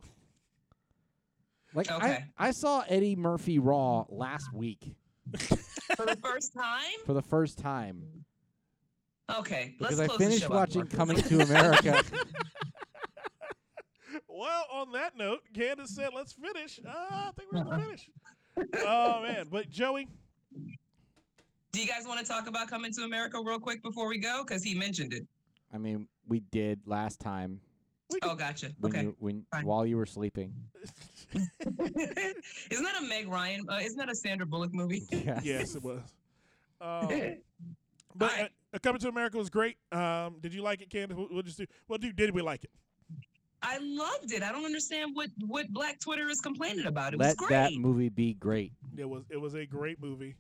[1.75, 2.25] like Okay.
[2.39, 4.95] I, I saw Eddie Murphy Raw last week
[5.97, 6.83] For the first time?
[7.07, 8.03] for the first time
[9.39, 10.97] Okay, because let's I close the finished show watching Marcus.
[10.97, 12.03] Coming to America.
[14.29, 18.11] Well, on that note, Kandyce said, "Let's finish." Uh, I think we're gonna finish.
[18.85, 20.09] oh man, but Joey,
[21.75, 24.45] Do you guys want to talk about Coming to America real quick before we go?
[24.47, 25.27] Because he mentioned it.
[25.73, 27.61] I mean, we did last time
[28.23, 28.71] Oh, gotcha.
[28.79, 29.03] when Okay.
[29.03, 29.67] you when fine.
[29.67, 30.55] while you were sleeping.
[31.35, 33.67] isn't that a Meg Ryan?
[33.69, 35.03] Uh, isn't that a Sandra Bullock movie?
[35.11, 35.41] Yes.
[35.45, 36.01] yes, it was.
[36.81, 37.09] Um,
[38.15, 39.77] but uh, uh, Coming to America was great.
[39.91, 41.15] Um, did you like it, Kandyce?
[41.17, 42.71] What, what, did, what did, did we like it?
[43.63, 44.45] I loved it.
[44.45, 47.15] I don't understand what what Black Twitter is complaining about.
[47.15, 47.51] It was Let great.
[47.51, 48.71] that movie be great.
[48.97, 50.37] It was it was a great movie.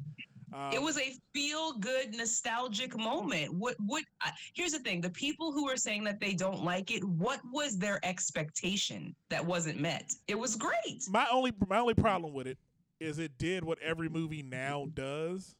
[0.55, 3.53] Um, it was a feel good nostalgic moment.
[3.53, 6.93] What what uh, here's the thing, the people who are saying that they don't like
[6.93, 10.13] it, what was their expectation that wasn't met?
[10.29, 11.03] It was great.
[11.11, 12.59] my only my only problem with it
[13.01, 15.57] is it did what every movie now does,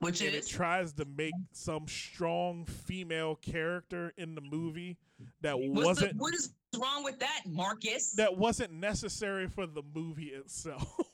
[0.00, 4.98] Which is it tries to make some strong female character in the movie
[5.40, 8.12] that what's wasn't what is wrong with that, Marcus?
[8.16, 10.94] that wasn't necessary for the movie itself.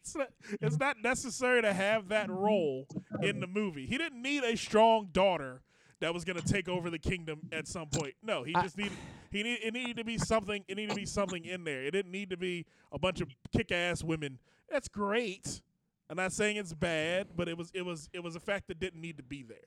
[0.02, 0.28] it's, not,
[0.60, 2.86] it's not necessary to have that role
[3.22, 3.86] in the movie.
[3.86, 5.62] He didn't need a strong daughter
[6.00, 8.14] that was going to take over the kingdom at some point.
[8.22, 8.92] No, he I- just needed
[9.30, 10.64] he need, it needed to be something.
[10.66, 11.84] It needed to be something in there.
[11.84, 14.40] It didn't need to be a bunch of kick-ass women.
[14.68, 15.60] That's great.
[16.08, 18.80] I'm not saying it's bad, but it was it was it was a fact that
[18.80, 19.58] didn't need to be there.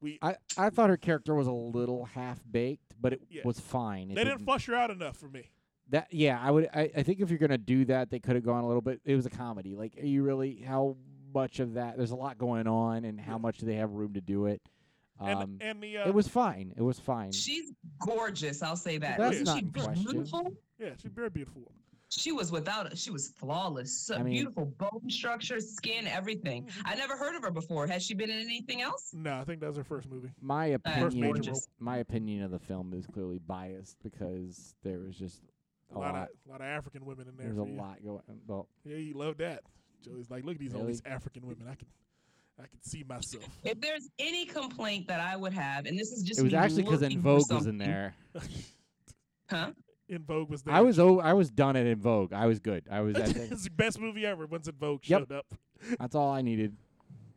[0.00, 3.42] We I, I thought her character was a little half baked, but it Yeah.
[3.44, 4.10] was fine.
[4.10, 5.50] It they didn't flush her out enough for me.
[5.90, 8.44] That yeah, I would I, I think if you're gonna do that, they could have
[8.44, 9.00] gone a little bit.
[9.04, 9.74] It was a comedy.
[9.74, 10.96] Like, are you really how
[11.34, 11.96] much of that?
[11.96, 14.60] There's a lot going on, and how much do they have room to do it?
[15.20, 16.74] And Um, and the uh, it was fine.
[16.76, 17.32] It was fine.
[17.32, 17.72] She's
[18.04, 19.18] gorgeous, I'll say that.
[19.18, 20.04] That's Wasn't not she question.
[20.04, 20.52] beautiful?
[20.78, 21.62] yeah, she's a very beautiful.
[21.62, 21.72] woman.
[22.08, 22.96] She was without it.
[22.98, 23.92] She was flawless.
[24.06, 26.68] So I mean- beautiful bone structure, skin, everything.
[26.84, 27.86] I never heard of her before.
[27.88, 29.10] Has she been in anything else?
[29.12, 30.30] No, I think that was her first movie.
[30.40, 31.60] my opinion, major role.
[31.80, 35.42] my opinion of the film is clearly biased because there was just
[35.94, 36.22] a A lot, lot.
[36.22, 37.46] of a lot of African women in there.
[37.46, 37.76] There's a you.
[37.76, 38.22] lot going.
[38.46, 39.62] Well, Yeah, you love that.
[40.04, 41.66] Joey's like, look at these all these African women.
[41.70, 41.86] I can,
[42.58, 43.44] I can see myself.
[43.64, 46.84] If there's any complaint that I would have, and this is just it was actually
[46.84, 48.14] because En Vogue was in there.
[49.48, 49.70] Huh?
[50.10, 50.74] En Vogue was there.
[50.74, 52.32] I was oh, I was done at En Vogue.
[52.32, 52.84] I was good.
[52.90, 53.16] I was.
[53.16, 54.46] I think it's the best movie ever.
[54.46, 55.20] Once En Vogue Yep.
[55.20, 55.46] showed up,
[55.98, 56.76] that's all I needed.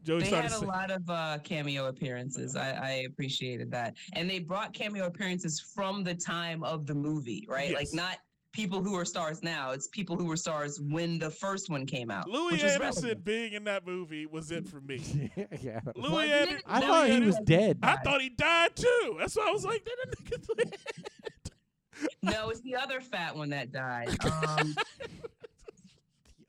[0.04, 2.56] Joey They had a sing- lot of uh, cameo appearances.
[2.56, 7.46] I, I appreciated that, and they brought cameo appearances from the time of the movie,
[7.50, 7.74] right?
[7.76, 8.18] Like not
[8.52, 9.72] people who are stars now.
[9.72, 12.28] It's people who were stars when the first one came out.
[12.30, 15.32] Louis which Anderson being in that movie was it for me.
[15.62, 15.80] yeah.
[15.96, 16.62] Louis Wasn't Anderson.
[16.66, 17.80] I That thought he was dead.
[17.84, 18.04] I died.
[18.04, 19.16] thought he died too.
[19.20, 20.76] That's why I was like, that nigga's dead.
[22.24, 24.16] No, it's the other fat one that died.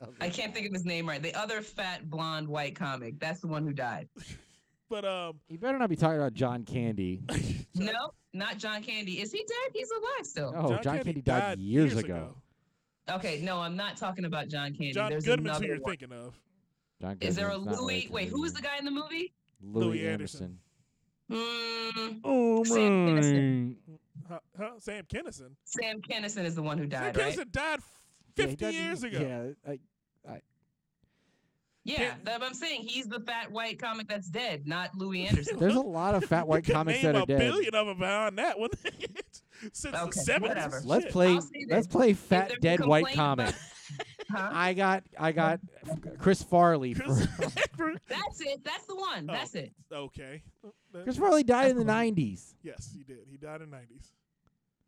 [0.03, 1.23] Um, I can't think of his name right.
[1.23, 3.21] The other fat blonde white comic.
[3.21, 4.09] That's the one who died.
[4.89, 7.21] But um, You better not be talking about John Candy.
[7.75, 9.21] No, not John Candy.
[9.21, 9.73] Is he dead?
[9.75, 10.53] He's alive still.
[10.57, 12.35] Oh, John, Candy, died, years, ago.
[13.11, 14.93] Okay, no, I'm not talking about John Candy.
[14.93, 15.97] John There's Goodman's who you're one.
[15.97, 16.35] thinking of.
[17.01, 17.77] John Is there a Louis?
[17.77, 19.33] related Wait, who was the guy in the movie?
[19.63, 20.59] Louis, Louis Anderson.
[21.31, 21.91] Anderson.
[22.11, 23.75] Mm, Oh Sam Kinison.
[24.29, 24.71] Huh, huh?
[24.79, 25.51] Sam Kinison.
[25.65, 27.35] Sam Kinison is the one who Sam died, right?
[27.37, 27.81] Kinison died
[28.37, 29.19] Yeah, 50 died- years ago.
[29.67, 29.79] Yeah, I,
[31.85, 35.59] Yeah, Can't- that, I'm saying he's the fat white comic that's dead, not Louis Anderson.
[35.59, 37.39] there's a lot of fat white comics name that are a dead.
[37.39, 38.71] billion of them behind that one.
[39.73, 40.41] Since Okay, the 70s.
[40.43, 40.81] whatever.
[40.85, 41.39] Let's play.
[41.69, 43.49] Let's play fat dead white comic.
[43.49, 43.61] about-
[44.31, 44.49] Huh?
[44.53, 45.03] I got.
[45.19, 45.59] I got
[46.21, 46.95] Chris Farley.
[46.95, 47.13] For,
[48.09, 48.63] That's it.
[48.65, 49.27] That's the one.
[49.29, 49.33] Oh.
[49.33, 49.73] That's it.
[49.93, 50.43] okay.
[50.93, 52.55] That- Chris Farley died in the '90s.
[52.63, 53.27] Yes, he did.
[53.29, 54.07] He died in the 90s.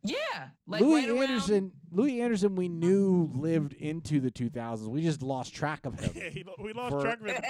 [0.05, 1.73] Yeah, like Louis right around- Anderson.
[1.93, 2.57] Louis Anderson.
[2.57, 4.89] We knew lived into the 2000s.
[4.89, 6.11] We just lost track of him.
[6.17, 7.43] Yeah, he, we lost For- track of him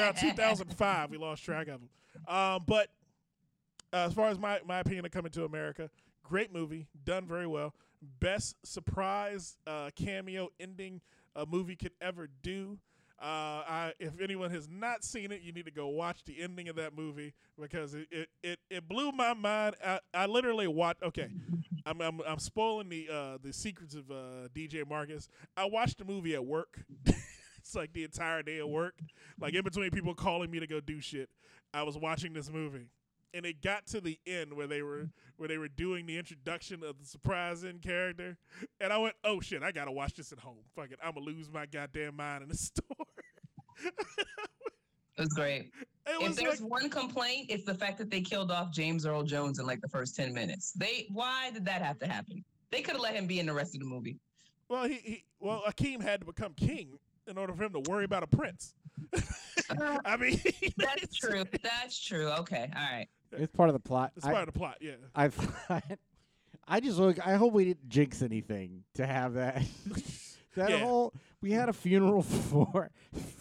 [0.00, 1.10] around 2005.
[1.10, 1.88] We lost track of him.
[2.26, 2.88] Um, but
[3.92, 5.90] uh, as far as my, my opinion of Coming to America,
[6.22, 7.74] great movie, done very well.
[8.20, 11.00] Best surprise uh, cameo ending
[11.36, 12.78] a movie could ever do.
[13.20, 16.68] Uh, I, if anyone has not seen it, you need to go watch the ending
[16.68, 19.74] of that movie because it it, it, it blew my mind.
[19.84, 21.02] I, I literally watched.
[21.02, 21.28] Okay,
[21.84, 25.28] I'm, I'm I'm spoiling the uh, the secrets of uh, DJ Marcus.
[25.56, 26.78] I watched the movie at work.
[27.06, 28.94] it's like the entire day at work,
[29.40, 31.28] like in between people calling me to go do shit.
[31.74, 32.86] I was watching this movie,
[33.34, 36.82] and it got to the end where they were where they were doing the introduction
[36.82, 38.36] of the surprise end character,
[38.80, 40.58] and I went, "Oh shit, I gotta watch this at home.
[40.74, 42.82] Fuck it, I'm gonna lose my goddamn mind in the store."
[45.18, 45.72] It was great.
[46.06, 49.24] It If there's like, one complaint, it's the fact that they killed off James Earl
[49.24, 50.72] Jones in like the first ten minutes.
[50.72, 52.44] They why did that have to happen?
[52.70, 54.18] They could have let him be in the rest of the movie.
[54.68, 58.04] well, he, he well, Akeem had to become king in order for him to worry
[58.04, 58.74] about a prince.
[60.04, 60.40] I mean,
[60.76, 61.44] That's true.
[61.62, 62.28] That's true.
[62.30, 62.70] Okay.
[62.74, 63.08] All right.
[63.32, 64.12] It's part of the plot.
[64.16, 64.92] It's I- part of the plot, yeah.
[65.14, 65.84] I thought.
[66.66, 67.24] I just look.
[67.26, 69.62] I hope we didn't jinx anything to have that.
[70.56, 70.78] that Yeah.
[70.80, 71.14] whole.
[71.40, 72.90] We had a funeral for.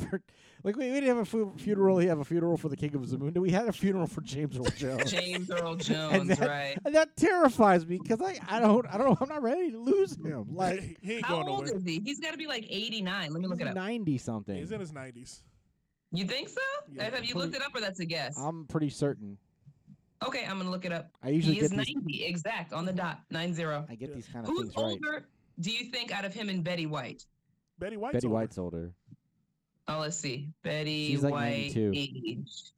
[0.07, 0.21] for
[0.63, 1.95] like we, we didn't have a fu- funeral.
[1.97, 3.37] We have a funeral for the King of Zamunda.
[3.37, 5.11] We had a funeral for James Earl Jones.
[5.11, 6.77] James Earl and Jones, that, right?
[6.85, 10.15] and that terrifies me because I, I don't I don't I'm not ready to lose
[10.17, 10.47] him.
[10.55, 11.75] Like he ain't How old nowhere.
[11.75, 12.01] is he?
[12.03, 13.31] He's got to be like 89.
[13.31, 13.75] Let me look it up.
[13.75, 14.55] ninety something.
[14.57, 15.41] He's in his nineties.
[16.11, 16.61] You think so?
[16.91, 18.37] Yeah, Have you pretty- looked it up or that's a guess?
[18.37, 19.37] I'm pretty certain.
[20.25, 21.09] Okay, I'm gonna look it up.
[21.23, 21.93] I usually he is these.
[21.95, 23.85] 90 exact on the dot, nine zero.
[23.89, 24.15] I get Yeah.
[24.15, 24.83] these kind of Who's things right.
[24.83, 25.27] older?
[25.59, 27.25] Do you think out of him and Betty White?
[27.79, 28.33] Betty White's Betty older.
[28.35, 28.93] White's older.
[29.87, 30.49] Oh, let's see.
[30.63, 31.91] Betty She's like White 92.
[31.95, 32.71] age.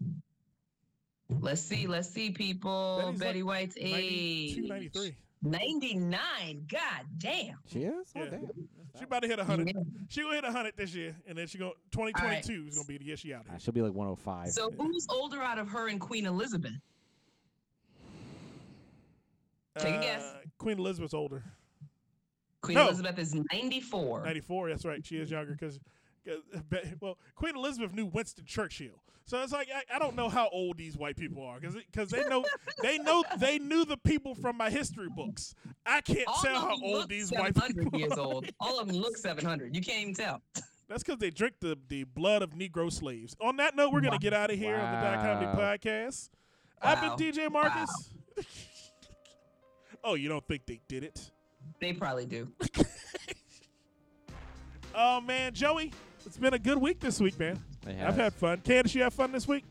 [1.42, 1.88] Let's see.
[1.88, 3.02] Let's see, people.
[3.06, 4.70] Betty's Betty like White's 92, age.
[4.70, 5.16] 93.
[5.42, 6.66] 99.
[6.68, 7.58] God damn.
[7.68, 8.12] She is.
[8.16, 8.30] Oh Yeah.
[8.30, 8.50] damn.
[8.98, 9.68] She about to hit 100.
[9.68, 9.74] Yeah.
[10.10, 13.06] She gonna hit 100 this year, and then she go 2022 is gonna be the
[13.06, 13.60] year she out Ah, here.
[13.60, 14.50] she'll be like 105.
[14.52, 16.74] So who's older out of her and Queen Elizabeth?
[19.78, 20.24] Take a guess.
[20.24, 21.44] Uh, Queen Elizabeth's older.
[22.62, 22.88] Queen No.
[22.88, 24.24] Elizabeth is 94.
[24.26, 24.70] 94.
[24.70, 25.06] That's right.
[25.06, 25.80] She is younger because,
[27.00, 29.04] well, Queen Elizabeth knew Winston Churchill.
[29.26, 32.10] So it's like I, I don't know how old these white people are because because
[32.10, 32.44] they know
[32.82, 35.54] they know they knew the people from my history books.
[35.86, 38.20] I can't All tell how old these white 700 people years are.
[38.22, 38.50] old.
[38.60, 39.76] All of them look 700.
[39.76, 40.42] You can't even tell.
[40.90, 43.36] That's because they drink the, the blood of Negro slaves.
[43.40, 44.18] On that note, we're gonna Wow.
[44.18, 45.76] get out of here on the Dot Comedy Wow.
[45.76, 46.30] Podcast.
[46.82, 48.10] I've been DJ Marcus.
[50.04, 51.32] Oh, you don't think they did it?
[51.80, 52.52] They probably do.
[54.96, 55.94] Oh man, Joey,
[56.26, 57.60] it's been a good week this week, man.
[57.88, 58.16] I've have.
[58.16, 58.58] had fun.
[58.58, 59.64] Kandyce, you have fun this week?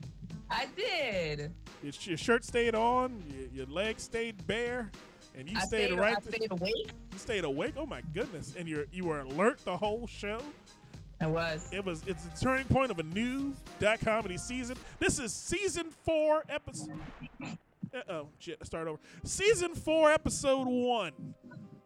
[0.51, 1.53] I did.
[1.83, 4.91] Your, your shirt stayed on, your, your legs stayed bare,
[5.37, 6.17] and you I stayed, stayed, right.
[6.17, 6.91] I stayed awake.
[7.13, 7.75] you stayed awake.
[7.77, 8.55] Oh my goodness!
[8.57, 10.41] And you you were alert the whole show.
[11.21, 11.69] I was.
[11.73, 14.77] It was it's a turning point of a new dot comedy season.
[15.01, 17.01] This is season four episode.
[17.95, 18.59] Uh oh, shit!
[18.61, 18.99] I start over.
[19.25, 21.13] Season four, episode one,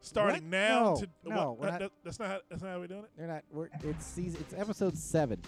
[0.01, 0.51] starting What?
[0.51, 0.83] now.
[0.83, 1.59] No, to, no, what?
[1.61, 3.11] we're Uh, not- that- that's not how, that's not how we're doing it.
[3.17, 3.45] They're not.
[3.51, 4.41] We're, it's season.
[4.41, 5.41] It's episode seven.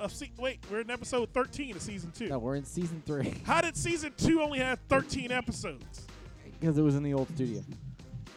[0.00, 2.28] Uh, see, wait, we're in episode thirteen of season two.
[2.28, 6.06] No, we're in season three How did season two only have thirteen episodes?
[6.60, 7.60] because it was in the old studio.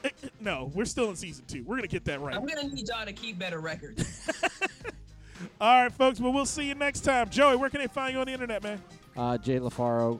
[0.03, 1.63] Eh, eh, No, we're still in season two.
[1.63, 2.35] We're gonna get that right.
[2.35, 4.29] I'm gonna need y'all to keep better records.
[5.61, 6.19] All right, folks.
[6.19, 7.29] Well, we'll see you next time.
[7.29, 8.81] Joey, where can they find you on the internet, man?
[9.15, 10.19] Uh, Jay LaFaro.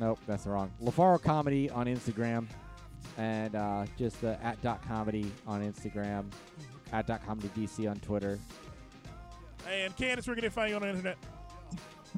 [0.00, 0.70] Nope, that's wrong.
[0.82, 2.46] LaFaro Comedy on Instagram,
[3.18, 6.24] and uh, just uh, at dot comedy on Instagram,
[6.92, 8.38] at dot comedy DC on Twitter.
[9.70, 11.16] And Kandyce, we're going to find you on the internet?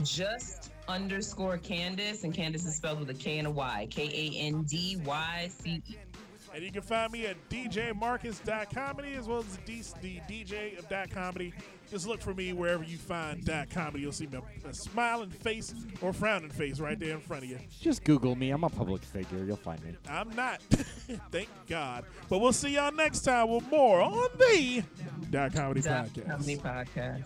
[0.03, 3.87] Just underscore Kandyce, and Kandyce is spelled with a K and a Y.
[3.91, 5.97] K A N D Y C E.
[6.55, 10.89] And you can find me at djmarcus.comedy as well as the, D- the DJ of
[10.89, 11.53] dot comedy.
[11.91, 14.03] Just look for me wherever you find dot comedy.
[14.03, 17.59] You'll see a, a smiling face or frowning face right there in front of you.
[17.81, 18.51] Just Google me.
[18.51, 19.45] I'm a public figure.
[19.45, 19.95] You'll find me.
[20.09, 20.61] I'm not.
[21.31, 22.05] Thank God.
[22.29, 24.83] But we'll see y'all next time with more on the
[25.31, 26.27] dot comedy Dot podcast.
[26.29, 27.25] Comedy Podcast.